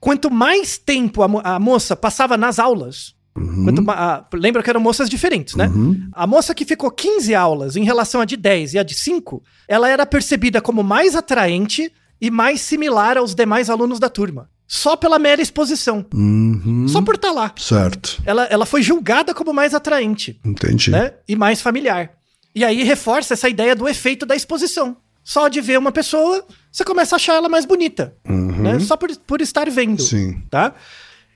quanto 0.00 0.30
mais 0.30 0.78
tempo 0.78 1.22
a, 1.22 1.28
mo- 1.28 1.40
a 1.44 1.58
moça 1.58 1.94
passava 1.96 2.36
nas 2.36 2.58
aulas, 2.58 3.14
ma- 3.34 3.92
a- 3.94 4.26
lembra 4.34 4.62
que 4.62 4.70
eram 4.70 4.80
moças 4.80 5.08
diferentes, 5.10 5.54
né? 5.54 5.70
A 6.12 6.26
moça 6.26 6.54
que 6.54 6.64
ficou 6.64 6.90
15 6.90 7.34
aulas 7.34 7.76
em 7.76 7.84
relação 7.84 8.20
a 8.20 8.24
de 8.24 8.36
10 8.36 8.74
e 8.74 8.78
a 8.78 8.82
de 8.82 8.94
5, 8.94 9.42
ela 9.68 9.88
era 9.88 10.06
percebida 10.06 10.60
como 10.60 10.82
mais 10.82 11.14
atraente 11.14 11.92
e 12.20 12.30
mais 12.30 12.60
similar 12.62 13.18
aos 13.18 13.34
demais 13.34 13.68
alunos 13.68 13.98
da 13.98 14.08
turma. 14.08 14.48
Só 14.68 14.96
pela 14.96 15.18
mera 15.18 15.40
exposição. 15.40 16.04
Uhum. 16.12 16.88
Só 16.88 17.00
por 17.00 17.14
estar 17.14 17.30
lá. 17.30 17.52
Certo. 17.56 18.20
Ela, 18.26 18.44
ela 18.46 18.66
foi 18.66 18.82
julgada 18.82 19.32
como 19.32 19.52
mais 19.52 19.74
atraente 19.74 20.40
Entendi. 20.44 20.90
né? 20.90 21.12
E 21.28 21.36
mais 21.36 21.60
familiar. 21.60 22.10
E 22.52 22.64
aí 22.64 22.82
reforça 22.82 23.34
essa 23.34 23.48
ideia 23.48 23.76
do 23.76 23.86
efeito 23.86 24.26
da 24.26 24.34
exposição. 24.34 24.96
Só 25.28 25.48
de 25.48 25.60
ver 25.60 25.76
uma 25.76 25.90
pessoa, 25.90 26.46
você 26.70 26.84
começa 26.84 27.14
a 27.14 27.18
achar 27.18 27.34
ela 27.34 27.48
mais 27.48 27.64
bonita. 27.64 28.14
Né? 28.24 28.78
Só 28.78 28.96
por, 28.96 29.10
por 29.26 29.40
estar 29.40 29.68
vendo. 29.68 30.00
Sim. 30.00 30.40
Tá? 30.48 30.72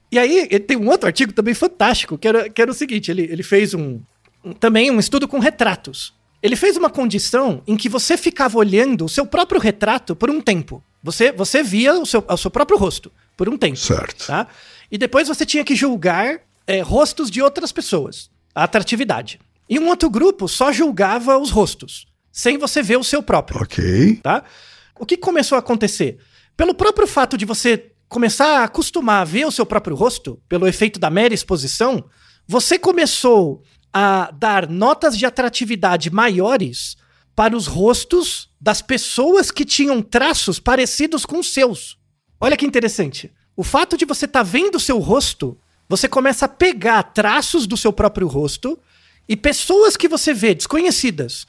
E 0.09 0.17
aí, 0.17 0.47
ele 0.49 0.61
tem 0.61 0.77
um 0.77 0.87
outro 0.87 1.07
artigo 1.07 1.33
também 1.33 1.53
fantástico, 1.53 2.17
que 2.17 2.25
era, 2.25 2.49
que 2.49 2.61
era 2.61 2.71
o 2.71 2.73
seguinte: 2.73 3.11
ele, 3.11 3.23
ele 3.23 3.43
fez 3.43 3.73
um, 3.73 3.99
um- 4.45 4.53
também 4.53 4.89
um 4.89 4.97
estudo 4.97 5.27
com 5.27 5.39
retratos. 5.39 6.13
Ele 6.41 6.55
fez 6.55 6.77
uma 6.77 6.89
condição 6.89 7.61
em 7.67 7.75
que 7.75 7.89
você 7.89 8.15
ficava 8.15 8.57
olhando 8.57 9.03
o 9.03 9.09
seu 9.09 9.25
próprio 9.25 9.59
retrato 9.59 10.15
por 10.15 10.29
um 10.29 10.39
tempo. 10.39 10.81
Você, 11.03 11.33
você 11.33 11.61
via 11.61 11.93
o 11.99 12.05
seu, 12.05 12.23
o 12.25 12.37
seu 12.37 12.49
próprio 12.49 12.77
rosto 12.79 13.11
por 13.35 13.49
um 13.49 13.57
tempo. 13.57 13.75
Certo. 13.77 14.25
Tá? 14.25 14.47
E 14.89 14.97
depois 14.97 15.27
você 15.27 15.45
tinha 15.45 15.65
que 15.65 15.75
julgar 15.75 16.39
é, 16.65 16.79
rostos 16.79 17.29
de 17.29 17.41
outras 17.41 17.73
pessoas, 17.73 18.29
a 18.55 18.63
atratividade. 18.63 19.37
E 19.69 19.77
um 19.79 19.89
outro 19.89 20.09
grupo 20.09 20.47
só 20.47 20.71
julgava 20.71 21.37
os 21.37 21.49
rostos, 21.49 22.07
sem 22.31 22.57
você 22.57 22.81
ver 22.81 22.97
o 22.97 23.03
seu 23.03 23.21
próprio 23.21 23.61
Ok. 23.61 24.19
tá? 24.23 24.43
O 24.99 25.05
que 25.05 25.17
começou 25.17 25.55
a 25.55 25.59
acontecer? 25.59 26.19
Pelo 26.55 26.73
próprio 26.73 27.07
fato 27.07 27.37
de 27.37 27.45
você 27.45 27.91
começar 28.07 28.59
a 28.59 28.63
acostumar 28.65 29.21
a 29.21 29.25
ver 29.25 29.45
o 29.45 29.51
seu 29.51 29.65
próprio 29.65 29.95
rosto, 29.95 30.39
pelo 30.47 30.67
efeito 30.67 30.99
da 30.99 31.09
mera 31.09 31.33
exposição, 31.33 32.05
você 32.47 32.77
começou 32.77 33.63
a 33.93 34.31
dar 34.31 34.69
notas 34.69 35.17
de 35.17 35.25
atratividade 35.25 36.09
maiores 36.09 36.97
para 37.35 37.55
os 37.55 37.67
rostos 37.67 38.49
das 38.59 38.81
pessoas 38.81 39.49
que 39.49 39.65
tinham 39.65 40.01
traços 40.01 40.59
parecidos 40.59 41.25
com 41.25 41.39
os 41.39 41.51
seus. 41.51 41.97
Olha 42.39 42.57
que 42.57 42.65
interessante. 42.65 43.31
O 43.55 43.63
fato 43.63 43.97
de 43.97 44.05
você 44.05 44.25
estar 44.25 44.43
vendo 44.43 44.75
o 44.75 44.79
seu 44.79 44.99
rosto, 44.99 45.57
você 45.87 46.07
começa 46.07 46.45
a 46.45 46.49
pegar 46.49 47.03
traços 47.03 47.65
do 47.65 47.77
seu 47.77 47.91
próprio 47.91 48.27
rosto 48.27 48.79
e 49.27 49.35
pessoas 49.35 49.95
que 49.97 50.07
você 50.07 50.33
vê 50.33 50.53
desconhecidas, 50.53 51.45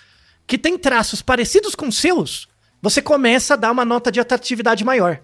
que 0.52 0.58
têm 0.58 0.76
traços 0.76 1.22
parecidos 1.22 1.74
com 1.74 1.88
os 1.88 1.96
seus, 1.96 2.46
você 2.82 3.00
começa 3.00 3.54
a 3.54 3.56
dar 3.56 3.70
uma 3.72 3.86
nota 3.86 4.12
de 4.12 4.20
atratividade 4.20 4.84
maior. 4.84 5.18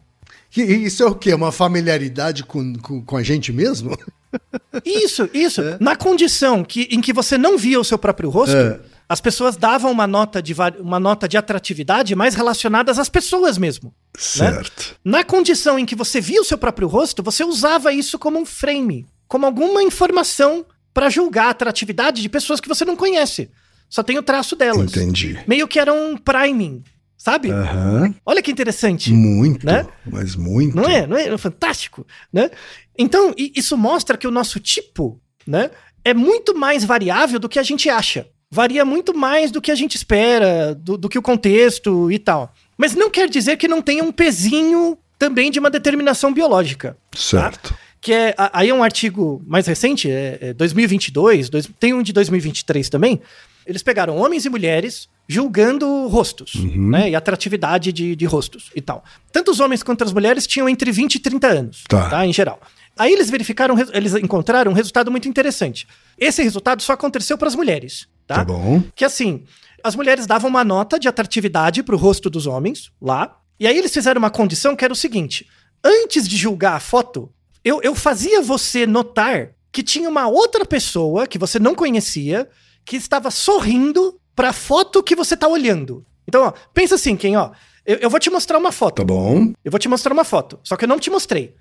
E- 0.57 0.63
isso 0.63 1.03
é 1.03 1.07
o 1.07 1.15
quê? 1.15 1.35
Uma 1.35 1.53
familiaridade 1.53 2.45
com, 2.45 2.73
com, 2.79 3.03
com 3.05 3.17
a 3.19 3.23
gente 3.23 3.53
mesmo? 3.53 3.95
Isso, 4.85 5.29
isso. 5.33 5.63
Na 5.81 5.97
condição 5.97 6.63
que, 6.63 6.83
em 6.91 7.01
que 7.01 7.15
você 7.15 7.39
não 7.39 7.57
via 7.57 7.81
o 7.81 7.85
seu 7.85 7.99
próprio 7.99 8.29
rosto, 8.29 8.55
É. 8.55 8.79
as 9.09 9.21
pessoas 9.23 9.57
davam 9.57 9.91
uma 9.91 10.07
nota 10.07 10.43
de, 10.43 10.55
uma 10.81 11.01
nota 11.01 11.27
de 11.27 11.37
atratividade 11.39 12.15
mais 12.15 12.35
relacionadas 12.35 12.99
às 12.99 13.09
pessoas 13.09 13.57
mesmo. 13.57 13.93
Certo. 14.19 14.97
Na 15.03 15.25
condição 15.25 15.79
em 15.79 15.87
que 15.87 15.95
você 15.97 16.21
via 16.21 16.41
o 16.43 16.45
seu 16.45 16.59
próprio 16.59 16.87
rosto, 16.89 17.23
você 17.23 17.43
usava 17.43 17.91
isso 17.93 18.19
como 18.19 18.39
um 18.39 18.45
frame, 18.45 19.07
como 19.27 19.47
alguma 19.47 19.83
informação 19.83 20.65
para 20.93 21.09
julgar 21.09 21.47
a 21.47 21.51
atratividade 21.51 22.21
de 22.21 22.29
pessoas 22.29 22.61
que 22.61 22.69
você 22.69 22.85
não 22.85 22.97
conhece. 22.97 23.51
Só 23.89 24.03
tem 24.03 24.19
o 24.19 24.23
traço 24.23 24.55
delas. 24.57 24.91
Entendi. 24.97 25.39
Meio 25.47 25.67
que 25.67 25.79
era 25.79 25.93
um 25.93 26.17
priming, 26.17 26.83
sabe? 27.17 27.51
Aham. 27.51 28.15
Olha 28.27 28.43
que 28.43 28.51
interessante. 28.51 29.13
Muito, 29.13 29.65
Né? 29.67 29.87
mas 30.05 30.35
muito. 30.37 30.77
Não 30.77 30.85
é? 30.85 31.07
Não 31.07 31.17
é 31.17 31.37
fantástico, 31.39 32.07
né? 32.33 32.51
Então, 32.99 33.35
isso 33.37 33.77
mostra 33.77 34.17
que 34.17 34.27
o 34.27 34.31
nosso 34.31 34.59
tipo, 34.61 35.21
né, 35.47 35.71
é 36.05 36.13
muito 36.13 36.55
mais 36.57 36.85
variável 36.85 37.39
do 37.39 37.49
que 37.49 37.59
a 37.59 37.63
gente 37.63 37.89
acha. 37.89 38.27
Varia 38.51 38.85
muito 38.85 39.17
mais 39.17 39.51
do 39.51 39.61
que 39.61 39.71
a 39.71 39.75
gente 39.75 39.95
espera, 39.95 40.75
do, 40.75 40.97
do 40.97 41.09
que 41.09 41.19
o 41.19 41.23
contexto 41.23 42.11
e 42.11 42.19
tal. 42.19 42.53
Mas 42.77 42.95
não 42.95 43.11
quer 43.11 43.29
dizer 43.29 43.57
que 43.57 43.69
não 43.69 43.83
tenha 43.83 44.03
um 44.03 44.11
pezinho 44.13 44.97
também 45.19 45.51
de 45.51 45.59
uma 45.59 45.69
determinação 45.71 46.33
biológica. 46.33 46.97
Certo. 47.15 47.75
Que 48.01 48.13
é, 48.13 48.35
aí 48.53 48.69
é 48.71 48.75
um 48.75 48.83
artigo 48.83 49.43
mais 49.47 49.67
recente, 49.67 50.11
é, 50.11 50.39
é 50.41 50.53
2022, 50.55 51.51
dois- 51.51 51.69
tem 51.81 51.93
um 51.93 52.03
de 52.03 52.13
2023 52.13 52.89
também. 52.89 53.21
Eles 53.69 53.83
pegaram 53.83 54.17
homens 54.17 54.47
e 54.47 54.49
mulheres 54.49 55.09
julgando 55.29 56.07
rostos, 56.09 56.55
né? 56.75 57.11
E 57.11 57.15
atratividade 57.15 57.93
de, 57.93 58.17
de 58.17 58.25
rostos 58.25 58.71
e 58.75 58.81
tal. 58.81 59.05
Tanto 59.31 59.51
os 59.51 59.61
homens 59.61 59.83
quanto 59.83 60.03
as 60.03 60.13
mulheres 60.13 60.47
tinham 60.47 60.67
entre 60.69 60.91
20 60.91 61.17
e 61.17 61.19
30 61.19 61.47
anos, 61.47 61.85
Tá. 61.87 62.09
tá? 62.09 62.27
Em 62.27 62.33
geral. 62.33 62.59
Aí 62.97 63.13
eles 63.13 63.29
verificaram, 63.31 63.77
eles 63.93 64.15
encontraram 64.15 64.71
um 64.73 64.75
resultado 64.75 65.11
muito 65.11 65.29
interessante. 65.29 65.87
Esse 66.19 66.43
resultado 66.43 66.83
só 66.83 66.95
aconteceu 66.95 67.37
para 67.37 67.47
as 67.47 67.55
mulheres, 67.55 68.09
tá? 68.27 68.37
Tá 68.37 68.45
bom. 68.45 68.83
Que 68.97 69.05
assim, 69.05 69.45
as 69.85 69.95
mulheres 69.95 70.27
davam 70.27 70.49
uma 70.49 70.65
nota 70.65 70.99
de 70.99 71.07
atratividade 71.07 71.83
pro 71.83 71.97
rosto 71.99 72.31
dos 72.31 72.47
homens 72.47 72.91
lá. 73.01 73.37
E 73.61 73.67
aí 73.67 73.77
eles 73.77 73.93
fizeram 73.93 74.19
uma 74.19 74.31
condição 74.31 74.75
que 74.75 74.83
era 74.85 74.93
o 74.95 74.97
seguinte: 74.97 75.47
antes 75.85 76.27
de 76.27 76.37
julgar 76.39 76.75
a 76.75 76.81
foto, 76.81 77.31
eu, 77.63 77.83
eu 77.83 77.95
fazia 77.95 78.41
você 78.41 78.87
notar 78.87 79.51
que 79.71 79.83
tinha 79.83 80.09
uma 80.09 80.27
outra 80.27 80.65
pessoa 80.65 81.27
que 81.27 81.39
você 81.39 81.59
não 81.59 81.75
conhecia 81.75 82.49
que 82.89 82.97
estava 82.97 83.31
sorrindo 83.31 84.19
pra 84.35 84.53
foto 84.53 85.03
que 85.03 85.15
você 85.15 85.37
tá 85.37 85.47
olhando. 85.47 86.05
Então, 86.27 86.43
ó, 86.45 86.53
pensa 86.73 86.95
assim, 86.95 87.17
quem, 87.17 87.37
ó. 87.37 87.51
Eu, 87.85 87.97
eu 87.99 88.11
vou 88.11 88.19
te 88.19 88.31
mostrar 88.31 88.57
uma 88.59 88.73
foto. 88.73 88.97
Tá 88.97 89.05
bom. 89.05 89.53
Eu 89.65 89.71
vou 89.71 89.79
te 89.79 89.89
mostrar 89.89 90.13
uma 90.13 90.25
foto, 90.25 90.59
só 90.65 90.77
que 90.77 90.85
eu 90.85 90.89
não 90.89 90.99
te 90.99 91.11
mostrei. 91.11 91.55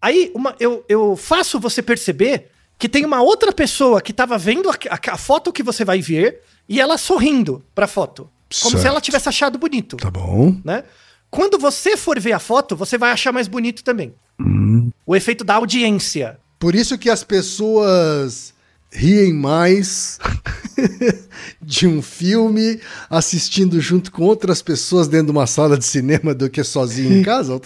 Aí 0.00 0.30
uma- 0.34 0.54
eu, 0.58 0.84
eu 0.88 1.16
faço 1.16 1.60
você 1.60 1.82
perceber 1.82 2.50
que 2.78 2.88
tem 2.88 3.04
uma 3.04 3.20
outra 3.22 3.52
pessoa 3.52 4.00
que 4.00 4.12
tava 4.12 4.38
vendo 4.38 4.70
a, 4.70 4.74
a- 4.90 5.12
a 5.14 5.16
foto 5.18 5.52
que 5.52 5.62
você 5.62 5.84
vai 5.84 6.00
ver 6.00 6.40
e 6.68 6.80
ela 6.80 6.96
sorrindo 6.96 7.62
pra 7.74 7.86
foto. 7.86 8.22
Como 8.62 8.70
se 8.76 8.82
Certo. 8.82 8.86
ela 8.86 9.00
tivesse 9.00 9.28
achado 9.28 9.58
bonito, 9.58 9.96
Tá 9.98 10.10
bom. 10.10 10.56
né? 10.64 10.84
Quando 11.30 11.58
você 11.58 11.96
for 11.96 12.18
ver 12.18 12.32
a 12.32 12.38
foto, 12.38 12.74
você 12.74 12.96
vai 12.98 13.12
achar 13.12 13.32
mais 13.32 13.46
bonito 13.48 13.84
também. 13.84 14.14
Hum. 14.40 14.90
O 15.06 15.14
efeito 15.14 15.44
da 15.44 15.54
audiência. 15.54 16.38
Por 16.58 16.74
isso 16.74 16.98
que 16.98 17.08
as 17.10 17.22
pessoas 17.22 18.52
riem 18.92 19.32
mais 19.32 20.18
de 21.62 21.86
um 21.86 22.02
filme 22.02 22.80
assistindo 23.08 23.80
junto 23.80 24.10
com 24.12 24.22
outras 24.24 24.62
pessoas 24.62 25.08
dentro 25.08 25.26
de 25.26 25.32
uma 25.32 25.46
sala 25.46 25.76
de 25.78 25.84
cinema 25.84 26.34
do 26.34 26.48
que 26.50 26.62
sozinho 26.64 27.18
em 27.18 27.22
casa. 27.22 27.60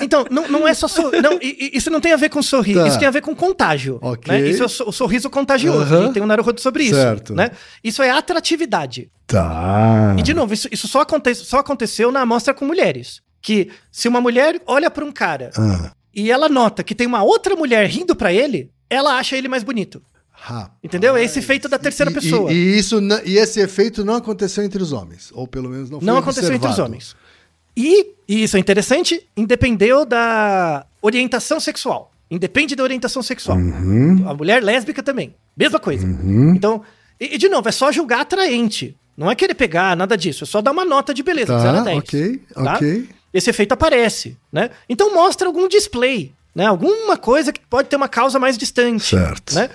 Então, 0.00 0.24
não, 0.30 0.48
não 0.48 0.68
é 0.68 0.74
só. 0.74 0.86
sor- 0.86 1.12
Não, 1.20 1.38
isso 1.40 1.90
não 1.90 2.00
tem 2.00 2.12
a 2.12 2.16
ver 2.16 2.28
com 2.28 2.42
sorrir, 2.42 2.74
Tá. 2.74 2.86
isso 2.86 2.98
tem 2.98 3.08
a 3.08 3.10
ver 3.10 3.22
com 3.22 3.34
contágio. 3.34 3.98
Ok. 4.00 4.32
né? 4.32 4.48
Isso 4.48 4.62
é 4.62 4.66
o, 4.84 4.88
o 4.88 4.92
sorriso 4.92 5.28
contagioso. 5.30 6.12
Tem 6.12 6.22
um 6.22 6.26
Naruhodo 6.26 6.60
sobre 6.60 6.84
isso. 6.84 6.94
Certo. 6.94 7.34
Né? 7.34 7.50
Isso 7.82 8.02
é 8.02 8.10
atratividade. 8.10 9.10
Tá. 9.26 10.14
E 10.18 10.22
de 10.22 10.32
novo, 10.34 10.54
isso, 10.54 10.68
isso 10.70 10.86
só, 10.86 11.00
aconte 11.00 11.34
só 11.34 11.58
aconteceu 11.58 12.12
na 12.12 12.20
amostra 12.20 12.54
com 12.54 12.64
mulheres. 12.64 13.20
Que 13.42 13.68
se 13.90 14.06
uma 14.08 14.20
mulher 14.20 14.60
olha 14.66 14.90
pra 14.90 15.04
um 15.04 15.12
cara 15.12 15.50
Ah, 15.56 15.92
e 16.14 16.30
ela 16.30 16.48
nota 16.48 16.82
que 16.82 16.94
tem 16.94 17.06
uma 17.06 17.22
outra 17.22 17.54
mulher 17.56 17.86
rindo 17.88 18.14
pra 18.16 18.32
ele, 18.32 18.70
ela 18.88 19.18
acha 19.18 19.36
ele 19.36 19.48
mais 19.48 19.62
bonito. 19.62 20.00
Rapaz. 20.46 20.70
Entendeu? 20.82 21.16
É 21.16 21.24
esse 21.24 21.38
efeito 21.38 21.68
da 21.68 21.78
terceira 21.78 22.10
E- 22.10 22.14
pessoa. 22.14 22.52
E, 22.52 22.54
e 22.54 22.78
isso, 22.78 23.00
e 23.24 23.36
esse 23.38 23.60
efeito 23.60 24.04
não 24.04 24.14
aconteceu 24.16 24.62
entre 24.64 24.82
os 24.82 24.92
homens. 24.92 25.30
Ou 25.32 25.46
pelo 25.46 25.68
menos 25.68 25.88
não 25.90 25.98
foi 26.00 26.06
não 26.06 26.16
aconteceu 26.18 26.52
entre 26.54 26.68
os 26.68 26.78
observado. 26.78 26.88
homens. 26.90 27.16
E, 27.76 28.06
e 28.28 28.44
isso 28.44 28.56
é 28.56 28.60
interessante, 28.60 29.26
independeu 29.36 30.04
da 30.04 30.86
orientação 31.02 31.58
sexual. 31.58 32.12
Independe 32.30 32.74
da 32.76 32.82
orientação 32.82 33.22
sexual. 33.22 33.58
Uhum. 33.58 34.28
A 34.28 34.34
mulher 34.34 34.62
lésbica 34.62 35.02
também. 35.02 35.34
Mesma 35.56 35.78
coisa. 35.78 36.06
Uhum. 36.06 36.54
Então, 36.54 36.82
e, 37.20 37.34
e 37.34 37.38
de 37.38 37.48
novo, 37.48 37.68
é 37.68 37.72
só 37.72 37.90
julgar 37.92 38.20
atraente. 38.20 38.96
Não 39.16 39.30
é 39.30 39.34
querer 39.34 39.54
pegar 39.54 39.96
nada 39.96 40.16
disso. 40.16 40.44
É 40.44 40.46
só 40.46 40.60
dar 40.60 40.72
uma 40.72 40.84
nota 40.84 41.12
de 41.14 41.22
beleza, 41.22 41.54
de 41.54 41.62
0 41.62 41.72
a 41.72 41.78
Tá, 41.78 41.84
10. 41.84 41.98
ok, 41.98 42.42
tá? 42.54 42.74
ok. 42.74 43.08
esse 43.32 43.50
efeito 43.50 43.72
aparece, 43.72 44.36
né? 44.52 44.70
Então 44.88 45.14
mostra 45.14 45.46
algum 45.46 45.68
display, 45.68 46.32
né? 46.54 46.66
Alguma 46.66 47.16
coisa 47.16 47.52
que 47.52 47.60
pode 47.60 47.88
ter 47.88 47.96
uma 47.96 48.08
causa 48.08 48.38
mais 48.38 48.56
distante, 48.58 49.04
Certo. 49.16 49.54
né? 49.54 49.70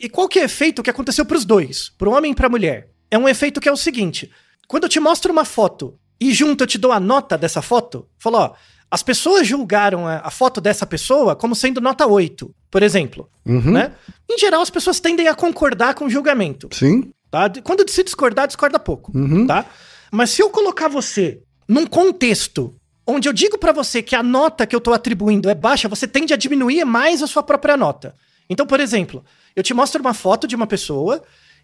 E 0.00 0.08
qual 0.08 0.28
que 0.28 0.38
é 0.38 0.42
o 0.42 0.44
efeito 0.46 0.82
que 0.82 0.90
aconteceu 0.90 1.24
para 1.24 1.36
os 1.36 1.44
dois, 1.44 1.90
para 1.98 2.08
o 2.08 2.12
homem 2.12 2.32
e 2.32 2.34
para 2.34 2.46
a 2.46 2.50
mulher? 2.50 2.88
É 3.10 3.18
um 3.18 3.28
efeito 3.28 3.60
que 3.60 3.68
é 3.68 3.72
o 3.72 3.76
seguinte: 3.76 4.30
quando 4.66 4.84
eu 4.84 4.88
te 4.88 4.98
mostro 5.00 5.30
uma 5.32 5.44
foto 5.44 5.94
e 6.20 6.32
junto 6.32 6.64
eu 6.64 6.66
te 6.66 6.78
dou 6.78 6.92
a 6.92 6.98
nota 7.00 7.36
dessa 7.36 7.60
foto, 7.60 8.06
falo, 8.18 8.38
ó, 8.38 8.52
as 8.90 9.02
pessoas 9.02 9.46
julgaram 9.46 10.06
a, 10.06 10.18
a 10.18 10.30
foto 10.30 10.60
dessa 10.60 10.86
pessoa 10.86 11.36
como 11.36 11.54
sendo 11.54 11.80
nota 11.80 12.06
8, 12.06 12.52
por 12.70 12.82
exemplo, 12.82 13.28
Uhum. 13.46 13.72
né? 13.72 13.92
Em 14.28 14.38
geral, 14.38 14.62
as 14.62 14.70
pessoas 14.70 15.00
tendem 15.00 15.28
a 15.28 15.34
concordar 15.34 15.94
com 15.94 16.06
o 16.06 16.10
julgamento. 16.10 16.68
Sim. 16.72 17.12
Tá? 17.30 17.48
Quando 17.62 17.88
se 17.88 18.02
discordar, 18.02 18.46
discorda 18.46 18.78
pouco. 18.78 19.16
Uhum. 19.16 19.46
Tá? 19.46 19.64
Mas 20.10 20.30
se 20.30 20.42
eu 20.42 20.50
colocar 20.50 20.88
você 20.88 21.40
num 21.68 21.86
contexto 21.86 22.74
onde 23.06 23.28
eu 23.28 23.32
digo 23.32 23.58
pra 23.58 23.72
você 23.72 24.02
que 24.02 24.16
a 24.16 24.22
nota 24.22 24.66
que 24.66 24.74
eu 24.74 24.80
tô 24.80 24.92
atribuindo 24.92 25.48
é 25.48 25.54
baixa, 25.54 25.88
você 25.88 26.06
tende 26.08 26.32
a 26.34 26.36
diminuir 26.36 26.84
mais 26.84 27.22
a 27.22 27.26
sua 27.26 27.42
própria 27.42 27.76
nota. 27.76 28.14
Então, 28.48 28.66
por 28.66 28.80
exemplo, 28.80 29.24
eu 29.54 29.62
te 29.62 29.74
mostro 29.74 30.00
uma 30.00 30.14
foto 30.14 30.46
de 30.46 30.56
uma 30.56 30.66
pessoa 30.66 31.22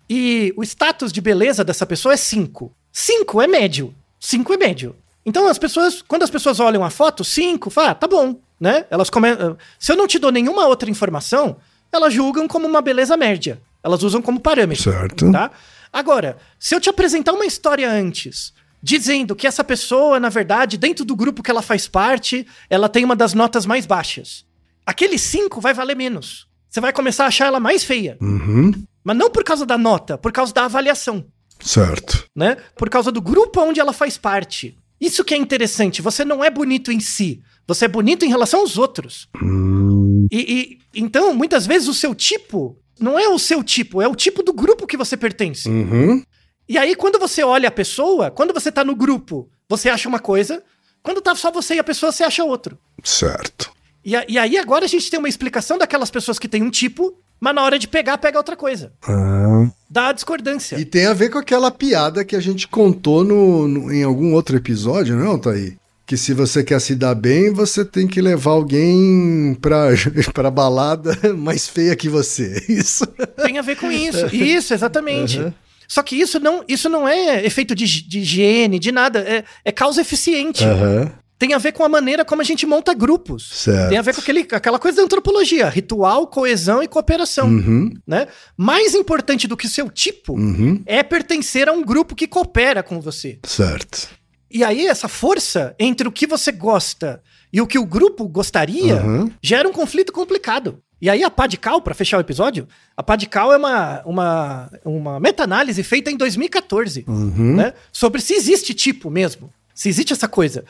e 0.09 0.53
o 0.57 0.63
status 0.63 1.13
de 1.13 1.21
beleza 1.21 1.65
dessa 1.65 1.87
pessoa 1.87 2.15
é 2.15 2.17
5. 2.17 2.73
5 2.93 3.43
é 3.43 3.47
médio. 3.47 3.95
5 4.21 4.53
é 4.55 4.57
médio. 4.57 4.97
Então, 5.25 5.49
as 5.49 5.59
pessoas, 5.59 6.03
quando 6.03 6.23
as 6.23 6.31
pessoas 6.31 6.61
olham 6.61 6.85
a 6.85 6.91
foto, 6.91 7.25
5, 7.25 7.69
fala, 7.71 7.91
ah, 7.91 7.95
tá 7.95 8.07
bom, 8.07 8.39
né? 8.61 8.87
Elas 8.89 9.11
começam. 9.11 9.59
Se 9.79 9.91
eu 9.91 9.97
não 9.97 10.07
te 10.07 10.19
dou 10.19 10.31
nenhuma 10.31 10.67
outra 10.67 10.89
informação, 10.89 11.57
elas 11.93 12.15
julgam 12.15 12.47
como 12.47 12.67
uma 12.67 12.81
beleza 12.81 13.17
média. 13.17 13.61
Elas 13.83 14.03
usam 14.03 14.23
como 14.23 14.41
parâmetro 14.41 14.85
Certo. 14.85 15.31
tá? 15.31 15.51
Agora, 15.93 16.37
se 16.59 16.75
eu 16.75 16.81
te 16.81 16.89
apresentar 16.89 17.33
uma 17.33 17.47
história 17.47 17.91
antes, 17.91 18.53
dizendo 18.83 19.35
que 19.35 19.47
essa 19.47 19.65
pessoa, 19.65 20.21
na 20.21 20.29
verdade, 20.29 20.77
dentro 20.77 21.05
do 21.05 21.17
grupo 21.17 21.43
que 21.43 21.51
ela 21.51 21.63
faz 21.63 21.89
parte, 21.89 22.47
ela 22.71 22.89
tem 22.89 23.05
uma 23.05 23.17
das 23.17 23.35
notas 23.35 23.67
mais 23.67 23.87
baixas. 23.87 24.45
Aquele 24.85 25.19
5 25.19 25.61
vai 25.61 25.75
valer 25.75 25.97
menos. 25.97 26.47
Você 26.69 26.81
vai 26.81 26.93
começar 26.93 27.25
a 27.25 27.29
achar 27.29 27.47
ela 27.47 27.61
mais 27.61 27.85
feia. 27.85 28.17
Uhum. 28.21 28.73
Mas 29.05 29.17
não 29.17 29.31
por 29.31 29.45
causa 29.45 29.65
da 29.65 29.79
nota, 29.79 30.19
por 30.19 30.33
causa 30.33 30.53
da 30.53 30.65
avaliação, 30.65 31.25
Certo. 31.61 32.25
né? 32.35 32.57
Por 32.77 32.91
causa 32.91 33.11
do 33.13 33.21
grupo 33.23 33.61
onde 33.61 33.81
ela 33.81 33.93
faz 33.93 34.19
parte. 34.19 34.77
Isso 35.01 35.25
que 35.25 35.35
é 35.35 35.37
interessante. 35.37 36.03
Você 36.03 36.25
não 36.25 36.43
é 36.45 36.51
bonito 36.51 36.91
em 36.91 37.01
si. 37.01 37.41
Você 37.69 37.85
é 37.85 37.89
bonito 37.89 38.25
em 38.25 38.29
relação 38.29 38.61
aos 38.61 38.77
outros. 38.79 39.29
Hum, 39.43 40.27
E, 40.33 40.39
e- 40.39 40.79
então, 41.01 41.35
muitas 41.35 41.67
vezes, 41.67 41.87
o 41.89 41.95
seu 41.95 42.15
tipo 42.15 42.77
não 42.99 43.19
é 43.19 43.29
o 43.29 43.39
seu 43.39 43.63
tipo, 43.63 44.01
é 44.03 44.09
o 44.09 44.15
tipo 44.17 44.43
do 44.43 44.53
grupo 44.53 44.87
que 44.87 44.97
você 44.97 45.17
pertence. 45.17 45.69
Uhum. 45.69 46.23
E 46.69 46.77
aí, 46.79 46.97
quando 46.97 47.19
você 47.19 47.45
olha 47.45 47.69
a 47.69 47.73
pessoa, 47.73 48.31
quando 48.31 48.53
você 48.55 48.73
tá 48.73 48.83
no 48.83 48.97
grupo, 48.97 49.49
você 49.69 49.89
acha 49.89 50.09
uma 50.09 50.19
coisa. 50.19 50.63
Quando 51.03 51.21
tá 51.21 51.35
só 51.37 51.51
você 51.53 51.75
e 51.75 51.79
a 51.79 51.85
pessoa, 51.85 52.11
você 52.11 52.25
acha 52.25 52.43
outro. 52.43 52.77
Certo. 53.05 53.71
E, 54.07 54.13
e 54.29 54.39
aí, 54.39 54.57
agora 54.57 54.85
a 54.85 54.89
gente 54.89 55.11
tem 55.11 55.19
uma 55.19 55.29
explicação 55.29 55.77
daquelas 55.77 56.11
pessoas 56.13 56.39
que 56.39 56.47
têm 56.47 56.63
um 56.63 56.71
tipo, 56.71 57.13
mas 57.41 57.53
na 57.55 57.65
hora 57.65 57.77
de 57.79 57.89
pegar, 57.89 58.17
pega 58.19 58.39
outra 58.39 58.55
coisa. 58.57 58.93
Ah. 59.07 59.69
Dá 59.91 60.09
a 60.09 60.13
discordância. 60.13 60.79
E 60.79 60.85
tem 60.85 61.07
a 61.07 61.13
ver 61.13 61.29
com 61.31 61.39
aquela 61.39 61.71
piada 61.73 62.25
que 62.25 62.37
a 62.37 62.41
gente 62.41 62.69
contou 62.69 63.25
no, 63.25 63.67
no- 63.67 63.93
em 63.93 64.05
algum 64.05 64.33
outro 64.33 64.57
episódio, 64.57 65.17
não, 65.17 65.37
Thaí? 65.39 65.77
Que 66.07 66.17
se 66.17 66.33
você 66.33 66.63
quer 66.63 66.81
se 66.81 66.95
dar 66.95 67.17
bem, 67.17 67.53
você 67.53 67.85
tem 67.85 68.07
que 68.07 68.21
levar 68.21 68.53
alguém 68.53 69.57
pra, 69.61 69.89
pra 70.33 70.53
balada 70.53 71.35
mais 71.35 71.67
feia 71.69 71.97
que 71.97 72.09
você. 72.09 72.65
Isso. 72.69 73.05
Tem 73.45 73.59
a 73.59 73.63
ver 73.63 73.77
com 73.77 73.91
isso. 73.91 74.27
Isso, 74.33 74.73
exatamente. 74.73 75.53
Só 75.89 76.03
que 76.03 76.17
isso 76.17 76.39
não, 76.41 76.65
isso 76.69 76.89
não 76.89 77.07
é 77.09 77.45
efeito 77.45 77.73
de, 77.75 77.85
de 77.87 78.19
higiene, 78.21 78.79
de 78.79 78.91
nada. 78.93 79.21
É, 79.21 79.45
é 79.65 79.71
causa 79.73 80.01
eficiente. 80.01 80.65
Aham. 80.65 81.13
Tem 81.39 81.53
a 81.53 81.59
ver 81.59 81.73
com 81.73 81.85
a 81.85 81.89
maneira 81.89 82.25
como 82.25 82.41
a 82.41 82.45
gente 82.45 82.65
monta 82.65 82.95
grupos. 82.95 83.51
Certo. 83.53 83.91
Tem 83.91 83.99
a 83.99 84.03
ver 84.03 84.15
com 84.15 84.21
aquele, 84.23 84.47
aquela 84.53 84.79
coisa 84.79 84.97
da 84.99 85.03
antropologia: 85.05 85.69
ritual, 85.69 86.27
coesão 86.27 86.83
e 86.83 86.89
cooperação. 86.89 87.47
Uhum. 87.49 87.93
Né? 88.07 88.27
Mais 88.57 88.95
importante 88.95 89.47
do 89.47 89.57
que 89.57 89.67
o 89.67 89.71
seu 89.71 89.91
tipo 89.91 90.33
Uhum. 90.35 90.83
é 90.87 91.03
pertencer 91.03 91.69
a 91.69 91.73
um 91.73 91.85
grupo 91.85 92.15
que 92.15 92.27
coopera 92.27 92.83
com 92.83 93.01
você. 93.01 93.39
Certo. 93.45 94.09
E 94.51 94.65
aí, 94.65 94.87
essa 94.87 95.09
força 95.09 95.75
entre 95.79 96.09
o 96.09 96.13
que 96.13 96.27
você 96.27 96.51
gosta 96.53 97.21
e 97.53 97.61
o 97.61 97.67
que 97.67 97.79
o 97.79 97.85
grupo 97.85 98.27
gostaria 98.29 98.97
Uhum. 99.03 99.31
gera 99.43 99.69
um 99.69 99.73
conflito 99.73 100.13
complicado. 100.13 100.79
E 101.03 101.11
aí, 101.11 101.23
a 101.23 101.29
pá 101.31 101.47
de 101.47 101.59
cal, 101.59 101.83
pra 101.83 101.95
fechar 101.95 102.17
o 102.17 102.21
episódio, 102.23 102.67
a 102.97 103.03
pá 103.03 103.17
de 103.17 103.27
cal 103.27 103.53
é 103.53 103.59
uma, 103.59 104.03
uma, 104.07 104.71
uma 104.83 105.21
meta-análise 105.21 105.83
feita 105.83 106.11
em 106.11 106.17
2014 106.17 107.05
Uhum. 107.07 107.57
né? 107.57 107.75
Sobre 107.93 108.23
se 108.23 108.33
existe 108.33 108.73
tipo 108.73 109.11
mesmo, 109.11 109.53
se 109.75 109.91
existe 109.91 110.15
essa 110.15 110.27
coisa. 110.27 110.65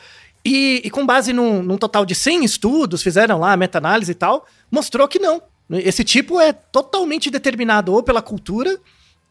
E, 0.47 0.81
e 0.85 0.89
com 0.89 1.05
base 1.05 1.33
num, 1.33 1.61
num 1.61 1.77
total 1.77 2.05
de 2.05 2.15
100 2.15 2.45
estudos, 2.45 3.03
fizeram 3.03 3.39
lá 3.39 3.51
a 3.53 3.57
meta-análise 3.57 4.11
e 4.11 4.15
tal, 4.15 4.45
mostrou 4.71 5.07
que 5.07 5.19
não. 5.19 5.41
Esse 5.69 6.03
tipo 6.03 6.39
é 6.39 6.53
totalmente 6.53 7.29
determinado 7.29 7.93
ou 7.93 8.01
pela 8.01 8.21
cultura 8.21 8.79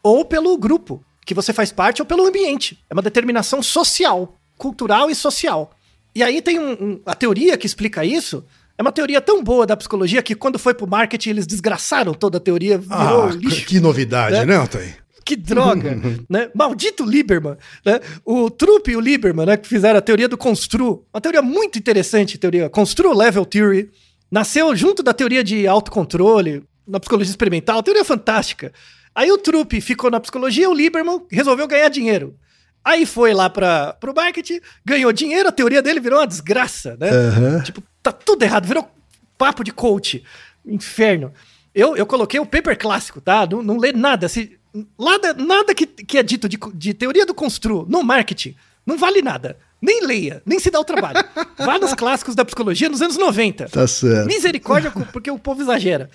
ou 0.03 0.23
pelo 0.23 0.55
grupo 0.57 1.03
que 1.25 1.33
você 1.33 1.51
faz 1.51 1.71
parte 1.71 2.01
ou 2.01 2.05
pelo 2.05 2.25
ambiente. 2.25 2.77
É 2.89 2.93
uma 2.93 3.01
determinação 3.01 3.61
social, 3.63 4.35
cultural 4.57 5.09
e 5.09 5.15
social. 5.15 5.71
E 6.13 6.21
aí 6.23 6.41
tem 6.41 6.59
um- 6.59 6.71
um- 6.73 7.01
a 7.05 7.15
teoria 7.15 7.57
que 7.57 7.65
explica 7.65 8.05
isso. 8.05 8.45
É 8.77 8.81
uma 8.83 8.91
teoria 8.91 9.19
tão 9.19 9.43
boa 9.43 9.65
da 9.65 9.75
psicologia 9.75 10.21
que 10.21 10.35
quando 10.35 10.59
foi 10.59 10.73
pro 10.75 10.85
marketing 10.87 11.31
eles 11.31 11.47
desgraçaram 11.47 12.13
toda 12.13 12.37
a 12.37 12.39
teoria, 12.41 12.79
Ah, 12.91 13.29
lixo. 13.33 13.65
que 13.65 13.79
novidade, 13.79 14.35
né? 14.37 14.45
né, 14.45 14.55
Altair? 14.57 15.03
Que 15.27 15.35
droga, 15.35 15.99
né? 16.29 16.49
Maldito 16.55 17.03
Lieberman, 17.03 17.57
né? 17.85 17.99
O 18.23 18.49
Trupp 18.49 18.89
e 18.89 18.95
o 18.95 19.01
Lieberman, 19.01 19.45
né, 19.45 19.57
que 19.57 19.67
fizeram 19.67 19.99
a 19.99 20.01
teoria 20.01 20.29
do 20.29 20.37
constru, 20.37 21.05
uma 21.13 21.19
teoria 21.19 21.41
muito 21.41 21.77
interessante, 21.77 22.37
teoria 22.37 22.69
Constru 22.69 23.13
Level 23.13 23.45
Theory, 23.45 23.91
nasceu 24.31 24.73
junto 24.73 25.03
da 25.03 25.13
teoria 25.13 25.43
de 25.43 25.67
autocontrole, 25.67 26.63
na 26.87 26.97
psicologia 26.97 27.29
experimental, 27.29 27.83
teoria 27.83 28.05
fantástica. 28.05 28.71
Aí 29.13 29.29
o 29.29 29.37
Trupp 29.37 29.81
ficou 29.81 30.09
na 30.09 30.21
psicologia, 30.21 30.69
o 30.69 30.73
Lieberman 30.73 31.21
resolveu 31.29 31.67
ganhar 31.67 31.89
dinheiro. 31.89 32.33
Aí 32.81 33.05
foi 33.05 33.33
lá 33.33 33.49
para 33.49 33.91
pro 33.99 34.15
marketing, 34.15 34.61
ganhou 34.85 35.11
dinheiro, 35.11 35.49
a 35.49 35.51
teoria 35.51 35.81
dele 35.81 35.99
virou 35.99 36.19
uma 36.19 36.27
desgraça, 36.27 36.95
né? 36.97 37.09
Aham. 37.09 37.63
Tipo, 37.63 37.83
tá 38.01 38.13
tudo 38.13 38.43
errado, 38.43 38.65
virou 38.65 38.89
papo 39.37 39.61
de 39.61 39.73
coach. 39.73 40.23
Inferno. 40.65 41.33
Eu, 41.75 41.97
eu 41.97 42.05
coloquei 42.05 42.39
o 42.39 42.45
paper 42.45 42.77
clássico, 42.77 43.19
tá? 43.19 43.45
Não, 43.45 43.61
não 43.61 43.77
lê 43.77 43.91
nada. 43.91 44.29
Se, 44.29 44.56
nada 44.99 45.33
nada 45.33 45.73
que, 45.73 45.85
que 45.85 46.17
é 46.17 46.23
dito 46.23 46.47
de, 46.49 46.57
de 46.73 46.93
teoria 46.93 47.25
do 47.25 47.33
constru 47.33 47.85
no 47.87 48.03
marketing 48.03 48.55
não 48.87 48.97
vale 48.97 49.21
nada. 49.21 49.57
Nem 49.81 50.05
leia, 50.05 50.41
nem 50.45 50.59
se 50.59 50.71
dá 50.71 50.79
o 50.79 50.85
trabalho. 50.85 51.19
Vá 51.59 51.77
nos 51.77 51.93
clássicos 51.93 52.33
da 52.33 52.45
psicologia 52.45 52.87
nos 52.87 53.01
anos 53.01 53.17
90. 53.17 53.67
Tá 53.67 53.85
certo. 53.85 54.25
Misericórdia, 54.25 54.89
porque 55.11 55.29
o 55.29 55.37
povo 55.37 55.61
exagera. 55.61 56.09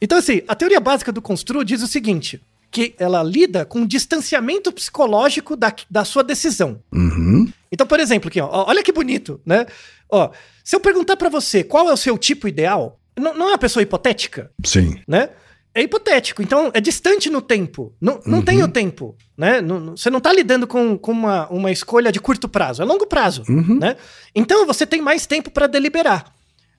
Então, 0.00 0.16
assim, 0.16 0.40
a 0.46 0.54
teoria 0.54 0.80
básica 0.80 1.10
do 1.10 1.20
constru 1.20 1.64
diz 1.64 1.82
o 1.82 1.86
seguinte: 1.88 2.40
que 2.70 2.94
ela 2.98 3.22
lida 3.22 3.66
com 3.66 3.82
o 3.82 3.86
distanciamento 3.86 4.72
psicológico 4.72 5.56
da, 5.56 5.74
da 5.90 6.04
sua 6.04 6.22
decisão. 6.22 6.80
Uhum. 6.92 7.52
Então, 7.70 7.86
por 7.86 8.00
exemplo, 8.00 8.28
aqui, 8.28 8.40
ó, 8.40 8.48
olha 8.66 8.82
que 8.82 8.92
bonito, 8.92 9.40
né? 9.44 9.66
Ó, 10.08 10.30
se 10.64 10.74
eu 10.74 10.80
perguntar 10.80 11.16
pra 11.16 11.28
você 11.28 11.62
qual 11.62 11.90
é 11.90 11.92
o 11.92 11.96
seu 11.96 12.16
tipo 12.16 12.48
ideal, 12.48 12.98
não, 13.18 13.34
não 13.34 13.46
é 13.48 13.52
uma 13.52 13.58
pessoa 13.58 13.82
hipotética, 13.82 14.50
Sim. 14.64 14.98
né? 15.06 15.28
É 15.74 15.80
hipotético, 15.82 16.42
então 16.42 16.70
é 16.74 16.80
distante 16.80 17.30
no 17.30 17.40
tempo. 17.40 17.94
Não, 18.00 18.20
não 18.26 18.42
tem 18.42 18.62
o 18.62 18.68
tempo, 18.68 19.16
né? 19.36 19.60
Não- 19.62 19.96
você 19.96 20.10
não 20.10 20.20
tá 20.20 20.30
lidando 20.32 20.66
com, 20.66 20.98
com 20.98 21.12
uma, 21.12 21.48
uma 21.48 21.70
escolha 21.72 22.12
de 22.12 22.20
curto 22.20 22.46
prazo, 22.48 22.82
é 22.82 22.84
longo 22.84 23.06
prazo, 23.06 23.42
né? 23.80 23.96
Então 24.34 24.66
você 24.66 24.84
tem 24.86 25.00
mais 25.00 25.26
tempo 25.26 25.50
pra 25.50 25.66
deliberar. 25.66 26.30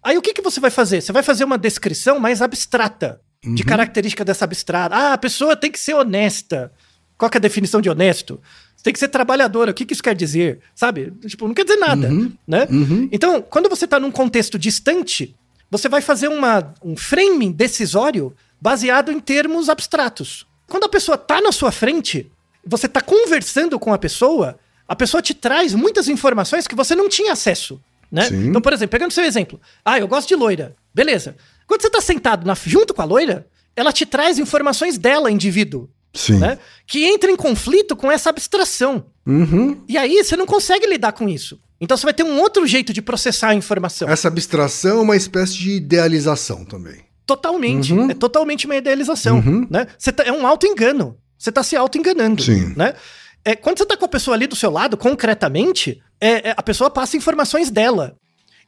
Aí 0.03 0.17
o 0.17 0.21
que, 0.21 0.33
que 0.33 0.41
você 0.41 0.59
vai 0.59 0.69
fazer? 0.69 1.01
Você 1.01 1.11
vai 1.11 1.23
fazer 1.23 1.43
uma 1.43 1.57
descrição 1.57 2.19
mais 2.19 2.41
abstrata, 2.41 3.19
de 3.55 3.63
característica 3.63 4.23
dessa 4.23 4.45
abstrata. 4.45 4.95
Ah, 4.95 5.13
a 5.13 5.17
pessoa 5.17 5.55
tem 5.55 5.71
que 5.71 5.79
ser 5.79 5.95
honesta. 5.95 6.71
Qual 7.17 7.29
que 7.31 7.37
é 7.37 7.39
a 7.39 7.41
definição 7.41 7.81
de 7.81 7.89
honesto? 7.89 8.39
Você 8.75 8.83
tem 8.83 8.93
que 8.93 8.99
ser 8.99 9.07
trabalhadora. 9.07 9.71
O 9.71 9.73
que, 9.73 9.85
que 9.85 9.93
isso 9.93 10.03
quer 10.03 10.15
dizer? 10.15 10.59
Sabe? 10.75 11.11
Tipo, 11.27 11.47
não 11.47 11.53
quer 11.53 11.63
dizer 11.63 11.77
nada, 11.77 12.09
né? 12.47 12.67
Então, 13.11 13.41
quando 13.41 13.69
você 13.69 13.85
está 13.85 13.99
num 13.99 14.11
contexto 14.11 14.57
distante, 14.59 15.35
você 15.71 15.89
vai 15.89 16.01
fazer 16.01 16.27
uma, 16.27 16.73
um 16.83 16.95
framing 16.95 17.51
decisório 17.51 18.33
baseado 18.63 19.11
em 19.11 19.19
termos 19.19 19.67
abstratos. 19.67 20.47
Quando 20.67 20.85
a 20.85 20.89
pessoa 20.89 21.17
tá 21.17 21.41
na 21.41 21.51
sua 21.51 21.69
frente, 21.69 22.31
você 22.65 22.87
tá 22.87 23.01
conversando 23.01 23.77
com 23.77 23.91
a 23.93 23.97
pessoa, 23.97 24.57
a 24.87 24.95
pessoa 24.95 25.21
te 25.21 25.33
traz 25.33 25.73
muitas 25.73 26.07
informações 26.07 26.65
que 26.65 26.73
você 26.73 26.95
não 26.95 27.09
tinha 27.09 27.33
acesso, 27.33 27.81
né? 28.09 28.29
Então, 28.31 28.61
por 28.61 28.71
exemplo, 28.71 28.91
pegando 28.91 29.11
seu 29.11 29.25
exemplo. 29.25 29.59
Ah, 29.83 29.99
eu 29.99 30.07
gosto 30.07 30.29
de 30.29 30.35
loira. 30.35 30.73
Beleza. 30.95 31.35
Quando 31.67 31.81
você 31.81 31.89
tá 31.89 31.99
sentado 31.99 32.47
na- 32.47 32.55
junto 32.65 32.93
com 32.93 33.01
a 33.01 33.05
loira, 33.05 33.45
ela 33.75 33.91
te 33.91 34.05
traz 34.05 34.39
informações 34.39 34.97
dela, 34.97 35.29
indivíduo, 35.29 35.89
Sim. 36.13 36.37
né? 36.39 36.57
Que 36.87 37.03
entra 37.03 37.29
em 37.29 37.35
conflito 37.35 37.97
com 37.97 38.09
essa 38.09 38.29
abstração. 38.29 39.07
Uhum. 39.27 39.83
E 39.89 39.97
aí 39.97 40.23
você 40.23 40.37
não 40.37 40.45
consegue 40.45 40.87
lidar 40.87 41.11
com 41.11 41.27
isso. 41.27 41.59
Então 41.81 41.97
você 41.97 42.05
vai 42.05 42.13
ter 42.13 42.23
um 42.23 42.39
outro 42.39 42.65
jeito 42.65 42.93
de 42.93 43.01
processar 43.01 43.49
a 43.49 43.55
informação. 43.55 44.07
Essa 44.07 44.29
abstração 44.29 44.99
é 44.99 45.01
uma 45.01 45.17
espécie 45.17 45.55
de 45.57 45.71
idealização 45.71 46.63
também. 46.63 47.03
Totalmente. 47.25 47.93
Uhum. 47.93 48.11
É 48.11 48.13
totalmente 48.13 48.65
uma 48.65 48.75
idealização. 48.75 49.41
Né? 49.69 49.87
Você 49.97 50.11
tá- 50.11 50.23
é 50.23 50.31
um 50.31 50.45
auto-engano. 50.45 51.17
Você 51.37 51.51
tá 51.51 51.63
se 51.63 51.75
auto-enganando. 51.75 52.41
Sim. 52.43 52.73
Né? 52.75 52.93
É, 53.45 53.55
quando 53.55 53.77
você 53.77 53.85
tá 53.85 53.97
com 53.97 54.05
a 54.05 54.09
pessoa 54.09 54.35
ali 54.35 54.47
do 54.47 54.55
seu 54.55 54.69
lado, 54.71 54.95
concretamente, 54.97 56.01
é, 56.19 56.49
é, 56.49 56.53
a 56.55 56.63
pessoa 56.63 56.89
passa 56.89 57.17
informações 57.17 57.69
dela. 57.69 58.15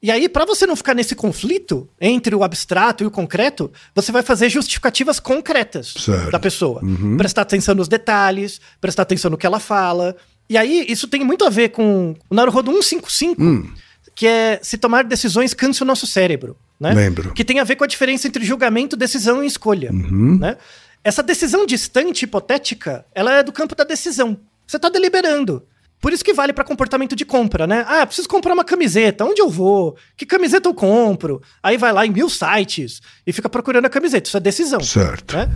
E 0.04 0.12
aí, 0.12 0.28
pra 0.28 0.46
você 0.46 0.68
não 0.68 0.76
ficar 0.76 0.94
nesse 0.94 1.16
conflito 1.16 1.90
entre 2.00 2.36
o 2.36 2.44
abstrato 2.44 3.04
e 3.04 3.08
o 3.08 3.12
concreto, 3.12 3.72
você 3.96 4.12
vai 4.12 4.22
fazer 4.22 4.50
justificativas 4.50 5.20
concretas 5.20 5.94
Certo. 5.98 6.32
da 6.32 6.40
pessoa. 6.40 6.82
Prestar 7.18 7.42
atenção 7.44 7.74
nos 7.74 7.88
detalhes, 7.88 8.60
prestar 8.80 9.04
atenção 9.04 9.32
no 9.32 9.38
que 9.38 9.46
ela 9.46 9.60
fala. 9.60 10.16
E 10.50 10.58
aí, 10.58 10.86
isso 10.90 11.08
tem 11.08 11.24
muito 11.24 11.46
a 11.46 11.50
ver 11.50 11.70
com 11.70 12.14
o 12.30 12.36
Naruhodo 12.36 12.72
155, 12.72 13.42
Hum. 13.42 13.72
que 14.14 14.28
é 14.28 14.60
se 14.62 14.78
tomar 14.78 15.06
decisões 15.06 15.54
cansa 15.54 15.84
o 15.84 15.88
nosso 15.88 16.06
cérebro. 16.06 16.56
Né? 16.80 16.94
Lembro. 16.94 17.34
Que 17.34 17.46
tem 17.46 17.60
a 17.60 17.64
ver 17.64 17.76
com 17.76 17.84
a 17.84 17.88
diferença 17.88 18.28
entre 18.28 18.44
julgamento, 18.44 18.96
decisão 18.96 19.44
e 19.44 19.48
escolha. 19.48 19.92
Uhum. 19.92 20.38
Né? 20.40 20.58
Essa 21.04 21.24
decisão 21.24 21.66
distante, 21.66 22.24
hipotética, 22.24 23.06
ela 23.14 23.34
é 23.34 23.44
do 23.44 23.52
campo 23.52 23.76
da 23.76 23.84
decisão. 23.84 24.38
Você 24.66 24.78
está 24.78 24.90
deliberando. 24.90 25.64
Por 26.02 26.14
isso 26.14 26.24
que 26.24 26.34
vale 26.34 26.54
para 26.54 26.64
comportamento 26.64 27.16
de 27.16 27.26
compra, 27.26 27.66
né? 27.66 27.86
Ah, 27.88 28.06
preciso 28.06 28.28
comprar 28.28 28.54
uma 28.54 28.64
camiseta. 28.64 29.26
Onde 29.26 29.42
eu 29.42 29.50
vou? 29.50 29.98
Que 30.16 30.26
camiseta 30.26 30.70
eu 30.70 30.74
compro? 30.74 31.42
Aí 31.64 31.78
vai 31.78 31.92
lá 31.92 32.06
em 32.06 32.12
mil 32.12 32.30
sites 32.30 33.02
e 33.26 33.34
fica 33.34 33.50
procurando 33.50 33.86
a 33.86 33.90
camiseta. 33.90 34.28
Isso 34.28 34.38
é 34.38 34.40
decisão. 34.40 34.82
Certo. 34.82 35.36
né? 35.36 35.52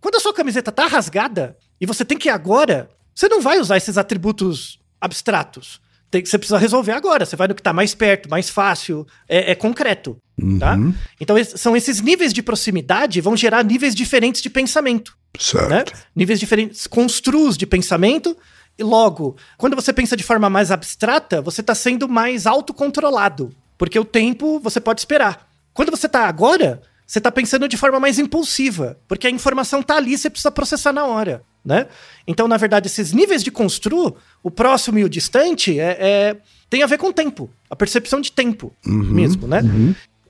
Quando 0.00 0.16
a 0.16 0.20
sua 0.20 0.32
camiseta 0.32 0.72
tá 0.72 0.86
rasgada 0.86 1.56
e 1.80 1.84
você 1.84 2.04
tem 2.04 2.16
que 2.16 2.28
ir 2.28 2.30
agora, 2.30 2.88
você 3.14 3.28
não 3.28 3.40
vai 3.42 3.58
usar 3.58 3.76
esses 3.76 3.98
atributos 3.98 4.78
abstratos. 5.00 5.80
Tem- 6.10 6.24
você 6.24 6.36
precisa 6.38 6.58
resolver 6.58 6.92
agora. 6.92 7.24
Você 7.24 7.36
vai 7.36 7.46
no 7.46 7.54
que 7.54 7.62
tá 7.62 7.72
mais 7.72 7.94
perto, 7.94 8.28
mais 8.28 8.50
fácil, 8.50 9.06
é, 9.28 9.52
é 9.52 9.54
concreto. 9.54 10.16
Tá? 10.58 10.76
Então, 11.20 11.38
es- 11.38 11.54
são 11.56 11.76
esses 11.76 12.00
níveis 12.00 12.32
de 12.32 12.42
proximidade 12.42 13.20
vão 13.20 13.36
gerar 13.36 13.62
níveis 13.64 13.94
diferentes 13.94 14.40
de 14.42 14.50
pensamento. 14.50 15.16
Certo. 15.38 15.68
Né? 15.94 16.00
Níveis 16.16 16.40
diferentes, 16.40 16.86
construos 16.86 17.56
de 17.56 17.66
pensamento. 17.66 18.36
E 18.78 18.82
logo, 18.82 19.36
quando 19.58 19.76
você 19.76 19.92
pensa 19.92 20.16
de 20.16 20.22
forma 20.24 20.48
mais 20.50 20.70
abstrata, 20.70 21.40
você 21.42 21.60
está 21.60 21.74
sendo 21.74 22.08
mais 22.08 22.46
autocontrolado. 22.46 23.54
Porque 23.78 23.98
o 23.98 24.04
tempo 24.04 24.58
você 24.60 24.80
pode 24.80 25.00
esperar. 25.00 25.46
Quando 25.72 25.90
você 25.90 26.06
está 26.06 26.26
agora, 26.26 26.82
você 27.10 27.18
está 27.18 27.30
pensando 27.32 27.66
de 27.66 27.76
forma 27.76 27.98
mais 27.98 28.18
impulsiva. 28.20 28.96
Porque 29.08 29.26
a 29.26 29.30
informação 29.30 29.80
está 29.80 29.96
ali, 29.96 30.16
você 30.16 30.30
precisa 30.30 30.50
processar 30.52 30.92
na 30.92 31.04
hora. 31.06 31.42
Né? 31.64 31.88
Então, 32.24 32.46
na 32.46 32.56
verdade, 32.56 32.86
esses 32.86 33.12
níveis 33.12 33.42
de 33.42 33.50
construo, 33.50 34.16
o 34.44 34.50
próximo 34.50 34.96
e 34.98 35.04
o 35.04 35.08
distante, 35.08 35.78
é, 35.80 35.96
é- 36.00 36.36
tem 36.70 36.82
a 36.82 36.86
ver 36.86 36.98
com 36.98 37.08
o 37.08 37.12
tempo. 37.12 37.50
A 37.68 37.74
percepção 37.74 38.20
de 38.20 38.30
tempo 38.30 38.72
mesmo, 38.86 39.48
né? 39.48 39.60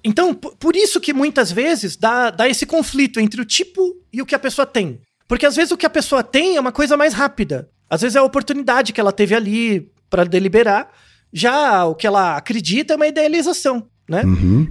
Então, 0.03 0.33
p- 0.35 0.53
por 0.59 0.74
isso 0.74 0.99
que 1.01 1.12
muitas 1.12 1.53
vezes 1.53 1.97
dá, 1.97 2.31
dá 2.31 2.49
esse 2.49 2.64
conflito 2.64 3.20
entre 3.20 3.41
o 3.41 3.45
tipo 3.45 3.95
e 4.11 4.22
o 4.22 4.26
que 4.26 4.35
a 4.35 4.39
pessoa 4.39 4.64
tem. 4.64 4.99
Porque 5.28 5.45
às 5.45 5.55
vezes 5.55 5.70
o 5.70 5.76
que 5.76 5.85
a 5.87 5.91
pessoa 5.91 6.22
tem 6.24 6.57
é 6.57 6.61
uma 6.61 6.72
coisa 6.72 6.97
mais 6.97 7.12
rápida. 7.12 7.68
Às 7.91 8.01
vezes 8.01 8.16
é 8.16 8.18
a 8.20 8.24
oportunidade 8.24 8.93
que 8.95 9.01
ela 9.01 9.12
teve 9.12 9.35
ali 9.35 9.87
para 10.09 10.24
deliberar. 10.24 10.89
Já 11.33 11.85
o 11.85 11.95
que 11.95 12.07
ela 12.07 12.37
acredita 12.37 12.95
é 12.95 12.97
uma 12.97 13.07
idealização, 13.07 13.87
né? 14.11 14.22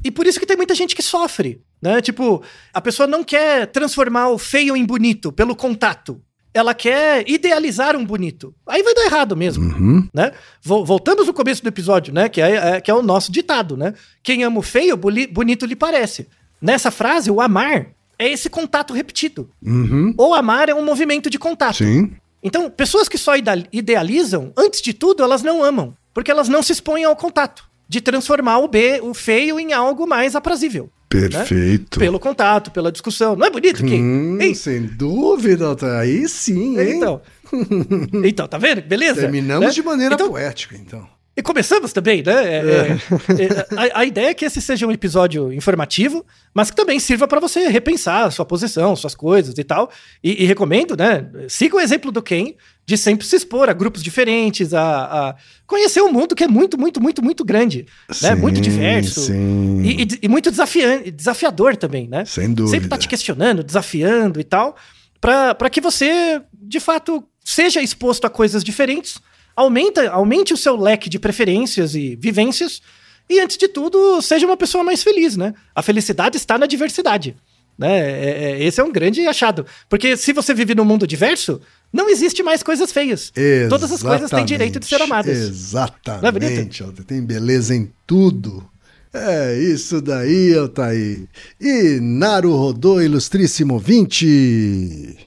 E 0.03 0.11
por 0.11 0.27
isso 0.27 0.39
que 0.39 0.45
tem 0.45 0.57
muita 0.57 0.75
gente 0.75 0.93
que 0.95 1.01
sofre, 1.01 1.61
né? 1.81 2.01
Tipo, 2.01 2.43
a 2.73 2.81
pessoa 2.81 3.07
não 3.07 3.23
quer 3.23 3.65
transformar 3.67 4.27
o 4.29 4.37
feio 4.37 4.75
em 4.75 4.85
bonito 4.85 5.31
pelo 5.31 5.55
contato. 5.55 6.21
Ela 6.53 6.73
quer 6.73 7.29
idealizar 7.29 7.95
um 7.95 8.03
bonito. 8.03 8.53
Aí 8.67 8.81
vai 8.83 8.93
dar 8.95 9.05
errado 9.05 9.37
mesmo 9.37 10.09
né? 10.13 10.31
Vol- 10.61 10.83
Voltamos 10.83 11.27
no 11.27 11.33
começo 11.33 11.61
do 11.63 11.69
episódio, 11.69 12.11
né? 12.13 12.27
Que 12.27 12.41
é, 12.41 12.55
é- 12.55 12.81
que 12.81 12.89
é 12.91 12.93
o 12.93 13.01
nosso 13.03 13.31
ditado, 13.31 13.77
né? 13.77 13.93
Quem 14.21 14.43
ama 14.43 14.59
o 14.59 14.63
feio, 14.63 14.97
bonito 14.97 15.65
lhe 15.65 15.75
parece. 15.75 16.27
Nessa 16.61 16.91
frase, 16.91 17.31
o 17.31 17.39
amar 17.39 17.87
é 18.17 18.27
esse 18.29 18.49
contato 18.49 18.93
repetido. 18.93 19.49
Uhum. 19.63 20.13
Ou 20.17 20.33
amar 20.33 20.67
é 20.69 20.73
um 20.75 20.83
movimento 20.83 21.29
de 21.29 21.39
contato. 21.39 21.77
Sim. 21.77 22.11
Então, 22.43 22.69
pessoas 22.69 23.07
que 23.07 23.17
só 23.17 23.33
idealizam, 23.71 24.51
antes 24.57 24.81
de 24.81 24.93
tudo, 24.93 25.23
elas 25.23 25.43
não 25.43 25.63
amam. 25.63 25.93
Porque 26.13 26.31
elas 26.31 26.49
não 26.49 26.61
se 26.63 26.71
expõem 26.73 27.03
ao 27.05 27.15
contato. 27.15 27.68
De 27.89 27.99
transformar 27.99 28.59
o, 28.59 28.67
B, 28.67 29.01
o 29.01 29.13
feio 29.15 29.59
em 29.59 29.73
algo 29.73 30.05
mais 30.05 30.35
aprazível. 30.35 30.89
Perfeito. 31.09 31.97
Pelo 31.97 32.19
contato, 32.19 32.69
pela 32.69 32.91
discussão. 32.91 33.35
Não 33.35 33.47
é 33.47 33.49
bonito, 33.49 33.83
Kim? 33.83 33.99
Hum, 33.99 34.37
Ei, 34.39 34.53
sem 34.53 34.83
dúvida, 34.83 35.65
Altair. 35.65 36.01
aí 36.01 36.29
sim, 36.29 36.79
hein? 36.79 36.97
então. 36.97 37.21
então, 38.23 38.47
tá 38.47 38.59
vendo? 38.59 38.83
Beleza? 38.83 39.21
Terminamos 39.21 39.65
Né? 39.65 39.73
de 39.73 39.81
maneira 39.81 40.13
Então, 40.13 40.29
poética, 40.29 40.75
então. 40.75 41.07
E 41.35 41.41
começamos 41.41 41.93
também, 41.93 42.21
né? 42.21 42.33
É, 42.33 42.57
é. 42.57 43.43
é 43.43 43.93
a, 43.95 44.01
a, 44.01 44.05
ideia 44.05 44.27
é 44.27 44.33
que 44.33 44.43
esse 44.43 44.61
seja 44.61 44.85
um 44.85 44.91
episódio 44.91 45.53
informativo, 45.53 46.25
mas 46.53 46.69
que 46.69 46.75
também 46.75 46.99
sirva 46.99 47.29
para 47.29 47.39
você 47.39 47.69
repensar 47.69 48.29
sua 48.29 48.43
posição, 48.43 48.93
suas 48.93 49.15
coisas 49.15 49.57
e 49.57 49.63
tal. 49.63 49.89
E, 50.21 50.43
e, 50.43 50.45
recomendo, 50.45 50.97
né? 50.97 51.25
Siga 51.47 51.77
o 51.77 51.79
exemplo 51.79 52.11
do 52.11 52.21
Ken 52.21 52.53
de 52.89 52.97
sempre 52.97 53.23
se 53.23 53.35
expor 53.35 53.69
a 53.69 53.73
grupos 53.73 54.01
diferentes, 54.01 54.73
a, 54.73 54.81
a 55.29 55.35
conhecer 55.67 56.01
um 56.01 56.11
mundo 56.11 56.33
que 56.33 56.43
é 56.43 56.47
muito, 56.47 56.75
muito, 56.75 56.99
muito, 56.99 57.23
muito 57.23 57.45
grande, 57.45 57.85
né? 58.07 58.15
sim, 58.15 58.25
né? 58.25 58.33
Muito 58.33 58.59
diverso 58.59 59.31
e, 59.31 60.01
e, 60.01 60.07
e, 60.23 60.27
muito 60.27 60.49
desafiante, 60.49 61.11
desafiador 61.11 61.77
também, 61.77 62.07
né? 62.07 62.25
Sem 62.25 62.51
dúvida. 62.51 62.75
Sempre 62.75 62.89
tá 62.89 62.97
te 62.97 63.07
questionando, 63.07 63.63
desafiando 63.63 64.39
e 64.39 64.43
tal, 64.43 64.75
para 65.21 65.69
que 65.69 65.79
você, 65.79 66.41
de 66.51 66.79
fato, 66.79 67.23
seja 67.45 67.79
exposto 67.79 68.25
a 68.25 68.29
coisas 68.29 68.63
diferentes 68.63 69.21
aumenta, 69.55 70.09
aumente 70.09 70.51
o 70.51 70.57
seu 70.57 70.75
leque 70.75 71.11
de 71.11 71.19
preferências 71.19 71.93
e 71.93 72.15
vivências 72.15 72.81
e, 73.29 73.39
antes 73.39 73.55
de 73.55 73.67
tudo, 73.67 74.19
seja 74.19 74.47
uma 74.47 74.57
pessoa 74.57 74.83
mais 74.83 75.03
feliz, 75.03 75.37
né? 75.37 75.53
A 75.75 75.83
felicidade 75.83 76.37
está 76.37 76.57
na 76.57 76.65
diversidade. 76.65 77.35
Né? 77.79 77.97
É, 77.97 78.51
é, 78.51 78.63
esse 78.65 78.81
é 78.81 78.83
um 78.83 78.91
grande 78.91 79.25
achado. 79.25 79.65
Porque 79.87 80.17
se 80.17 80.33
você 80.33 80.53
vive 80.53 80.75
num 80.75 80.83
mundo 80.83 81.07
diverso, 81.07 81.61
não 81.93 82.09
existe 82.09 82.43
mais 82.43 82.61
coisas 82.61 82.91
feias. 82.91 83.31
Exatamente. 83.33 83.69
Todas 83.69 83.91
as 83.93 84.03
coisas 84.03 84.29
têm 84.29 84.43
direito 84.43 84.81
de 84.81 84.85
ser 84.85 85.01
amadas. 85.01 85.37
Exatamente. 85.37 86.83
É 86.83 87.03
tem 87.07 87.21
beleza 87.21 87.73
em 87.73 87.89
tudo. 88.05 88.69
É 89.13 89.57
isso 89.57 90.01
daí, 90.01 90.53
Altair. 90.55 91.25
E 91.59 91.99
Naru 92.01 92.53
Rodô, 92.55 93.01
ilustríssimo 93.01 93.79
20. 93.79 95.17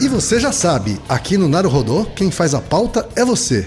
E 0.00 0.08
você 0.08 0.38
já 0.38 0.52
sabe, 0.52 0.98
aqui 1.08 1.38
no 1.38 1.48
Naruhodô, 1.48 2.04
quem 2.04 2.30
faz 2.30 2.52
a 2.52 2.60
pauta 2.60 3.08
é 3.16 3.24
você. 3.24 3.66